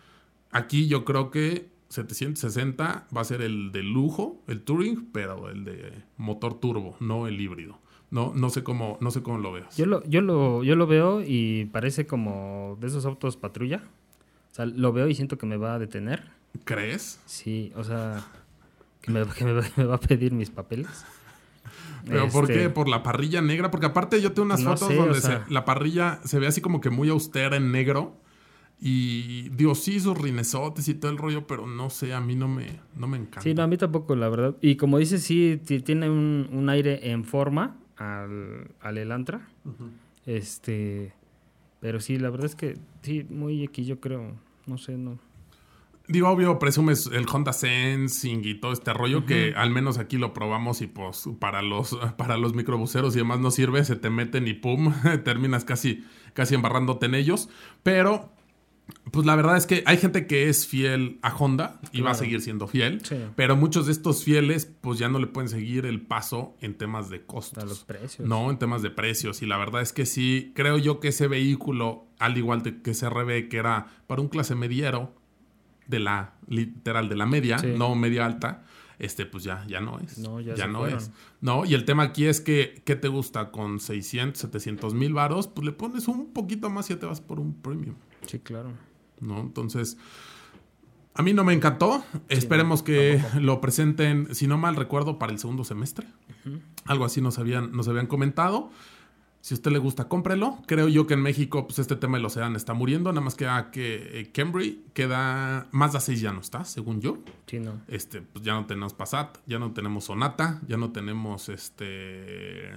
Aquí 0.51 0.89
yo 0.89 1.05
creo 1.05 1.31
que 1.31 1.71
760 1.91 3.07
va 3.15 3.21
a 3.21 3.25
ser 3.25 3.43
el 3.43 3.73
de 3.73 3.83
lujo, 3.83 4.43
el 4.47 4.63
Touring, 4.63 5.09
pero 5.13 5.51
el 5.51 5.65
de 5.65 5.93
motor 6.17 6.59
turbo, 6.59 6.97
no 7.01 7.27
el 7.27 7.41
híbrido. 7.41 7.79
No, 8.11 8.33
no 8.35 8.51
sé 8.51 8.63
cómo, 8.65 8.99
no 9.01 9.11
sé 9.11 9.23
cómo 9.23 9.39
lo 9.39 9.53
veas. 9.53 9.77
Yo 9.77 9.87
lo, 9.87 10.03
yo 10.09 10.21
lo, 10.21 10.65
yo 10.65 10.75
lo 10.77 10.87
veo 10.87 11.23
y 11.25 11.67
parece 11.67 12.07
como 12.07 12.77
de 12.81 12.89
esos 12.89 13.05
autos 13.07 13.37
patrulla. 13.37 13.83
O 14.51 14.55
sea, 14.55 14.67
lo 14.67 14.93
veo 14.93 15.07
y 15.09 15.15
siento 15.15 15.39
que 15.39 15.47
me 15.47 15.57
va 15.57 15.75
a 15.75 15.79
detener. 15.79 16.25
¿Crees? 16.65 17.21
Sí, 17.27 17.73
o 17.77 17.85
sea, 17.85 18.25
que 19.01 19.13
me, 19.13 19.25
que 19.27 19.45
me- 19.45 19.61
que 19.63 19.71
me 19.77 19.85
va 19.85 19.95
a 19.97 20.01
pedir 20.01 20.33
mis 20.33 20.51
papeles. 20.51 21.05
¿Pero 22.07 22.29
por 22.31 22.45
Este, 22.51 22.55
qué? 22.65 22.71
¿Por 22.71 22.89
la 22.89 23.03
parrilla 23.05 23.43
negra? 23.43 23.71
Porque 23.71 23.87
aparte 23.87 24.21
yo 24.21 24.33
tengo 24.33 24.47
unas 24.47 24.61
No 24.63 24.71
fotos 24.77 24.89
sé, 24.89 24.99
o 24.99 25.03
donde 25.05 25.21
sea- 25.21 25.45
se- 25.47 25.53
la 25.53 25.65
parrilla 25.65 26.19
se 26.25 26.39
ve 26.41 26.47
así 26.49 26.61
como 26.61 26.81
que 26.81 26.91
muy 26.91 27.09
austera 27.11 27.57
en 27.57 27.71
negro. 27.71 28.17
Y 28.83 29.51
digo, 29.51 29.75
sí, 29.75 30.01
sus 30.01 30.17
rinesotes 30.17 30.89
y 30.89 30.95
todo 30.95 31.11
el 31.11 31.19
rollo, 31.19 31.47
pero 31.47 31.67
no 31.67 31.91
sé, 31.91 32.15
a 32.15 32.21
mí 32.21 32.35
no 32.35 32.49
me, 32.49 32.81
no 32.97 33.07
me 33.07 33.19
encanta. 33.19 33.43
Sí, 33.43 33.53
no, 33.53 33.63
a 33.63 33.67
mí 33.67 33.77
tampoco, 33.77 34.17
la 34.17 34.29
verdad. 34.31 34.57
Y 34.63 34.77
como 34.77 34.99
dices, 34.99 35.23
sí, 35.23 35.61
ti- 35.65 35.81
tiene 35.81 36.09
un, 36.09 36.49
un 36.51 36.69
aire 36.71 37.11
en 37.11 37.25
forma 37.25 37.77
al, 37.97 38.71
al 38.81 38.97
Elantra. 38.99 39.47
Este. 40.27 41.13
Pero 41.81 42.01
sí, 42.01 42.19
la 42.19 42.31
verdad 42.31 42.47
es 42.47 42.55
que 42.57 42.77
sí, 43.03 43.25
muy 43.29 43.63
X, 43.65 43.87
yo 43.87 44.01
creo. 44.01 44.35
No 44.67 44.79
sé, 44.79 44.97
no. 44.97 45.19
Digo, 46.09 46.29
obvio, 46.29 46.59
presumes 46.59 47.07
el 47.13 47.25
Honda 47.33 47.53
Sensing 47.53 48.43
y 48.45 48.55
todo 48.55 48.73
este 48.73 48.93
rollo 48.93 49.27
que 49.27 49.55
al 49.57 49.71
menos 49.71 49.97
aquí 49.99 50.19
lo 50.19 50.35
probamos 50.35 50.81
y 50.83 50.89
pues 50.89 51.29
para 51.39 51.63
los, 51.63 51.97
para 52.19 52.37
los 52.37 52.55
microbuseros 52.55 53.15
y 53.15 53.19
demás 53.19 53.39
no 53.39 53.51
sirve, 53.53 53.85
se 53.85 53.95
te 53.97 54.11
meten 54.11 54.49
y 54.49 54.55
pum, 54.55 54.93
terminas 55.25 55.65
casi, 55.65 56.05
casi 56.35 56.55
embarrándote 56.57 57.07
en 57.07 57.15
ellos. 57.15 57.49
Pero, 57.85 58.33
pues 59.11 59.27
la 59.27 59.35
verdad 59.37 59.57
es 59.57 59.67
que 59.67 59.83
hay 59.87 59.97
gente 59.99 60.27
que 60.27 60.49
es 60.49 60.67
fiel 60.67 61.19
a 61.23 61.35
Honda 61.35 61.81
y 61.93 62.01
va 62.01 62.13
a 62.13 62.15
seguir 62.15 62.41
siendo 62.41 62.67
fiel, 62.67 63.01
Sí. 63.05 63.17
pero 63.37 63.57
muchos 63.57 63.87
de 63.87 63.93
estos 63.93 64.25
fieles 64.25 64.67
pues 64.81 64.99
ya 64.99 65.09
no 65.09 65.19
le 65.19 65.27
pueden 65.27 65.49
seguir 65.49 65.87
el 65.87 66.01
paso 66.01 66.57
en 66.61 66.75
temas 66.75 67.11
de 67.11 67.23
costos. 67.25 67.63
A 67.63 67.67
los 67.67 67.85
precios. 67.85 68.27
No, 68.29 68.51
en 68.51 68.59
temas 68.59 68.83
de 68.83 68.91
precios. 68.91 69.43
Y 69.43 69.47
la 69.47 69.57
verdad 69.57 69.83
es 69.83 69.93
que 69.93 70.07
sí, 70.07 70.53
creo 70.55 70.79
yo 70.79 71.01
que 71.01 71.09
ese 71.09 71.27
vehículo, 71.29 72.07
al 72.19 72.37
igual 72.39 72.63
que 72.63 72.93
CRB, 72.95 73.49
que 73.49 73.57
era 73.59 73.87
para 74.07 74.21
un 74.23 74.29
clase 74.29 74.55
mediero, 74.55 75.15
de 75.87 75.99
la, 75.99 76.35
literal, 76.47 77.09
de 77.09 77.17
la 77.17 77.27
media, 77.27 77.59
Sí. 77.59 77.67
no 77.77 77.95
media 77.97 78.25
alta, 78.25 78.63
este, 79.01 79.27
pues 79.27 79.43
ya, 79.43 79.65
ya 79.67 79.81
no 79.81 79.99
es. 79.99 80.19
No, 80.19 80.41
ya 80.41 80.57
se 80.57 80.69
no 80.69 80.81
fueron. 80.81 80.99
es. 80.99 81.11
No, 81.41 81.65
y 81.65 81.75
el 81.75 81.85
tema 81.85 82.05
aquí 82.05 82.27
es 82.27 82.41
que, 82.41 82.83
¿qué 82.85 82.95
te 82.95 83.09
gusta? 83.09 83.51
Con 83.51 83.81
600, 83.81 84.41
700 84.41 84.95
mil 84.95 85.13
varos, 85.15 85.49
pues 85.49 85.65
le 85.65 85.73
pones 85.73 86.07
un 86.07 86.33
poquito 86.33 86.71
más 86.71 86.89
y 86.91 86.95
ya 86.95 87.01
te 87.01 87.07
vas 87.07 87.21
por 87.21 87.41
un 87.41 87.55
premium. 87.55 87.97
Sí, 88.27 88.39
claro. 88.39 88.73
¿no? 89.21 89.41
Entonces, 89.41 89.97
a 91.15 91.23
mí 91.23 91.33
no 91.33 91.45
me 91.45 91.53
encantó. 91.53 92.05
Esperemos 92.29 92.83
que 92.83 93.23
lo 93.41 93.61
presenten, 93.61 94.35
si 94.35 94.47
no 94.47 94.59
mal 94.59 94.77
recuerdo, 94.77 95.19
para 95.19 95.33
el 95.33 95.39
segundo 95.39 95.65
semestre. 95.65 96.07
Algo 96.85 97.05
así 97.05 97.21
nos 97.21 97.39
habían, 97.39 97.73
nos 97.73 97.89
habían 97.89 98.07
comentado. 98.07 98.71
Si 99.41 99.55
a 99.55 99.57
usted 99.57 99.71
le 99.71 99.79
gusta, 99.79 100.07
cómprelo. 100.07 100.59
Creo 100.67 100.89
yo 100.89 101.07
que 101.07 101.15
en 101.15 101.23
México, 101.23 101.67
pues 101.67 101.79
este 101.79 101.97
tema 101.97 102.19
del 102.19 102.27
océano 102.27 102.59
está 102.59 102.75
muriendo. 102.75 103.11
Nada 103.11 103.25
más 103.25 103.35
queda 103.37 103.71
que 103.71 104.21
eh, 104.21 104.31
Cambry 104.33 104.85
queda. 104.93 105.67
Mazda 105.71 106.01
6 106.01 106.21
ya 106.21 106.33
no 106.33 106.41
está, 106.41 106.65
según 106.67 107.01
yo. 107.01 107.19
Sí, 107.47 107.59
no. 107.59 107.81
Este, 107.89 108.21
pues 108.21 108.45
ya 108.45 108.53
no 108.53 108.67
tenemos 108.67 108.93
Passat, 108.93 109.39
ya 109.47 109.59
no 109.59 109.73
tenemos 109.73 110.05
Sonata, 110.05 110.61
ya 110.69 110.77
no 110.77 110.93
tenemos 110.93 111.49
este. 111.49 112.69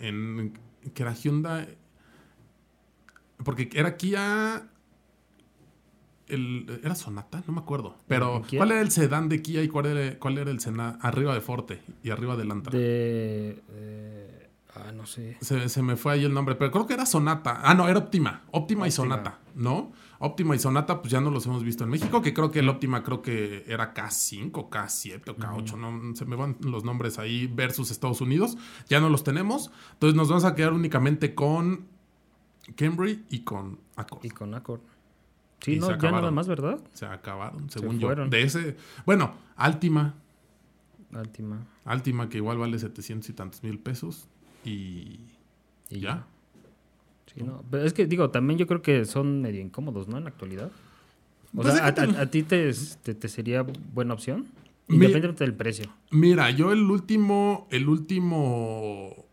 En. 0.00 0.52
que 0.92 1.02
era 1.02 1.14
Hyundai. 1.14 1.78
Porque 3.42 3.70
era 3.72 3.96
Kia. 3.96 4.68
El, 6.28 6.80
¿Era 6.82 6.94
Sonata? 6.94 7.42
No 7.46 7.54
me 7.54 7.60
acuerdo. 7.60 7.96
Pero. 8.06 8.42
¿cuál 8.54 8.72
era 8.72 8.82
el 8.82 8.90
sedán 8.90 9.30
de 9.30 9.40
Kia 9.40 9.62
y 9.62 9.68
cuál 9.68 9.86
era, 9.86 10.18
cuál 10.18 10.36
era 10.36 10.50
el 10.50 10.60
sedán 10.60 10.98
arriba 11.00 11.32
de 11.32 11.40
Forte 11.40 11.80
y 12.02 12.10
arriba 12.10 12.36
del 12.36 12.50
Antra? 12.50 12.78
De. 12.78 13.62
eh, 13.70 14.31
ah, 14.74 14.92
no 14.92 15.06
sé. 15.06 15.36
Se, 15.40 15.68
se 15.68 15.82
me 15.82 15.96
fue 15.96 16.12
ahí 16.12 16.24
el 16.24 16.34
nombre, 16.34 16.54
pero 16.54 16.70
creo 16.70 16.86
que 16.86 16.94
era 16.94 17.06
Sonata. 17.06 17.60
Ah, 17.62 17.74
no, 17.74 17.88
era 17.88 17.98
Optima. 17.98 18.42
Optima, 18.50 18.86
y 18.86 18.90
Optima. 18.90 18.90
Sonata, 18.90 19.38
¿no? 19.54 19.92
Optima 20.18 20.54
y 20.54 20.58
Sonata, 20.60 21.02
pues 21.02 21.10
ya 21.10 21.20
no 21.20 21.30
los 21.30 21.46
hemos 21.46 21.64
visto 21.64 21.82
en 21.82 21.90
México, 21.90 22.22
que 22.22 22.32
creo 22.32 22.52
que 22.52 22.60
el 22.60 22.68
Optima 22.68 23.02
creo 23.02 23.22
que 23.22 23.64
era 23.66 23.92
K5, 23.92 24.52
K7 24.52 25.28
o 25.30 25.36
K8, 25.36 25.76
no 25.76 26.14
se 26.14 26.24
me 26.26 26.36
van 26.36 26.56
los 26.60 26.84
nombres 26.84 27.18
ahí 27.18 27.48
versus 27.48 27.90
Estados 27.90 28.20
Unidos. 28.20 28.56
Ya 28.88 29.00
no 29.00 29.08
los 29.08 29.24
tenemos. 29.24 29.72
Entonces 29.94 30.16
nos 30.16 30.28
vamos 30.28 30.44
a 30.44 30.54
quedar 30.54 30.72
únicamente 30.72 31.34
con 31.34 31.88
Cambry 32.76 33.24
y 33.30 33.40
con 33.40 33.80
Accord. 33.96 34.24
Y 34.24 34.30
con 34.30 34.54
Accord. 34.54 34.80
Sí, 35.60 35.74
Y 35.74 35.78
no, 35.80 35.96
ya 35.98 36.10
nada 36.12 36.30
más, 36.30 36.46
¿verdad? 36.46 36.80
Se 36.92 37.06
acabaron, 37.06 37.68
según 37.70 37.98
yo. 37.98 38.06
fueron. 38.06 38.30
De 38.30 38.42
ese, 38.42 38.76
bueno, 39.04 39.34
Altima, 39.56 40.14
Altima. 41.12 41.66
Altima 41.84 42.28
que 42.28 42.38
igual 42.38 42.58
vale 42.58 42.78
700 42.78 43.28
y 43.28 43.32
tantos 43.32 43.62
mil 43.62 43.78
pesos 43.78 44.28
y 44.64 45.20
Y 45.90 46.00
ya. 46.00 46.26
Sí, 47.34 47.42
no. 47.42 47.62
Pero 47.70 47.84
es 47.84 47.92
que, 47.94 48.06
digo, 48.06 48.30
también 48.30 48.58
yo 48.58 48.66
creo 48.66 48.82
que 48.82 49.04
son 49.04 49.40
medio 49.42 49.60
incómodos, 49.60 50.08
¿no? 50.08 50.18
En 50.18 50.24
la 50.24 50.30
actualidad. 50.30 50.70
O 51.54 51.62
Pues 51.62 51.74
sea, 51.74 51.86
a, 51.86 51.94
déjate- 51.94 52.16
a- 52.16 52.20
a 52.22 52.26
ti 52.30 52.42
te, 52.42 52.70
te, 53.02 53.14
te 53.14 53.28
sería 53.28 53.62
buena 53.94 54.14
opción. 54.14 54.46
Mi- 54.88 54.96
Independientemente 54.96 55.44
del 55.44 55.54
precio. 55.54 55.92
Mira, 56.10 56.50
yo 56.50 56.72
el 56.72 56.82
último, 56.90 57.66
el 57.70 57.88
último 57.88 59.26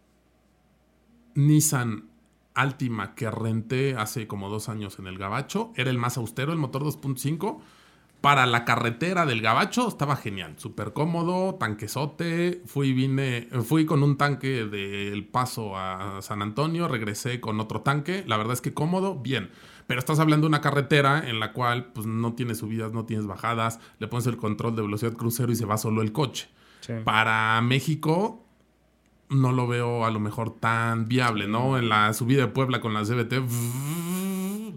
Nissan 1.35 2.05
Altima 2.53 3.15
que 3.15 3.29
renté 3.31 3.95
hace 3.95 4.27
como 4.27 4.49
dos 4.49 4.69
años 4.69 4.99
en 4.99 5.07
el 5.07 5.17
Gabacho 5.17 5.71
era 5.75 5.89
el 5.89 5.97
más 5.97 6.17
austero, 6.17 6.51
el 6.51 6.57
motor 6.59 6.83
2.5. 6.83 7.59
Para 8.21 8.45
la 8.45 8.65
carretera 8.65 9.25
del 9.25 9.41
Gabacho 9.41 9.87
estaba 9.87 10.17
genial, 10.17 10.55
súper 10.57 10.91
cómodo, 10.91 11.55
tanquesote. 11.55 12.61
Fui, 12.65 12.91
vine, 12.91 13.47
fui 13.63 13.85
con 13.85 14.03
un 14.03 14.17
tanque 14.17 14.65
del 14.65 15.25
paso 15.25 15.77
a 15.77 16.21
San 16.21 16.41
Antonio, 16.41 16.89
regresé 16.89 17.39
con 17.39 17.61
otro 17.61 17.79
tanque. 17.79 18.25
La 18.27 18.35
verdad 18.35 18.53
es 18.53 18.61
que 18.61 18.73
cómodo, 18.73 19.15
bien. 19.15 19.51
Pero 19.87 19.99
estás 19.99 20.19
hablando 20.19 20.45
de 20.45 20.49
una 20.49 20.61
carretera 20.61 21.29
en 21.29 21.39
la 21.39 21.53
cual 21.53 21.93
pues, 21.93 22.05
no 22.05 22.33
tienes 22.33 22.57
subidas, 22.57 22.91
no 22.91 23.05
tienes 23.05 23.25
bajadas, 23.25 23.79
le 23.99 24.07
pones 24.09 24.27
el 24.27 24.35
control 24.35 24.75
de 24.75 24.81
velocidad 24.81 25.13
crucero 25.13 25.51
y 25.51 25.55
se 25.55 25.65
va 25.65 25.77
solo 25.77 26.01
el 26.01 26.11
coche. 26.11 26.49
Sí. 26.81 26.93
Para 27.05 27.61
México 27.61 28.48
no 29.29 29.51
lo 29.51 29.67
veo 29.67 30.05
a 30.05 30.11
lo 30.11 30.19
mejor 30.19 30.59
tan 30.59 31.07
viable, 31.07 31.47
¿no? 31.47 31.77
En 31.77 31.89
la 31.89 32.13
subida 32.13 32.41
de 32.41 32.47
Puebla 32.47 32.81
con 32.81 32.93
la 32.93 33.03
CBT, 33.03 33.33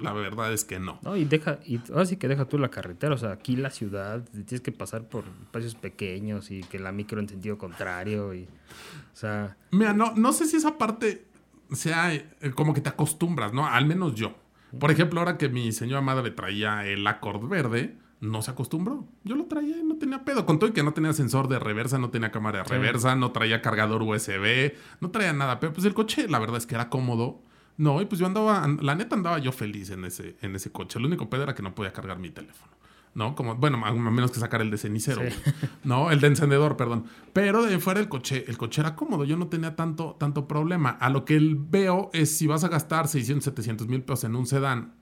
la 0.03 0.13
verdad 0.13 0.53
es 0.53 0.65
que 0.65 0.79
no. 0.79 0.99
No, 1.03 1.17
y 1.17 1.25
deja, 1.25 1.59
y 1.65 1.81
ahora 1.91 2.07
sí 2.07 2.17
que 2.17 2.29
deja 2.29 2.45
tú 2.45 2.59
la 2.59 2.69
carretera, 2.69 3.15
o 3.15 3.19
sea, 3.19 3.33
aquí 3.33 3.57
la 3.57 3.71
ciudad, 3.71 4.23
tienes 4.31 4.61
que 4.61 4.73
pasar 4.73 5.09
por 5.09 5.25
espacios 5.43 5.75
pequeños 5.75 6.51
y 6.51 6.61
que 6.61 6.79
la 6.79 6.93
micro 6.93 7.21
en 7.21 7.29
sentido 7.29 7.57
contrario 7.57 8.35
y, 8.35 8.43
o 8.45 9.17
sea, 9.17 9.57
Mira, 9.71 9.95
no, 9.95 10.13
no 10.17 10.33
sé 10.33 10.47
si 10.47 10.57
esa 10.57 10.77
parte 10.77 11.25
sea 11.71 12.15
eh, 12.15 12.27
como 12.55 12.75
que 12.75 12.81
te 12.81 12.91
acostumbras, 12.91 13.53
¿no? 13.53 13.67
Al 13.67 13.87
menos 13.87 14.15
yo. 14.15 14.35
Por 14.79 14.91
ejemplo, 14.91 15.21
ahora 15.21 15.37
que 15.37 15.49
mi 15.49 15.73
señora 15.73 16.01
madre 16.01 16.31
traía 16.31 16.87
el 16.87 17.07
Accord 17.07 17.47
verde, 17.49 17.97
no 18.23 18.41
se 18.41 18.51
acostumbró. 18.53 19.07
Yo 19.25 19.35
lo 19.37 19.45
traía 19.45 19.77
y 19.79 19.83
no 19.85 19.97
tenía 19.97 20.25
pedo. 20.25 20.47
Con 20.47 20.59
todo 20.59 20.71
y 20.71 20.73
que 20.73 20.83
no 20.83 20.95
tenía 20.95 21.13
sensor 21.13 21.49
de 21.49 21.59
reversa, 21.59 21.99
no 21.99 22.09
tenía 22.11 22.31
cámara 22.31 22.61
de 22.61 22.65
Sí. 22.65 22.71
reversa, 22.71 23.15
no 23.17 23.33
traía 23.33 23.61
cargador 23.61 24.03
USB, 24.03 24.73
no 25.01 25.11
traía 25.11 25.33
nada. 25.35 25.61
Pero 25.61 25.73
pues 25.75 25.85
el 25.85 25.93
coche, 25.93 26.29
la 26.29 26.39
verdad 26.39 26.57
es 26.57 26.67
que 26.67 26.75
era 26.75 26.89
cómodo. 26.89 27.43
No, 27.77 28.01
y 28.01 28.07
pues 28.07 28.19
yo 28.21 28.27
andaba, 28.27 28.63
an- 28.65 28.79
la 28.81 28.95
neta 28.95 29.17
andaba 29.17 29.39
yo 29.39 29.51
feliz 29.53 29.91
en 29.91 30.05
ese, 30.05 30.37
en 30.41 30.55
ese 30.55 30.71
coche. 30.73 31.01
Lo 31.01 31.07
único 31.09 31.29
pedo 31.29 31.43
era 31.43 31.55
que 31.55 31.63
no 31.63 31.75
podía 31.75 31.93
cargar 31.93 32.19
mi 32.19 32.31
teléfono. 32.31 32.71
¿No? 33.15 33.35
Como, 33.35 33.57
bueno, 33.57 33.85
a 33.85 33.93
menos 33.93 34.31
que 34.31 34.41
sacar 34.41 34.63
el 34.63 34.71
de 34.71 34.79
cenicero. 34.79 35.21
Sí. 35.29 35.37
No, 35.85 36.11
el 36.11 36.21
de 36.21 36.29
encendedor, 36.29 36.77
perdón. 36.79 37.05
Pero 37.35 37.63
de 37.63 37.79
fuera 37.79 38.01
el 38.01 38.09
coche, 38.09 38.45
el 38.49 38.57
coche 38.57 38.81
era 38.81 38.95
cómodo. 38.97 39.25
Yo 39.25 39.37
no 39.37 39.49
tenía 39.49 39.77
tanto, 39.77 40.17
tanto 40.19 40.47
problema. 40.49 40.91
A 40.91 41.11
lo 41.11 41.25
que 41.27 41.39
veo 41.55 42.09
es 42.15 42.35
si 42.39 42.47
vas 42.47 42.65
a 42.65 42.69
gastar 42.69 43.09
600, 43.09 43.45
700 43.45 43.87
mil 43.89 44.03
pesos 44.03 44.25
en 44.25 44.37
un 44.37 44.47
sedán, 44.47 44.95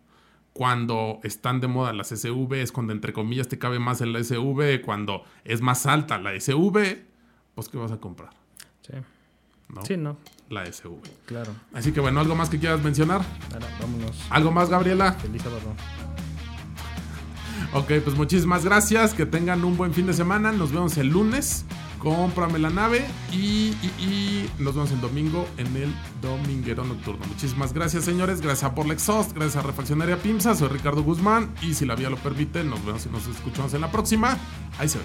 cuando 0.52 1.20
están 1.22 1.60
de 1.60 1.68
moda 1.68 1.92
las 1.92 2.08
SUVs, 2.08 2.72
cuando 2.72 2.92
entre 2.92 3.12
comillas 3.12 3.48
te 3.48 3.58
cabe 3.58 3.78
más 3.78 4.00
en 4.00 4.12
la 4.12 4.22
SUV, 4.22 4.82
cuando 4.84 5.24
es 5.44 5.60
más 5.60 5.86
alta 5.86 6.18
la 6.18 6.38
SUV, 6.38 6.98
pues 7.54 7.68
¿qué 7.68 7.78
vas 7.78 7.92
a 7.92 7.98
comprar? 7.98 8.30
sí. 8.82 8.94
¿No? 9.74 9.84
Sí, 9.84 9.96
no. 9.96 10.16
la 10.48 10.66
SV. 10.66 11.00
Claro. 11.26 11.52
Así 11.72 11.92
que 11.92 12.00
bueno, 12.00 12.18
¿algo 12.18 12.34
más 12.34 12.50
que 12.50 12.58
quieras 12.58 12.82
mencionar? 12.82 13.22
Ahora, 13.52 13.68
vámonos. 13.80 14.26
¿Algo 14.28 14.50
más, 14.50 14.68
Gabriela? 14.68 15.12
Feliz 15.12 15.42
sábado. 15.42 15.76
Ok, 17.72 17.92
pues 18.02 18.16
muchísimas 18.16 18.64
gracias. 18.64 19.14
Que 19.14 19.26
tengan 19.26 19.64
un 19.64 19.76
buen 19.76 19.94
fin 19.94 20.06
de 20.06 20.12
semana. 20.12 20.50
Nos 20.50 20.72
vemos 20.72 20.98
el 20.98 21.06
lunes. 21.08 21.64
Cómprame 22.00 22.58
la 22.58 22.70
nave. 22.70 23.06
Y, 23.32 23.68
y- 24.00 24.50
nos 24.58 24.74
vemos 24.74 24.90
el 24.90 25.00
domingo 25.00 25.46
en 25.58 25.76
el 25.76 25.94
Dominguero 26.20 26.84
Nocturno. 26.84 27.24
Muchísimas 27.26 27.72
gracias, 27.72 28.04
señores. 28.04 28.40
Gracias 28.40 28.70
por 28.72 28.86
la 28.86 28.94
exhaust. 28.94 29.32
Gracias 29.32 29.56
a 29.56 29.66
Refaccionaria 29.66 30.16
Pimsa. 30.16 30.54
Soy 30.54 30.68
Ricardo 30.68 31.02
Guzmán. 31.02 31.50
Y 31.62 31.74
si 31.74 31.84
la 31.86 31.94
vía 31.94 32.10
lo 32.10 32.16
permite, 32.16 32.64
nos 32.64 32.84
vemos 32.84 33.06
y 33.06 33.10
nos 33.10 33.26
escuchamos 33.26 33.72
en 33.74 33.82
la 33.82 33.92
próxima. 33.92 34.36
Ahí 34.78 34.88
se 34.88 34.98
ve. 34.98 35.04